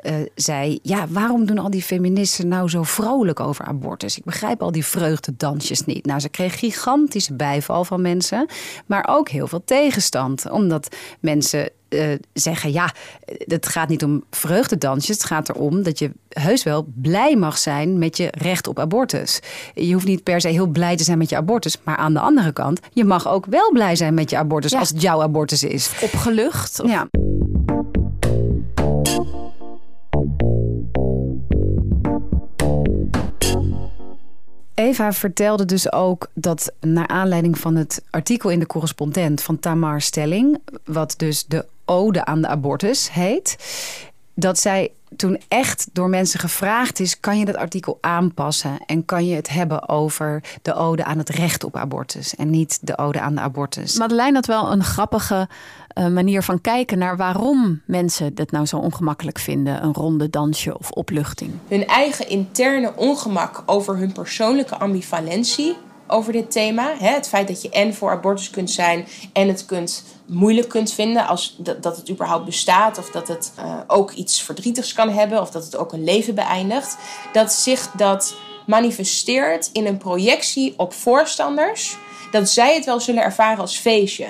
eh, 0.04 0.14
zei... 0.34 0.78
ja, 0.82 1.06
waarom 1.08 1.46
doen 1.46 1.58
al 1.58 1.70
die 1.70 1.82
feministen 1.82 2.48
nou 2.48 2.68
zo 2.68 2.82
vrolijk 2.82 3.40
over 3.40 3.64
abortus? 3.64 4.16
Ik 4.18 4.24
begrijp 4.24 4.62
al 4.62 4.72
die 4.72 4.84
vreugdedansjes 4.84 5.84
niet. 5.84 6.06
Nou, 6.06 6.20
ze 6.20 6.28
kreeg 6.28 6.58
gigantische 6.58 7.34
bijval 7.34 7.84
van 7.84 8.02
mensen, 8.02 8.46
maar 8.86 9.06
ook 9.10 9.28
heel 9.28 9.46
veel 9.46 9.62
tegenstand. 9.64 10.50
Omdat 10.50 10.96
mensen 11.20 11.70
eh, 11.88 12.06
zeggen, 12.32 12.72
ja, 12.72 12.92
het 13.44 13.66
gaat 13.68 13.88
niet 13.88 14.04
om 14.04 14.24
vreugdedansjes. 14.30 15.16
Het 15.16 15.26
gaat 15.26 15.48
erom 15.48 15.82
dat 15.82 15.98
je 15.98 16.10
heus 16.28 16.62
wel 16.62 16.86
blij 16.94 17.36
mag 17.36 17.58
zijn 17.58 17.98
met 17.98 18.16
je 18.16 18.28
recht 18.30 18.66
op 18.66 18.78
abortus. 18.78 19.40
Je 19.74 19.92
hoeft 19.92 20.06
niet 20.06 20.22
per 20.22 20.40
se 20.40 20.48
heel 20.48 20.66
blij 20.66 20.96
te 20.96 21.04
zijn 21.04 21.18
met 21.18 21.28
je 21.30 21.36
abortus. 21.36 21.76
Maar 21.82 21.96
aan 21.96 22.12
de 22.12 22.20
andere 22.20 22.52
kant, 22.52 22.80
je 22.92 23.04
mag 23.04 23.28
ook 23.28 23.46
wel 23.46 23.70
blij 23.72 23.96
zijn 23.96 24.14
met 24.14 24.30
je 24.30 24.36
abortus 24.38 24.70
Ja. 24.70 24.78
als 24.78 24.88
het 24.88 25.00
jouw 25.02 25.22
abortus 25.22 25.62
is. 25.62 25.90
Opgelucht. 26.02 26.80
of- 26.80 26.90
Ja. 26.90 27.08
Eva 34.74 35.12
vertelde 35.12 35.64
dus 35.64 35.92
ook 35.92 36.26
dat 36.34 36.72
naar 36.80 37.06
aanleiding 37.08 37.58
van 37.58 37.76
het 37.76 38.02
artikel 38.10 38.50
in 38.50 38.58
de 38.58 38.66
correspondent 38.66 39.42
van 39.42 39.58
Tamar 39.58 40.00
Stelling, 40.00 40.58
wat 40.84 41.14
dus 41.16 41.44
de 41.46 41.66
ode 41.84 42.24
aan 42.24 42.40
de 42.40 42.48
abortus 42.48 43.12
heet, 43.12 43.56
dat 44.34 44.58
zij 44.58 44.90
toen 45.16 45.40
echt 45.48 45.88
door 45.92 46.08
mensen 46.08 46.40
gevraagd 46.40 47.00
is: 47.00 47.20
kan 47.20 47.38
je 47.38 47.44
dat 47.44 47.56
artikel 47.56 47.98
aanpassen 48.00 48.78
en 48.86 49.04
kan 49.04 49.26
je 49.26 49.34
het 49.34 49.48
hebben 49.48 49.88
over 49.88 50.42
de 50.62 50.74
ode 50.74 51.04
aan 51.04 51.18
het 51.18 51.28
recht 51.28 51.64
op 51.64 51.76
abortus 51.76 52.34
en 52.34 52.50
niet 52.50 52.78
de 52.82 52.98
ode 52.98 53.20
aan 53.20 53.34
de 53.34 53.40
abortus? 53.40 53.98
Madeleine 53.98 54.34
had 54.34 54.46
wel 54.46 54.72
een 54.72 54.84
grappige 54.84 55.48
eh, 55.94 56.06
manier 56.06 56.42
van 56.42 56.60
kijken 56.60 56.98
naar 56.98 57.16
waarom 57.16 57.80
mensen 57.86 58.34
dit 58.34 58.50
nou 58.50 58.66
zo 58.66 58.76
ongemakkelijk 58.76 59.38
vinden. 59.38 59.82
Een 59.84 59.94
ronde 59.94 60.30
dansje 60.30 60.78
of 60.78 60.90
opluchting. 60.90 61.50
hun 61.68 61.86
eigen 61.86 62.28
interne 62.28 62.92
ongemak 62.96 63.62
over 63.66 63.96
hun 63.96 64.12
persoonlijke 64.12 64.76
ambivalentie 64.76 65.76
over 66.06 66.32
dit 66.32 66.50
thema. 66.50 66.94
Hè, 66.98 67.08
het 67.08 67.28
feit 67.28 67.48
dat 67.48 67.62
je 67.62 67.70
en 67.70 67.94
voor 67.94 68.10
abortus 68.10 68.50
kunt 68.50 68.70
zijn 68.70 69.06
en 69.32 69.48
het 69.48 69.66
kunt 69.66 70.04
moeilijk 70.26 70.68
kunt 70.68 70.92
vinden 70.92 71.26
als 71.26 71.56
dat, 71.58 71.82
dat 71.82 71.96
het 71.96 72.10
überhaupt 72.10 72.44
bestaat 72.44 72.98
of 72.98 73.10
dat 73.10 73.28
het 73.28 73.52
eh, 73.56 73.78
ook 73.86 74.10
iets 74.10 74.42
verdrietigs 74.42 74.92
kan 74.92 75.08
hebben 75.08 75.40
of 75.40 75.50
dat 75.50 75.64
het 75.64 75.76
ook 75.76 75.92
een 75.92 76.04
leven 76.04 76.34
beëindigt. 76.34 76.96
Dat 77.32 77.52
zich 77.52 77.90
dat 77.90 78.36
manifesteert 78.66 79.70
in 79.72 79.86
een 79.86 79.98
projectie 79.98 80.74
op 80.76 80.92
voorstanders 80.92 81.96
dat 82.30 82.48
zij 82.48 82.74
het 82.74 82.84
wel 82.84 83.00
zullen 83.00 83.22
ervaren 83.22 83.58
als 83.58 83.76
feestje. 83.76 84.26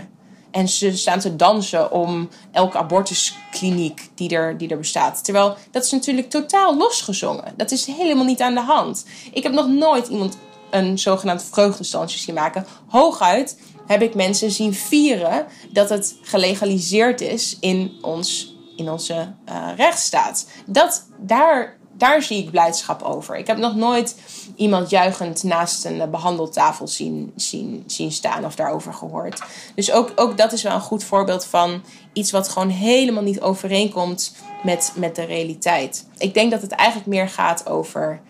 En 0.54 0.68
ze 0.68 0.96
staan 0.96 1.18
te 1.18 1.36
dansen 1.36 1.92
om 1.92 2.28
elke 2.52 2.78
abortuskliniek 2.78 4.10
die 4.14 4.30
er, 4.30 4.58
die 4.58 4.68
er 4.68 4.78
bestaat. 4.78 5.24
Terwijl 5.24 5.56
dat 5.70 5.84
is 5.84 5.90
natuurlijk 5.90 6.30
totaal 6.30 6.76
losgezongen. 6.76 7.54
Dat 7.56 7.70
is 7.70 7.86
helemaal 7.86 8.24
niet 8.24 8.40
aan 8.40 8.54
de 8.54 8.60
hand. 8.60 9.06
Ik 9.32 9.42
heb 9.42 9.52
nog 9.52 9.68
nooit 9.68 10.08
iemand 10.08 10.36
een 10.70 10.98
zogenaamd 10.98 11.44
vreugdedansje 11.44 12.18
zien 12.18 12.34
maken. 12.34 12.66
Hooguit 12.86 13.58
heb 13.86 14.02
ik 14.02 14.14
mensen 14.14 14.50
zien 14.50 14.74
vieren 14.74 15.46
dat 15.70 15.88
het 15.88 16.16
gelegaliseerd 16.22 17.20
is 17.20 17.56
in, 17.60 17.92
ons, 18.00 18.56
in 18.76 18.90
onze 18.90 19.32
eh, 19.44 19.68
rechtsstaat. 19.76 20.46
Dat, 20.66 21.06
daar, 21.18 21.76
daar 21.92 22.22
zie 22.22 22.42
ik 22.42 22.50
blijdschap 22.50 23.02
over. 23.02 23.36
Ik 23.36 23.46
heb 23.46 23.56
nog 23.56 23.74
nooit 23.74 24.16
iemand 24.56 24.90
juichend 24.90 25.42
naast 25.42 25.84
een 25.84 26.00
eh, 26.00 26.08
behandeltafel 26.08 26.88
zien, 26.88 27.32
zien, 27.36 27.84
zien 27.86 28.12
staan 28.12 28.44
of 28.44 28.54
daarover 28.54 28.92
gehoord. 28.92 29.42
Dus 29.74 29.92
ook, 29.92 30.12
ook 30.16 30.36
dat 30.36 30.52
is 30.52 30.62
wel 30.62 30.74
een 30.74 30.80
goed 30.80 31.04
voorbeeld 31.04 31.44
van 31.44 31.82
iets 32.12 32.30
wat 32.30 32.48
gewoon 32.48 32.68
helemaal 32.68 33.22
niet 33.22 33.40
overeenkomt 33.40 34.34
met, 34.62 34.92
met 34.96 35.16
de 35.16 35.24
realiteit. 35.24 36.06
Ik 36.18 36.34
denk 36.34 36.50
dat 36.50 36.62
het 36.62 36.72
eigenlijk 36.72 37.08
meer 37.08 37.28
gaat 37.28 37.68
over 37.68 38.20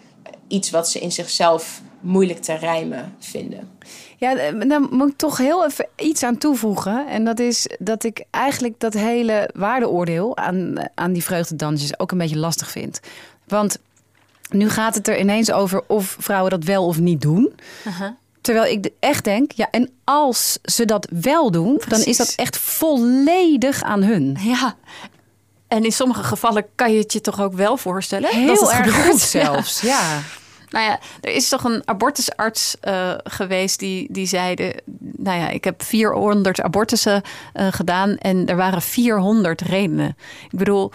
iets 0.49 0.71
wat 0.71 0.91
ze 0.91 1.01
in 1.01 1.13
zichzelf 1.13 1.83
moeilijk 2.01 2.43
te 2.43 2.55
rijmen 2.55 3.15
vinden. 3.19 3.71
Ja, 4.17 4.37
eh, 4.37 4.69
daar 4.69 4.81
moet 4.81 5.11
ik 5.11 5.17
toch 5.17 5.37
heel 5.37 5.65
even 5.67 5.87
iets 5.97 6.23
aan 6.23 6.39
toevoegen. 6.39 7.07
En 7.09 7.25
dat 7.25 7.39
is 7.39 7.69
dat 7.79 8.05
ik 8.05 8.25
eigenlijk 8.31 8.81
dat 8.81 8.95
hele 8.95 9.51
waardeoordeel 9.55 10.37
aan, 10.37 10.75
aan 10.95 11.13
die 11.13 11.25
vreugdedansjes 11.25 11.99
ook 11.99 12.13
een 12.13 12.19
beetje 12.19 12.39
lastig 12.39 12.71
vind. 12.71 13.01
Want 13.47 13.79
nu 14.51 14.71
gaat 14.71 14.95
het 14.95 15.09
er 15.09 15.19
ineens 15.19 15.53
over 15.53 15.83
of 15.87 16.17
vrouwen 16.19 16.51
dat 16.51 16.65
wel 16.65 16.87
of 16.87 16.99
niet 16.99 17.21
doen. 17.21 17.55
Terwijl 18.41 18.73
ik 18.73 18.91
echt 19.01 19.25
denk, 19.25 19.53
ja, 19.53 19.69
en 19.71 19.91
als 20.05 20.59
ze 20.63 20.85
dat 20.85 21.09
wel 21.11 21.51
doen, 21.51 21.83
dan 21.89 22.01
is 22.01 22.17
dat 22.17 22.33
echt 22.37 22.57
volledig 22.59 23.83
aan 23.83 24.03
hun. 24.03 24.37
Ja. 24.41 24.77
En 25.69 25.85
in 25.85 25.93
sommige 25.93 26.23
gevallen 26.23 26.67
kan 26.75 26.93
je 26.93 26.99
het 26.99 27.13
je 27.13 27.21
toch 27.21 27.41
ook 27.41 27.53
wel 27.53 27.77
voorstellen? 27.77 28.31
Heel 28.31 28.47
dat 28.47 28.61
het 28.61 28.71
erg 28.71 29.07
goed 29.07 29.21
zelfs, 29.41 29.81
ja. 29.81 30.21
Nou 30.69 30.87
ja, 30.87 30.99
er 31.21 31.31
is 31.31 31.49
toch 31.49 31.65
een 31.65 31.83
abortusarts 31.85 32.77
eh, 32.81 33.13
geweest 33.25 33.79
die, 33.79 34.07
die 34.11 34.27
zeide... 34.27 34.75
Nou 35.17 35.39
ja, 35.39 35.49
ik 35.49 35.65
heb 35.65 35.83
400 35.83 36.61
abortussen 36.61 37.23
eh, 37.53 37.67
gedaan 37.71 38.17
en 38.17 38.47
er 38.47 38.57
waren 38.57 38.83
400 38.83 39.61
redenen. 39.61 40.17
Ik 40.51 40.59
bedoel, 40.59 40.93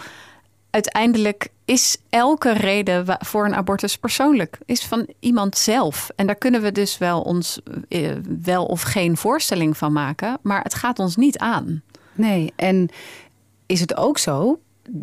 uiteindelijk 0.70 1.48
is 1.64 1.96
elke 2.08 2.52
reden 2.52 3.04
voor 3.18 3.44
een 3.44 3.54
abortus 3.54 3.96
persoonlijk. 3.96 4.58
Is 4.64 4.84
van 4.84 5.06
iemand 5.20 5.56
zelf. 5.56 6.10
En 6.16 6.26
daar 6.26 6.36
kunnen 6.36 6.62
we 6.62 6.72
dus 6.72 6.98
wel 6.98 7.20
ons 7.20 7.60
eh, 7.88 8.10
wel 8.42 8.66
of 8.66 8.82
geen 8.82 9.16
voorstelling 9.16 9.76
van 9.76 9.92
maken. 9.92 10.38
Maar 10.42 10.62
het 10.62 10.74
gaat 10.74 10.98
ons 10.98 11.16
niet 11.16 11.38
aan. 11.38 11.82
Nee, 12.12 12.52
en 12.56 12.88
is 13.66 13.80
het 13.80 13.96
ook 13.96 14.18
zo 14.18 14.60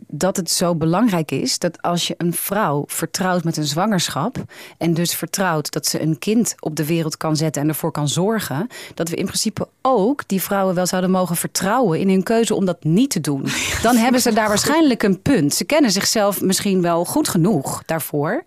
dat 0.07 0.37
het 0.37 0.51
zo 0.51 0.75
belangrijk 0.75 1.31
is 1.31 1.59
dat 1.59 1.81
als 1.81 2.07
je 2.07 2.15
een 2.17 2.33
vrouw 2.33 2.83
vertrouwt 2.87 3.43
met 3.43 3.57
een 3.57 3.65
zwangerschap 3.65 4.37
en 4.77 4.93
dus 4.93 5.15
vertrouwt 5.15 5.71
dat 5.71 5.85
ze 5.85 6.01
een 6.01 6.19
kind 6.19 6.55
op 6.59 6.75
de 6.75 6.85
wereld 6.85 7.17
kan 7.17 7.35
zetten 7.35 7.61
en 7.61 7.67
ervoor 7.67 7.91
kan 7.91 8.07
zorgen, 8.07 8.67
dat 8.93 9.09
we 9.09 9.15
in 9.15 9.25
principe 9.25 9.67
ook 9.81 10.27
die 10.27 10.41
vrouwen 10.41 10.75
wel 10.75 10.85
zouden 10.85 11.11
mogen 11.11 11.35
vertrouwen 11.35 11.99
in 11.99 12.09
hun 12.09 12.23
keuze 12.23 12.55
om 12.55 12.65
dat 12.65 12.83
niet 12.83 13.09
te 13.09 13.21
doen. 13.21 13.45
Dan 13.81 13.95
hebben 13.95 14.21
ze 14.21 14.33
daar 14.33 14.47
waarschijnlijk 14.47 15.03
een 15.03 15.21
punt. 15.21 15.53
Ze 15.53 15.63
kennen 15.63 15.91
zichzelf 15.91 16.41
misschien 16.41 16.81
wel 16.81 17.05
goed 17.05 17.27
genoeg 17.27 17.83
daarvoor. 17.85 18.43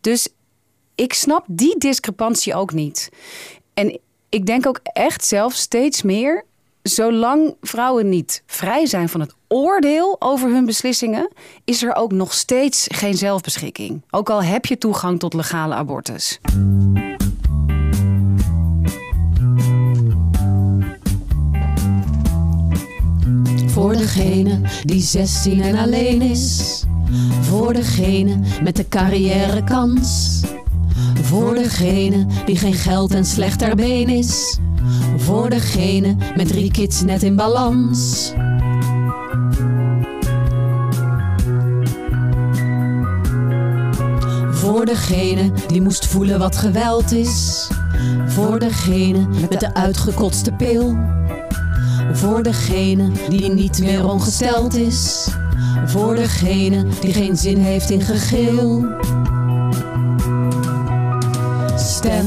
Dus 0.00 0.28
ik 0.94 1.12
snap 1.12 1.44
die 1.46 1.78
discrepantie 1.78 2.54
ook 2.54 2.72
niet. 2.72 3.08
En 3.74 4.00
ik 4.28 4.46
denk 4.46 4.66
ook 4.66 4.80
echt 4.82 5.24
zelf 5.24 5.54
steeds 5.54 6.02
meer, 6.02 6.44
zolang 6.88 7.54
vrouwen 7.60 8.08
niet 8.08 8.42
vrij 8.46 8.86
zijn 8.86 9.08
van 9.08 9.20
het 9.20 9.34
oordeel 9.48 10.16
over 10.18 10.50
hun 10.50 10.66
beslissingen, 10.66 11.28
is 11.64 11.82
er 11.82 11.94
ook 11.94 12.12
nog 12.12 12.34
steeds 12.34 12.86
geen 12.88 13.14
zelfbeschikking. 13.14 14.02
Ook 14.10 14.30
al 14.30 14.42
heb 14.42 14.66
je 14.66 14.78
toegang 14.78 15.18
tot 15.18 15.34
legale 15.34 15.74
abortus. 15.74 16.40
Voor 23.66 23.92
degene 23.92 24.60
die 24.84 25.00
16 25.00 25.60
en 25.60 25.76
alleen 25.76 26.22
is. 26.22 26.84
Voor 27.40 27.72
degene 27.72 28.38
met 28.62 28.76
de 28.76 28.88
carrièrekans. 28.88 30.40
Voor 31.22 31.54
degene 31.54 32.26
die 32.44 32.56
geen 32.56 32.74
geld 32.74 33.14
en 33.14 33.24
slecht 33.24 33.58
ter 33.58 33.76
been 33.76 34.08
is. 34.08 34.58
Voor 35.16 35.50
degene 35.50 36.16
met 36.36 36.48
drie 36.48 36.70
kids 36.70 37.02
net 37.02 37.22
in 37.22 37.36
balans. 37.36 38.32
Voor 44.50 44.84
degene 44.84 45.52
die 45.66 45.82
moest 45.82 46.06
voelen 46.06 46.38
wat 46.38 46.56
geweld 46.56 47.12
is. 47.12 47.68
Voor 48.26 48.58
degene 48.58 49.26
met 49.50 49.60
de 49.60 49.74
uitgekotste 49.74 50.52
pil. 50.52 50.96
Voor 52.12 52.42
degene 52.42 53.10
die 53.28 53.50
niet 53.50 53.78
meer 53.78 54.08
ongesteld 54.08 54.74
is. 54.74 55.28
Voor 55.86 56.14
degene 56.14 56.84
die 57.00 57.12
geen 57.12 57.36
zin 57.36 57.58
heeft 57.58 57.90
in 57.90 58.00
gegil. 58.00 58.86
Stem 61.76 62.26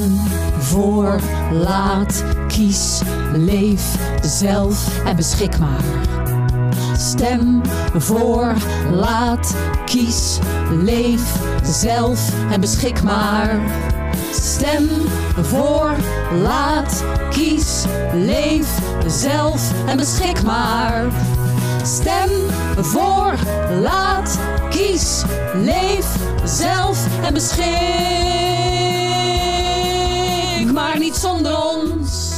voor, 0.59 1.19
laat, 1.51 2.23
kies, 2.51 3.01
leef 3.33 3.83
zelf 4.21 5.03
en 5.05 5.15
beschik 5.15 5.59
maar. 5.59 5.83
Stem 6.97 7.61
voor, 7.97 8.53
laat, 8.91 9.55
kies, 9.85 10.39
leef 10.71 11.21
zelf 11.63 12.19
en 12.51 12.61
beschik 12.61 13.03
maar. 13.03 13.59
Stem 14.31 14.89
voor, 15.41 15.95
laat, 16.41 17.03
kies, 17.29 17.85
leef 18.13 18.67
zelf 19.07 19.71
en 19.87 19.97
beschik 19.97 20.43
maar. 20.43 21.05
Stem 21.83 22.29
voor, 22.77 23.33
laat, 23.81 24.39
kies, 24.69 25.23
leef 25.53 26.05
zelf 26.43 27.07
en 27.23 27.33
beschik 27.33 28.61
maar 30.71 30.99
niet 30.99 31.15
zonder 31.15 31.63
ons. 31.63 32.30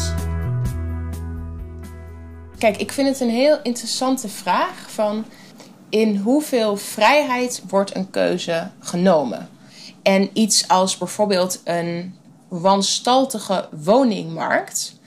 Kijk, 2.64 2.78
ik 2.78 2.92
vind 2.92 3.08
het 3.08 3.20
een 3.20 3.30
heel 3.30 3.60
interessante 3.64 4.28
vraag 4.28 4.92
van 4.92 5.26
in 5.90 6.18
hoeveel 6.18 6.78
vrijheid 6.78 7.64
wordt 7.68 7.96
een 7.96 8.10
keuze 8.10 8.70
genomen? 8.80 9.50
En 10.04 10.30
iets 10.34 10.68
als 10.68 10.98
bijvoorbeeld 10.98 11.62
een 11.64 12.16
wanstaltige 12.48 13.70
woningmarkt 13.84 15.00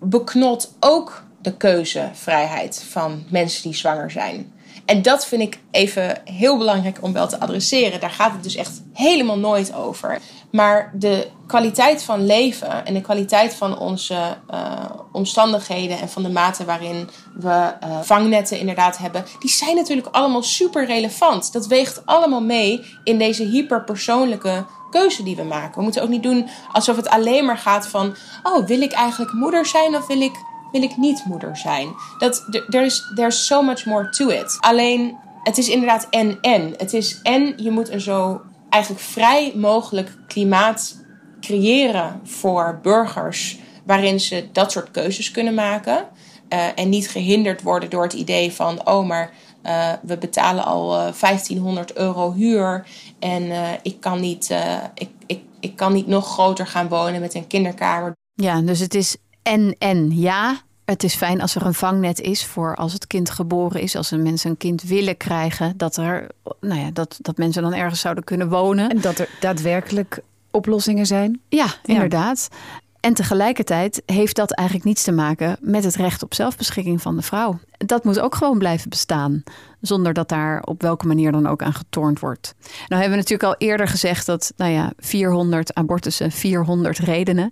beknot 0.00 0.74
ook 0.80 1.24
de 1.42 1.56
keuzevrijheid 1.56 2.84
van 2.88 3.24
mensen 3.28 3.62
die 3.62 3.74
zwanger 3.74 4.10
zijn. 4.10 4.52
En 4.84 5.02
dat 5.02 5.26
vind 5.26 5.42
ik 5.42 5.58
even 5.70 6.20
heel 6.24 6.58
belangrijk 6.58 6.98
om 7.02 7.12
wel 7.12 7.28
te 7.28 7.40
adresseren. 7.40 8.00
Daar 8.00 8.10
gaat 8.10 8.32
het 8.32 8.42
dus 8.42 8.54
echt 8.54 8.82
helemaal 8.92 9.38
nooit 9.38 9.74
over. 9.74 10.20
Maar 10.50 10.92
de 10.94 11.28
kwaliteit 11.46 12.02
van 12.02 12.26
leven 12.26 12.86
en 12.86 12.94
de 12.94 13.00
kwaliteit 13.00 13.54
van 13.54 13.78
onze 13.78 14.36
uh, 14.50 14.72
omstandigheden 15.12 15.98
en 16.00 16.08
van 16.08 16.22
de 16.22 16.30
mate 16.30 16.64
waarin 16.64 17.08
we 17.34 17.48
uh, 17.84 18.00
vangnetten 18.02 18.58
inderdaad 18.58 18.98
hebben, 18.98 19.24
die 19.38 19.50
zijn 19.50 19.76
natuurlijk 19.76 20.08
allemaal 20.10 20.42
super 20.42 20.86
relevant. 20.86 21.52
Dat 21.52 21.66
weegt 21.66 22.06
allemaal 22.06 22.42
mee 22.42 22.84
in 23.04 23.18
deze 23.18 23.42
hyperpersoonlijke 23.42 24.64
keuze 24.90 25.22
die 25.22 25.36
we 25.36 25.42
maken. 25.42 25.76
We 25.76 25.82
moeten 25.82 26.02
ook 26.02 26.08
niet 26.08 26.22
doen 26.22 26.48
alsof 26.72 26.96
het 26.96 27.08
alleen 27.08 27.44
maar 27.44 27.58
gaat 27.58 27.88
van: 27.88 28.14
oh, 28.42 28.66
wil 28.66 28.80
ik 28.80 28.92
eigenlijk 28.92 29.32
moeder 29.32 29.66
zijn 29.66 29.96
of 29.96 30.06
wil 30.06 30.20
ik 30.20 30.34
wil 30.72 30.82
ik 30.82 30.96
niet 30.96 31.24
moeder 31.24 31.56
zijn? 31.56 31.94
Dat, 32.18 32.46
there 32.68 32.84
is 32.84 33.12
there's 33.14 33.46
so 33.46 33.62
much 33.62 33.84
more 33.84 34.10
to 34.10 34.28
it. 34.28 34.56
Alleen, 34.60 35.16
het 35.42 35.58
is 35.58 35.68
inderdaad 35.68 36.06
en-en. 36.10 36.74
Het 36.76 36.92
is 36.92 37.20
en 37.22 37.52
je 37.56 37.70
moet 37.70 37.90
een 37.90 38.00
zo 38.00 38.40
eigenlijk 38.68 39.04
vrij 39.04 39.52
mogelijk 39.54 40.16
klimaat 40.28 41.04
creëren 41.40 42.20
voor 42.24 42.78
burgers... 42.82 43.58
waarin 43.84 44.20
ze 44.20 44.48
dat 44.52 44.72
soort 44.72 44.90
keuzes 44.90 45.30
kunnen 45.30 45.54
maken. 45.54 46.08
Uh, 46.52 46.78
en 46.78 46.88
niet 46.88 47.10
gehinderd 47.10 47.62
worden 47.62 47.90
door 47.90 48.02
het 48.02 48.12
idee 48.12 48.52
van... 48.52 48.88
oh, 48.88 49.06
maar 49.06 49.30
uh, 49.62 49.92
we 50.02 50.18
betalen 50.18 50.64
al 50.64 50.92
uh, 50.92 51.12
1500 51.20 51.96
euro 51.96 52.32
huur... 52.32 52.86
en 53.18 53.50
ik, 53.82 54.00
kan 54.00 54.20
niet, 54.20 54.54
ik, 54.94 55.10
ik, 55.26 55.40
ik 55.60 55.76
kan 55.76 55.92
niet 55.92 56.06
nog 56.06 56.26
groter 56.32 56.66
gaan 56.66 56.88
wonen 56.88 57.20
met 57.20 57.34
een 57.34 57.46
kinderkamer. 57.46 58.12
Ja, 58.34 58.60
dus 58.60 58.80
het 58.80 58.94
is 58.94 59.16
en 59.42 59.76
en 59.78 60.10
ja. 60.18 60.64
Het 60.86 61.02
is 61.02 61.14
fijn 61.14 61.40
als 61.40 61.54
er 61.54 61.66
een 61.66 61.74
vangnet 61.74 62.20
is 62.20 62.44
voor 62.44 62.76
als 62.76 62.92
het 62.92 63.06
kind 63.06 63.30
geboren 63.30 63.80
is, 63.80 63.96
als 63.96 64.10
mensen 64.10 64.50
een 64.50 64.56
kind 64.56 64.82
willen 64.82 65.16
krijgen, 65.16 65.76
dat 65.76 65.96
er, 65.96 66.26
nou 66.60 66.80
ja, 66.80 66.90
dat, 66.92 67.18
dat 67.22 67.36
mensen 67.36 67.62
dan 67.62 67.74
ergens 67.74 68.00
zouden 68.00 68.24
kunnen 68.24 68.48
wonen. 68.48 68.90
En 68.90 69.00
dat 69.00 69.18
er 69.18 69.28
daadwerkelijk 69.40 70.20
oplossingen 70.50 71.06
zijn. 71.06 71.40
Ja, 71.48 71.66
inderdaad. 71.84 72.48
Ja. 72.50 72.56
En 73.00 73.14
tegelijkertijd 73.14 74.02
heeft 74.06 74.36
dat 74.36 74.52
eigenlijk 74.52 74.88
niets 74.88 75.02
te 75.02 75.12
maken 75.12 75.56
met 75.60 75.84
het 75.84 75.94
recht 75.94 76.22
op 76.22 76.34
zelfbeschikking 76.34 77.02
van 77.02 77.16
de 77.16 77.22
vrouw. 77.22 77.58
Dat 77.78 78.04
moet 78.04 78.20
ook 78.20 78.34
gewoon 78.34 78.58
blijven 78.58 78.90
bestaan, 78.90 79.42
zonder 79.80 80.12
dat 80.12 80.28
daar 80.28 80.62
op 80.62 80.82
welke 80.82 81.06
manier 81.06 81.32
dan 81.32 81.46
ook 81.46 81.62
aan 81.62 81.74
getornd 81.74 82.20
wordt. 82.20 82.54
Nou 82.60 83.00
hebben 83.02 83.10
we 83.10 83.16
natuurlijk 83.16 83.42
al 83.42 83.66
eerder 83.68 83.88
gezegd 83.88 84.26
dat, 84.26 84.52
nou 84.56 84.72
ja, 84.72 84.92
400 84.96 85.74
abortussen, 85.74 86.30
400 86.30 86.98
redenen. 86.98 87.50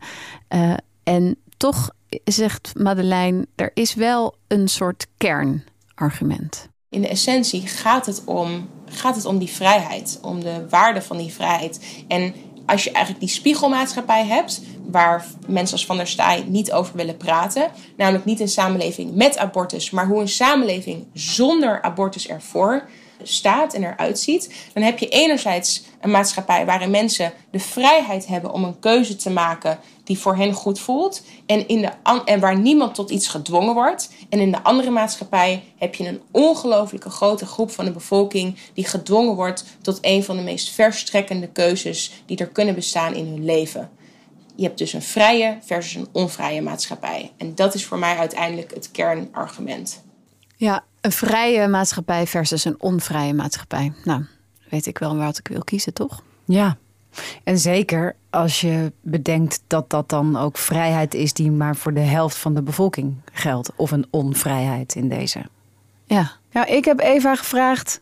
Uh, 0.49 0.75
en 1.05 1.37
toch 1.57 1.91
zegt 2.25 2.73
Madeleine, 2.77 3.47
er 3.55 3.71
is 3.75 3.95
wel 3.95 4.35
een 4.49 4.69
soort 4.69 5.07
kernargument. 5.17 6.69
In 6.89 7.03
de 7.03 7.09
essentie 7.09 7.67
gaat 7.67 8.07
het 8.07 8.25
om, 8.25 8.69
gaat 8.85 9.17
het 9.17 9.25
om 9.25 9.39
die 9.39 9.51
vrijheid, 9.51 10.19
om 10.23 10.41
de 10.41 10.69
waarde 10.69 11.03
van 11.03 11.17
die 11.17 11.33
vrijheid. 11.33 11.81
En 12.09 12.35
als 12.67 12.85
je 12.85 12.91
eigenlijk 12.91 13.25
die 13.25 13.35
spiegelmaatschappij 13.35 14.27
hebt, 14.27 14.63
waar 14.91 15.27
mensen 15.47 15.77
als 15.77 15.87
Van 15.87 15.97
der 15.97 16.07
Staaij 16.07 16.45
niet 16.49 16.73
over 16.73 16.97
willen 16.97 17.17
praten, 17.17 17.71
namelijk 17.97 18.25
niet 18.25 18.41
een 18.41 18.49
samenleving 18.49 19.15
met 19.15 19.39
abortus, 19.39 19.91
maar 19.91 20.07
hoe 20.07 20.21
een 20.21 20.29
samenleving 20.29 21.07
zonder 21.13 21.83
abortus 21.83 22.29
ervoor 22.29 22.89
staat 23.23 23.75
en 23.75 23.85
eruit 23.85 24.19
ziet, 24.19 24.55
dan 24.73 24.83
heb 24.83 24.99
je 24.99 25.09
enerzijds 25.09 25.83
een 26.01 26.11
maatschappij 26.11 26.67
waarin 26.67 26.91
mensen 26.91 27.33
de 27.51 27.61
vrijheid 27.61 28.27
hebben 28.27 28.53
om 28.53 28.65
een 28.65 28.79
keuze 28.79 29.17
te 29.17 29.31
maken 29.31 29.79
die 30.05 30.19
voor 30.19 30.37
hen 30.37 30.53
goed 30.53 30.81
voelt 30.81 31.23
en, 31.47 31.69
in 31.69 31.81
de, 31.81 31.91
en 32.25 32.41
waar 32.41 32.59
niemand 32.59 32.95
tot 32.95 33.11
iets 33.11 33.29
gedwongen 33.29 33.75
wordt. 33.75 34.11
En 34.29 34.41
in 34.41 34.51
de 34.51 34.63
andere 34.63 34.91
maatschappij 34.91 35.65
heb 35.77 35.95
je 35.95 36.09
een 36.09 36.21
ongelooflijke 36.31 37.11
grote 37.11 37.47
groep 37.47 37.71
van 37.71 37.85
de 37.85 37.93
bevolking 37.93 38.57
die 38.75 38.87
gedwongen 38.87 39.35
wordt 39.35 39.65
tot 39.83 39.99
een 40.01 40.25
van 40.25 40.37
de 40.37 40.43
meest 40.43 40.71
verstrekkende 40.71 41.49
keuzes 41.49 42.23
die 42.27 42.37
er 42.37 42.49
kunnen 42.49 42.75
bestaan 42.75 43.15
in 43.15 43.27
hun 43.27 43.45
leven. 43.45 43.91
Je 44.57 44.65
hebt 44.65 44.79
dus 44.79 44.93
een 44.93 45.03
vrije 45.03 45.59
versus 45.63 45.95
een 45.95 46.09
onvrije 46.13 46.63
maatschappij. 46.63 47.33
En 47.37 47.55
dat 47.55 47.75
is 47.75 47.85
voor 47.85 47.99
mij 47.99 48.17
uiteindelijk 48.17 48.75
het 48.75 48.91
kernargument. 48.91 50.03
Ja, 50.57 50.85
een 51.01 51.13
vrije 51.13 51.69
maatschappij 51.69 52.27
versus 52.27 52.65
een 52.65 52.81
onvrije 52.81 53.35
maatschappij. 53.35 53.93
Nou, 54.05 54.25
weet 54.71 54.87
ik 54.87 54.99
wel 54.99 55.17
wat 55.17 55.39
ik 55.39 55.49
wil 55.49 55.65
kiezen, 55.65 55.95
toch? 55.95 56.23
Ja, 56.45 56.77
en 57.45 57.59
zeker 57.59 58.17
als 58.31 58.61
je 58.61 58.93
bedenkt 59.01 59.63
dat 59.67 59.91
dat 59.91 60.09
dan 60.09 60.37
ook 60.37 60.59
vrijheid 60.59 61.15
is 61.15 61.33
die 61.33 61.51
maar 61.51 61.77
voor 61.77 61.95
de 61.95 62.01
helft 62.01 62.37
van 62.37 62.55
de 62.55 62.63
bevolking 62.63 63.15
geldt. 63.33 63.71
Of 63.77 63.91
een 63.91 64.07
onvrijheid 64.11 64.95
in 64.95 65.09
deze. 65.09 65.43
Ja. 66.05 66.33
Nou, 66.53 66.67
ik 66.67 66.85
heb 66.85 67.01
Eva 67.01 67.35
gevraagd 67.35 68.01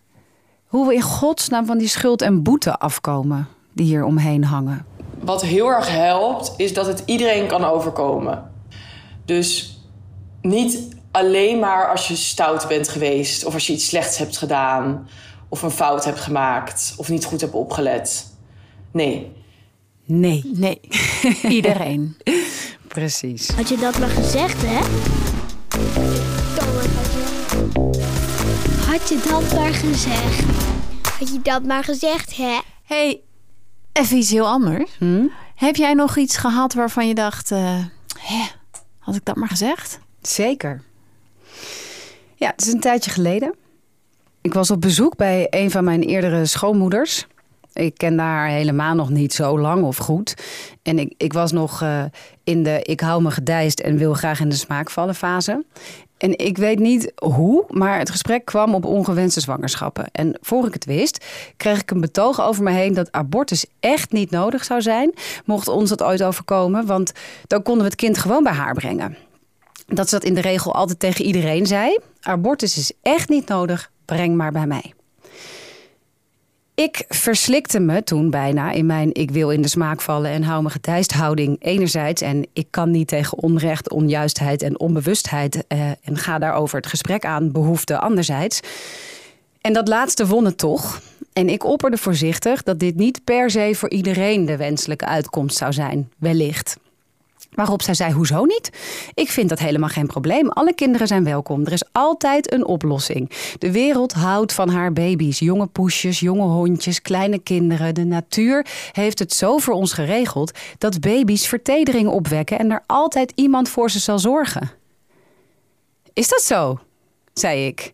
hoe 0.67 0.87
we 0.87 0.95
in 0.95 1.03
godsnaam 1.03 1.67
van 1.67 1.79
die 1.79 1.89
schuld 1.89 2.23
en 2.23 2.43
boete 2.43 2.79
afkomen 2.79 3.49
die 3.73 3.87
hier 3.87 4.05
omheen 4.05 4.45
hangen. 4.45 4.87
Wat 5.21 5.43
heel 5.43 5.69
erg 5.69 5.89
helpt, 5.89 6.55
is 6.57 6.75
dat 6.75 6.87
het 6.87 7.03
iedereen 7.07 7.47
kan 7.47 7.65
overkomen. 7.65 8.51
Dus 9.25 9.79
niet 10.41 10.89
alleen 11.11 11.59
maar 11.59 11.91
als 11.91 12.09
je 12.09 12.17
stout 12.17 12.69
bent 12.69 12.89
geweest, 12.89 13.45
of 13.45 13.55
als 13.55 13.67
je 13.67 13.73
iets 13.73 13.87
slechts 13.87 14.19
hebt 14.19 14.37
gedaan, 14.37 15.09
of 15.49 15.63
een 15.63 15.71
fout 15.71 16.05
hebt 16.05 16.21
gemaakt, 16.21 16.95
of 16.97 17.09
niet 17.09 17.25
goed 17.25 17.41
hebt 17.41 17.55
opgelet. 17.55 18.32
Nee. 18.93 19.33
Nee. 20.05 20.51
Nee. 20.55 20.81
Iedereen. 21.57 22.17
Precies. 22.89 23.49
Had 23.49 23.69
je 23.69 23.77
dat 23.77 23.99
maar 23.99 24.09
gezegd, 24.09 24.63
hè? 24.67 24.81
Had 28.91 29.09
je 29.09 29.21
dat 29.31 29.55
maar 29.55 29.75
gezegd? 29.75 30.45
Had 31.19 31.29
je 31.29 31.41
dat 31.43 31.63
maar 31.63 31.85
gezegd, 31.85 32.37
hè? 32.37 32.59
hey, 32.85 33.21
even 33.93 34.17
iets 34.17 34.31
heel 34.31 34.47
anders. 34.47 34.91
Hm? 34.99 35.27
Heb 35.55 35.77
jij 35.77 35.95
nog 35.95 36.17
iets 36.17 36.37
gehad 36.37 36.75
waarvan 36.75 37.09
je 37.09 37.15
dacht... 37.15 37.51
Uh, 37.51 37.85
hè, 38.19 38.45
had 38.99 39.15
ik 39.15 39.25
dat 39.25 39.37
maar 39.37 39.49
gezegd? 39.49 39.99
Zeker. 40.23 40.83
Ja, 42.35 42.51
het 42.51 42.67
is 42.67 42.73
een 42.73 42.81
tijdje 42.81 43.11
geleden. 43.11 43.55
Ik 44.41 44.55
was 44.55 44.71
op 44.71 44.81
bezoek 44.81 45.17
bij 45.17 45.47
een 45.51 45.71
van 45.71 45.85
mijn 45.85 46.03
eerdere 46.03 46.47
schoonmoeders. 46.47 47.27
Ik 47.73 47.99
ken 47.99 48.19
haar 48.19 48.49
helemaal 48.49 48.95
nog 48.95 49.11
niet 49.11 49.33
zo 49.33 49.59
lang 49.59 49.85
of 49.85 49.97
goed. 49.97 50.35
En 50.83 50.99
ik, 50.99 51.15
ik 51.17 51.33
was 51.33 51.53
nog 51.53 51.83
uh, 51.83 52.05
in 52.45 52.63
de 52.63 52.83
ik 52.83 53.01
hou 53.01 53.23
me 53.23 53.31
gedijst 53.31 53.81
en 53.81 53.97
wil 53.97 54.15
graag 54.15 54.41
in 54.41 54.49
de 54.49 54.55
smaak 54.55 54.91
vallen 54.91 55.15
fase. 55.15 55.65
En 56.23 56.39
ik 56.39 56.59
weet 56.59 56.79
niet 56.79 57.13
hoe, 57.15 57.65
maar 57.69 57.99
het 57.99 58.11
gesprek 58.11 58.45
kwam 58.45 58.75
op 58.75 58.85
ongewenste 58.85 59.41
zwangerschappen. 59.41 60.09
En 60.13 60.39
voor 60.41 60.67
ik 60.67 60.75
het 60.75 60.85
wist, 60.85 61.25
kreeg 61.57 61.81
ik 61.81 61.91
een 61.91 62.01
betoog 62.01 62.41
over 62.41 62.63
me 62.63 62.71
heen 62.71 62.95
dat 62.95 63.13
abortus 63.13 63.67
echt 63.81 64.13
niet 64.13 64.31
nodig 64.31 64.65
zou 64.65 64.83
zijn, 64.83 65.15
mocht 65.45 65.69
ons 65.69 65.89
dat 65.89 66.03
ooit 66.03 66.23
overkomen, 66.23 66.87
want 66.87 67.13
dan 67.47 67.63
konden 67.63 67.83
we 67.83 67.89
het 67.89 68.01
kind 68.01 68.19
gewoon 68.19 68.43
bij 68.43 68.53
haar 68.53 68.75
brengen. 68.75 69.17
Dat 69.87 70.09
ze 70.09 70.15
dat 70.15 70.25
in 70.25 70.35
de 70.35 70.41
regel 70.41 70.75
altijd 70.75 70.99
tegen 70.99 71.25
iedereen 71.25 71.67
zei. 71.67 71.99
Abortus 72.21 72.79
is 72.79 72.93
echt 73.03 73.29
niet 73.29 73.49
nodig, 73.49 73.91
breng 74.05 74.37
maar 74.37 74.53
bij 74.53 74.67
mij. 74.67 74.93
Ik 76.75 77.05
verslikte 77.09 77.81
me 77.81 78.05
toen 78.05 78.31
bijna 78.31 78.71
in 78.71 78.87
mijn 78.87 79.15
ik 79.15 79.31
wil 79.31 79.51
in 79.51 79.63
de 79.63 79.69
smaak 79.69 80.01
vallen 80.01 80.31
en 80.31 80.43
hou 80.43 80.63
me 80.63 80.71
getijst 80.71 81.13
houding 81.13 81.57
enerzijds. 81.61 82.23
En 82.23 82.47
ik 82.53 82.67
kan 82.71 82.91
niet 82.91 83.09
tegen 83.09 83.39
onrecht, 83.39 83.91
onjuistheid 83.91 84.63
en 84.63 84.81
onbewustheid 84.81 85.67
eh, 85.67 85.91
en 86.03 86.19
ga 86.19 86.39
daarover 86.39 86.77
het 86.77 86.87
gesprek 86.87 87.25
aan, 87.25 87.53
behoefte 87.53 87.99
anderzijds. 87.99 88.61
En 89.61 89.73
dat 89.73 89.89
laatste 89.89 90.27
won 90.27 90.45
het 90.45 90.59
toch. 90.59 91.01
En 91.33 91.49
ik 91.49 91.65
opperde 91.65 91.97
voorzichtig 91.97 92.63
dat 92.63 92.79
dit 92.79 92.97
niet 92.97 93.25
per 93.25 93.51
se 93.51 93.73
voor 93.75 93.91
iedereen 93.91 94.45
de 94.47 94.57
wenselijke 94.57 95.07
uitkomst 95.07 95.57
zou 95.57 95.73
zijn, 95.73 96.11
wellicht. 96.19 96.77
Waarop 97.55 97.83
zij 97.83 97.95
zei: 97.95 98.13
Hoezo 98.13 98.45
niet? 98.45 98.71
Ik 99.15 99.31
vind 99.31 99.49
dat 99.49 99.59
helemaal 99.59 99.89
geen 99.89 100.07
probleem. 100.07 100.49
Alle 100.49 100.75
kinderen 100.75 101.07
zijn 101.07 101.25
welkom. 101.25 101.65
Er 101.65 101.73
is 101.73 101.85
altijd 101.93 102.53
een 102.53 102.67
oplossing. 102.67 103.31
De 103.59 103.73
wereld 103.73 104.13
houdt 104.13 104.53
van 104.53 104.69
haar 104.69 104.93
baby's, 104.93 105.39
jonge 105.39 105.67
poesjes, 105.67 106.21
jonge 106.21 106.47
hondjes, 106.47 107.03
kleine 107.03 107.39
kinderen. 107.39 107.95
De 107.95 108.05
natuur 108.05 108.67
heeft 108.93 109.19
het 109.19 109.33
zo 109.33 109.59
voor 109.59 109.75
ons 109.75 109.93
geregeld 109.93 110.59
dat 110.79 111.01
baby's 111.01 111.47
vertedering 111.47 112.09
opwekken 112.09 112.59
en 112.59 112.71
er 112.71 112.83
altijd 112.87 113.33
iemand 113.35 113.69
voor 113.69 113.91
ze 113.91 113.99
zal 113.99 114.19
zorgen. 114.19 114.71
Is 116.13 116.29
dat 116.29 116.43
zo? 116.43 116.79
zei 117.35 117.67
ik. 117.67 117.93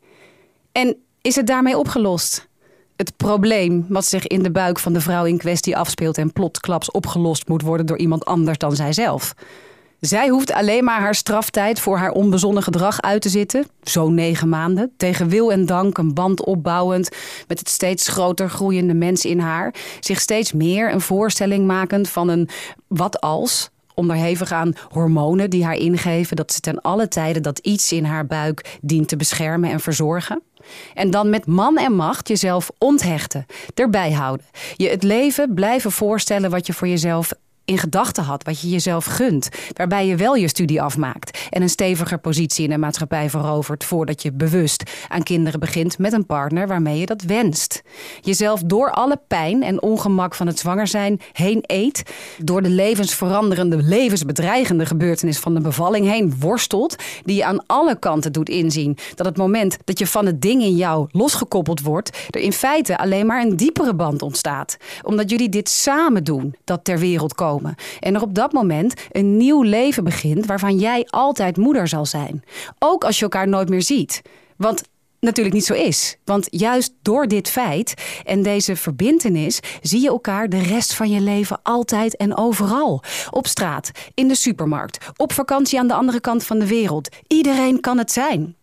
En 0.73 0.97
is 1.23 1.37
het 1.37 1.47
daarmee 1.47 1.79
opgelost? 1.79 2.48
Het 2.99 3.17
probleem 3.17 3.87
wat 3.89 4.05
zich 4.05 4.27
in 4.27 4.43
de 4.43 4.51
buik 4.51 4.79
van 4.79 4.93
de 4.93 5.01
vrouw 5.01 5.25
in 5.25 5.39
kwestie 5.39 5.77
afspeelt 5.77 6.19
en 6.19 6.33
plotsklaps 6.33 6.91
opgelost 6.91 7.49
moet 7.49 7.63
worden 7.63 7.87
door 7.87 7.99
iemand 7.99 8.25
anders 8.25 8.59
dan 8.59 8.77
zijzelf. 8.77 9.35
Zij 10.01 10.29
hoeft 10.29 10.53
alleen 10.53 10.85
maar 10.85 11.01
haar 11.01 11.15
straftijd 11.15 11.81
voor 11.81 11.99
haar 11.99 12.11
onbezonnen 12.11 12.63
gedrag 12.63 13.01
uit 13.01 13.23
te 13.23 13.29
zitten, 13.29 13.67
zo'n 13.83 14.15
negen 14.15 14.49
maanden, 14.49 14.93
tegen 14.97 15.29
wil 15.29 15.53
en 15.53 15.67
dank 15.67 15.99
een 15.99 16.15
band 16.15 16.45
opbouwend 16.45 17.09
met 17.49 17.59
het 17.59 17.69
steeds 17.69 18.09
groter 18.09 18.51
groeiende 18.51 18.95
mens 18.95 19.25
in 19.25 19.39
haar, 19.39 19.75
zich 20.01 20.21
steeds 20.21 20.53
meer 20.53 20.93
een 20.93 21.01
voorstelling 21.01 21.67
makend 21.67 22.09
van 22.09 22.29
een 22.29 22.49
wat 22.89 23.21
als, 23.21 23.71
onderhevig 23.95 24.53
aan 24.53 24.73
hormonen 24.89 25.51
die 25.51 25.65
haar 25.65 25.77
ingeven 25.77 26.37
dat 26.37 26.53
ze 26.53 26.61
ten 26.61 26.81
alle 26.81 27.09
tijde 27.09 27.41
dat 27.41 27.59
iets 27.59 27.93
in 27.93 28.05
haar 28.05 28.27
buik 28.27 28.79
dient 28.81 29.09
te 29.09 29.17
beschermen 29.17 29.71
en 29.71 29.81
verzorgen. 29.81 30.43
En 30.95 31.11
dan 31.11 31.31
met 31.31 31.47
man 31.47 31.79
en 31.79 31.93
macht 31.93 32.29
jezelf 32.29 32.71
onthechten, 32.79 33.47
erbij 33.75 34.13
houden. 34.13 34.47
Je 34.77 34.89
het 34.89 35.03
leven 35.03 35.55
blijven 35.55 35.93
voorstellen 35.93 36.51
wat 36.51 36.67
je 36.67 36.73
voor 36.73 36.89
jezelf 36.89 37.33
in 37.69 37.79
gedachten 37.79 38.25
had, 38.25 38.45
wat 38.45 38.61
je 38.61 38.69
jezelf 38.69 39.05
gunt, 39.05 39.49
waarbij 39.73 40.07
je 40.07 40.17
wel 40.17 40.35
je 40.35 40.49
studie 40.49 40.83
afmaakt 40.83 41.47
en 41.51 41.63
een 41.63 41.69
steviger 41.69 42.19
positie 42.19 42.65
in 42.65 42.71
de 42.71 42.79
maatschappij 42.79 43.31
verovert 43.31 43.85
voordat 43.85 44.23
je 44.23 44.33
bewust 44.33 44.83
aan 45.09 45.23
kinderen 45.23 45.61
begint 45.61 45.99
met 45.99 46.13
een 46.13 46.27
partner 46.27 46.67
waarmee 46.67 46.99
je 46.99 47.07
dat 47.07 47.23
wenst. 47.23 47.83
Jezelf 48.21 48.63
door 48.63 48.91
alle 48.91 49.21
pijn 49.29 49.63
en 49.63 49.83
ongemak 49.83 50.35
van 50.35 50.47
het 50.47 50.59
zwanger 50.59 50.87
zijn 50.87 51.21
heen 51.33 51.63
eet, 51.63 52.03
door 52.39 52.63
de 52.63 52.69
levensveranderende, 52.69 53.77
levensbedreigende 53.77 54.87
gebeurtenis 54.87 55.39
van 55.39 55.55
de 55.55 55.61
bevalling 55.61 56.07
heen 56.07 56.35
worstelt, 56.41 56.97
die 57.25 57.37
je 57.37 57.45
aan 57.45 57.67
alle 57.67 57.99
kanten 57.99 58.33
doet 58.33 58.49
inzien 58.49 58.97
dat 59.15 59.27
het 59.27 59.37
moment 59.37 59.77
dat 59.85 59.99
je 59.99 60.07
van 60.07 60.27
het 60.27 60.43
ding 60.43 60.63
in 60.63 60.77
jou 60.77 61.09
losgekoppeld 61.11 61.81
wordt, 61.81 62.19
er 62.31 62.41
in 62.41 62.53
feite 62.53 62.99
alleen 62.99 63.27
maar 63.27 63.43
een 63.43 63.57
diepere 63.57 63.95
band 63.95 64.23
ontstaat, 64.23 64.77
omdat 65.03 65.31
jullie 65.31 65.49
dit 65.49 65.69
samen 65.69 66.25
doen, 66.25 66.55
dat 66.65 66.85
ter 66.85 66.99
wereld 66.99 67.35
komen 67.35 67.57
en 68.01 68.15
er 68.15 68.23
op 68.23 68.35
dat 68.35 68.53
moment 68.53 68.95
een 69.11 69.37
nieuw 69.37 69.63
leven 69.63 70.05
begint 70.05 70.47
waarvan 70.47 70.79
jij 70.79 71.07
altijd 71.11 71.57
moeder 71.57 71.89
zal 71.89 72.07
zijn. 72.07 72.45
Ook 72.79 73.05
als 73.05 73.17
je 73.17 73.23
elkaar 73.23 73.49
nooit 73.49 73.69
meer 73.69 73.83
ziet. 73.83 74.23
Want 74.57 74.83
natuurlijk 75.21 75.55
niet 75.55 75.65
zo 75.65 75.75
is. 75.75 76.17
Want 76.25 76.47
juist 76.51 76.93
door 77.03 77.27
dit 77.27 77.51
feit 77.51 77.95
en 78.25 78.43
deze 78.43 78.77
verbintenis 78.77 79.61
zie 79.81 80.01
je 80.01 80.09
elkaar 80.09 80.49
de 80.49 80.63
rest 80.63 80.95
van 80.95 81.11
je 81.11 81.21
leven 81.21 81.61
altijd 81.63 82.17
en 82.17 82.37
overal. 82.37 83.03
Op 83.31 83.47
straat, 83.47 83.91
in 84.15 84.29
de 84.29 84.35
supermarkt, 84.35 85.09
op 85.17 85.33
vakantie 85.33 85.79
aan 85.79 85.89
de 85.89 85.95
andere 85.95 86.21
kant 86.21 86.45
van 86.45 86.59
de 86.59 86.67
wereld. 86.67 87.09
Iedereen 87.27 87.81
kan 87.81 87.99
het 87.99 88.13
zijn 88.13 88.57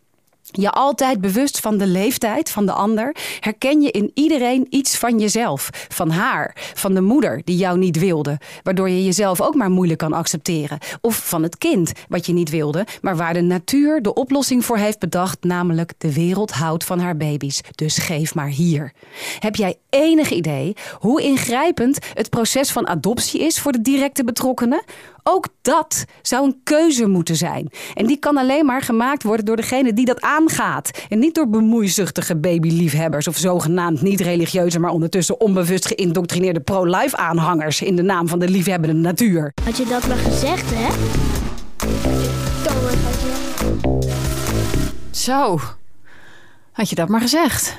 je 0.51 0.71
altijd 0.71 1.21
bewust 1.21 1.59
van 1.59 1.77
de 1.77 1.87
leeftijd 1.87 2.49
van 2.49 2.65
de 2.65 2.71
ander, 2.71 3.15
herken 3.39 3.81
je 3.81 3.91
in 3.91 4.11
iedereen 4.13 4.67
iets 4.69 4.97
van 4.97 5.19
jezelf, 5.19 5.69
van 5.87 6.09
haar, 6.09 6.55
van 6.73 6.93
de 6.93 7.01
moeder 7.01 7.41
die 7.43 7.57
jou 7.57 7.77
niet 7.77 7.99
wilde, 7.99 8.39
waardoor 8.63 8.89
je 8.89 9.03
jezelf 9.03 9.41
ook 9.41 9.55
maar 9.55 9.69
moeilijk 9.69 9.99
kan 9.99 10.13
accepteren, 10.13 10.77
of 11.01 11.27
van 11.27 11.43
het 11.43 11.57
kind 11.57 11.91
wat 12.09 12.25
je 12.25 12.33
niet 12.33 12.49
wilde, 12.49 12.85
maar 13.01 13.17
waar 13.17 13.33
de 13.33 13.41
natuur 13.41 14.01
de 14.01 14.13
oplossing 14.13 14.65
voor 14.65 14.77
heeft 14.77 14.99
bedacht, 14.99 15.43
namelijk 15.43 15.93
de 15.97 16.13
wereld 16.13 16.51
houdt 16.51 16.83
van 16.83 16.99
haar 16.99 17.17
baby's, 17.17 17.61
dus 17.75 17.97
geef 17.97 18.35
maar 18.35 18.49
hier. 18.49 18.93
Heb 19.39 19.55
jij 19.55 19.75
enig 19.89 20.29
idee 20.29 20.75
hoe 20.99 21.21
ingrijpend 21.21 21.97
het 22.13 22.29
proces 22.29 22.71
van 22.71 22.87
adoptie 22.87 23.39
is 23.39 23.59
voor 23.59 23.71
de 23.71 23.81
directe 23.81 24.23
betrokkenen? 24.23 24.83
Ook 25.27 25.47
dat 25.61 26.05
zou 26.21 26.45
een 26.45 26.59
keuze 26.63 27.07
moeten 27.07 27.35
zijn. 27.35 27.69
En 27.93 28.05
die 28.05 28.17
kan 28.17 28.37
alleen 28.37 28.65
maar 28.65 28.81
gemaakt 28.81 29.23
worden 29.23 29.45
door 29.45 29.55
degene 29.55 29.93
die 29.93 30.05
dat 30.05 30.21
aangaat. 30.21 31.05
En 31.09 31.19
niet 31.19 31.35
door 31.35 31.49
bemoeizuchtige 31.49 32.35
babyliefhebbers 32.35 33.27
of 33.27 33.37
zogenaamd 33.37 34.01
niet-religieuze, 34.01 34.79
maar 34.79 34.91
ondertussen 34.91 35.39
onbewust 35.39 35.87
geïndoctrineerde 35.87 36.59
pro-life 36.59 37.17
aanhangers 37.17 37.81
in 37.81 37.95
de 37.95 38.01
naam 38.01 38.27
van 38.27 38.39
de 38.39 38.49
liefhebbende 38.49 38.95
natuur. 38.95 39.51
Had 39.63 39.77
je 39.77 39.85
dat 39.85 40.07
maar 40.07 40.17
gezegd, 40.17 40.71
hè? 40.73 40.87
Zo. 45.11 45.59
Had 46.71 46.89
je 46.89 46.95
dat 46.95 47.07
maar 47.07 47.21
gezegd? 47.21 47.77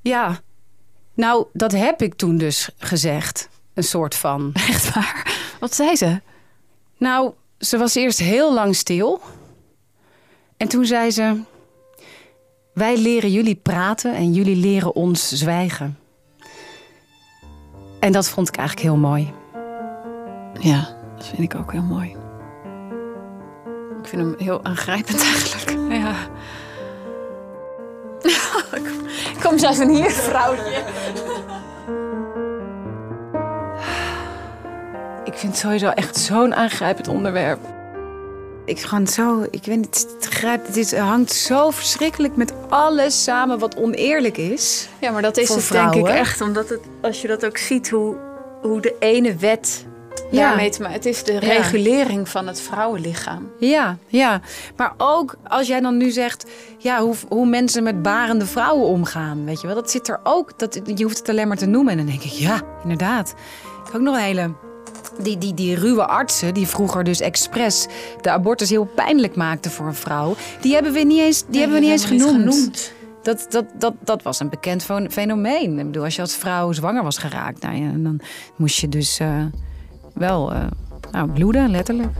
Ja. 0.00 0.40
Nou, 1.14 1.46
dat 1.52 1.72
heb 1.72 2.02
ik 2.02 2.14
toen 2.14 2.36
dus 2.36 2.70
gezegd. 2.78 3.48
Een 3.78 3.84
soort 3.84 4.14
van. 4.14 4.50
Echt 4.68 4.94
waar? 4.94 5.34
Wat 5.60 5.74
zei 5.74 5.96
ze? 5.96 6.20
Nou, 6.96 7.32
ze 7.58 7.78
was 7.78 7.94
eerst 7.94 8.18
heel 8.18 8.54
lang 8.54 8.76
stil. 8.76 9.20
En 10.56 10.68
toen 10.68 10.84
zei 10.84 11.10
ze: 11.10 11.40
Wij 12.74 12.96
leren 12.96 13.32
jullie 13.32 13.54
praten 13.54 14.14
en 14.14 14.32
jullie 14.32 14.56
leren 14.56 14.94
ons 14.94 15.28
zwijgen. 15.28 15.98
En 18.00 18.12
dat 18.12 18.28
vond 18.28 18.48
ik 18.48 18.56
eigenlijk 18.56 18.88
heel 18.88 18.96
mooi. 18.96 19.32
Ja, 20.60 20.96
dat 21.16 21.26
vind 21.26 21.52
ik 21.52 21.54
ook 21.54 21.72
heel 21.72 21.82
mooi. 21.82 22.08
Ik 24.02 24.08
vind 24.08 24.22
hem 24.22 24.34
heel 24.38 24.64
aangrijpend 24.64 25.22
eigenlijk. 25.22 25.92
Ja. 25.92 26.14
Kom 29.42 29.52
eens 29.52 29.62
even 29.62 29.88
hier, 29.88 30.10
vrouwtje. 30.10 30.84
Ik 35.38 35.44
vind 35.44 35.56
het 35.56 35.62
sowieso 35.62 35.88
echt 35.88 36.16
zo'n 36.16 36.54
aangrijpend 36.54 37.08
onderwerp. 37.08 37.58
Ik 38.64 38.80
gewoon 38.80 39.06
zo, 39.06 39.46
ik 39.50 39.64
weet 39.64 39.76
niet, 39.76 40.06
het 40.14 40.26
grijpt, 40.26 40.66
het 40.66 40.76
is- 40.76 40.96
hangt 40.96 41.32
zo 41.32 41.70
verschrikkelijk 41.70 42.36
met 42.36 42.52
alles 42.68 43.22
samen 43.22 43.58
wat 43.58 43.76
oneerlijk 43.76 44.36
is. 44.36 44.88
Ja, 45.00 45.10
maar 45.10 45.22
dat 45.22 45.36
is 45.36 45.48
het 45.48 45.68
denk 45.70 45.94
ik 45.94 46.06
echt. 46.08 46.40
Omdat 46.40 46.68
het, 46.68 46.80
als 47.02 47.22
je 47.22 47.28
dat 47.28 47.46
ook 47.46 47.56
ziet, 47.56 47.90
hoe, 47.90 48.16
hoe 48.62 48.80
de 48.80 48.94
ene 48.98 49.36
wet 49.36 49.86
Ja. 50.30 50.48
daarmee 50.48 50.70
te 50.70 50.78
maken... 50.80 50.96
Het 50.96 51.06
is 51.06 51.24
de 51.24 51.38
regulering 51.38 52.28
van 52.28 52.46
het 52.46 52.60
vrouwenlichaam. 52.60 53.50
Ja, 53.58 53.96
ja. 54.06 54.40
Maar 54.76 54.92
ook 54.96 55.36
als 55.48 55.66
jij 55.66 55.80
dan 55.80 55.96
nu 55.96 56.10
zegt, 56.10 56.44
ja, 56.78 57.00
hoe, 57.00 57.14
hoe 57.28 57.46
mensen 57.46 57.82
met 57.82 58.02
barende 58.02 58.46
vrouwen 58.46 58.86
omgaan, 58.86 59.44
weet 59.44 59.60
je 59.60 59.66
wel, 59.66 59.76
dat 59.76 59.90
zit 59.90 60.08
er 60.08 60.20
ook. 60.22 60.58
Dat, 60.58 60.80
je 60.94 61.04
hoeft 61.04 61.18
het 61.18 61.28
alleen 61.28 61.48
maar 61.48 61.56
te 61.56 61.66
noemen. 61.66 61.90
En 61.92 61.96
dan 61.98 62.06
denk 62.06 62.22
ik, 62.22 62.30
ja, 62.32 62.60
inderdaad. 62.82 63.28
Ik 63.80 63.84
heb 63.84 63.94
ook 63.94 64.00
nog 64.00 64.14
een 64.16 64.22
hele. 64.22 64.50
Die, 65.22 65.38
die, 65.38 65.54
die 65.54 65.74
ruwe 65.74 66.06
artsen, 66.06 66.54
die 66.54 66.66
vroeger 66.66 67.04
dus 67.04 67.20
expres 67.20 67.86
de 68.20 68.30
abortus 68.30 68.70
heel 68.70 68.84
pijnlijk 68.84 69.36
maakten 69.36 69.70
voor 69.70 69.86
een 69.86 69.94
vrouw, 69.94 70.34
die 70.60 70.74
hebben 70.74 70.92
we 70.92 70.98
niet 71.00 71.20
eens, 71.20 71.44
die 71.48 71.60
hebben 71.60 71.78
we 71.78 71.84
niet 71.84 71.92
eens 71.92 72.04
genoemd. 72.04 72.92
Dat, 73.22 73.46
dat, 73.50 73.64
dat, 73.78 73.94
dat 74.04 74.22
was 74.22 74.40
een 74.40 74.48
bekend 74.48 74.82
fen- 74.82 75.10
fenomeen. 75.10 75.78
Ik 75.78 75.86
bedoel, 75.86 76.04
als 76.04 76.14
je 76.16 76.20
als 76.20 76.34
vrouw 76.36 76.72
zwanger 76.72 77.02
was 77.02 77.18
geraakt, 77.18 77.62
nou 77.62 77.76
ja, 77.76 77.90
dan 77.96 78.20
moest 78.56 78.78
je 78.78 78.88
dus 78.88 79.18
eh, 79.18 79.44
wel 80.14 80.52
eh, 80.52 80.66
nou, 81.10 81.30
bloeden, 81.30 81.70
letterlijk. 81.70 82.10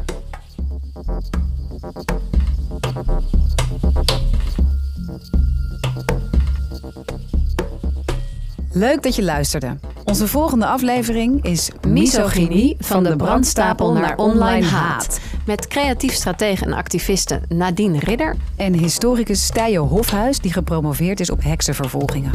Leuk 8.78 9.02
dat 9.02 9.16
je 9.16 9.22
luisterde. 9.22 9.76
Onze 10.04 10.28
volgende 10.28 10.66
aflevering 10.66 11.44
is 11.44 11.70
Misogynie 11.88 12.76
van 12.78 13.04
de 13.04 13.16
brandstapel 13.16 13.92
naar 13.92 14.16
online 14.16 14.66
haat. 14.66 15.20
Met 15.46 15.66
creatief 15.66 16.12
stratege 16.12 16.64
en 16.64 16.72
activiste 16.72 17.40
Nadine 17.48 17.98
Ridder. 17.98 18.36
En 18.56 18.72
historicus 18.72 19.44
Stijo 19.44 19.86
Hofhuis, 19.86 20.38
die 20.38 20.52
gepromoveerd 20.52 21.20
is 21.20 21.30
op 21.30 21.42
heksenvervolgingen. 21.42 22.32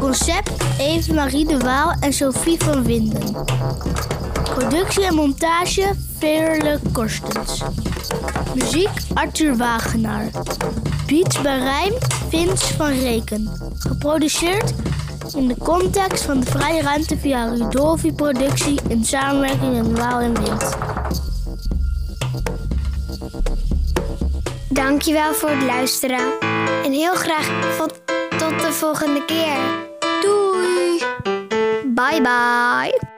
Concept 0.00 0.50
Eve 0.78 1.14
Marie 1.14 1.46
de 1.46 1.58
Waal 1.58 1.94
en 2.00 2.12
Sophie 2.12 2.58
van 2.58 2.84
Winden. 2.84 3.36
Productie 4.54 5.06
en 5.06 5.14
montage 5.14 5.92
Veerle 6.18 6.78
Korstens. 6.92 7.62
Muziek 8.54 8.90
Arthur 9.14 9.56
Wagenaar. 9.56 10.30
Beats 11.06 11.40
bij 11.40 11.58
Rijm 11.58 11.92
Vince 12.28 12.74
van 12.74 12.92
Geproduceerd 13.78 14.74
in 15.36 15.48
de 15.48 15.56
context 15.58 16.24
van 16.24 16.40
de 16.40 16.46
vrije 16.46 16.82
ruimte 16.82 17.18
via 17.18 17.48
Rudolfi 17.48 18.12
Productie 18.12 18.80
in 18.88 19.04
samenwerking 19.04 19.82
met 19.82 19.98
Waal 19.98 20.20
en 20.20 20.34
Wind. 20.42 20.76
Dankjewel 24.68 25.32
voor 25.32 25.50
het 25.50 25.62
luisteren. 25.62 26.32
En 26.84 26.92
heel 26.92 27.14
graag 27.14 27.76
tot 28.38 28.60
de 28.60 28.72
volgende 28.72 29.24
keer. 29.24 29.56
Doei! 30.20 31.02
Bye 31.94 32.20
bye! 32.22 33.13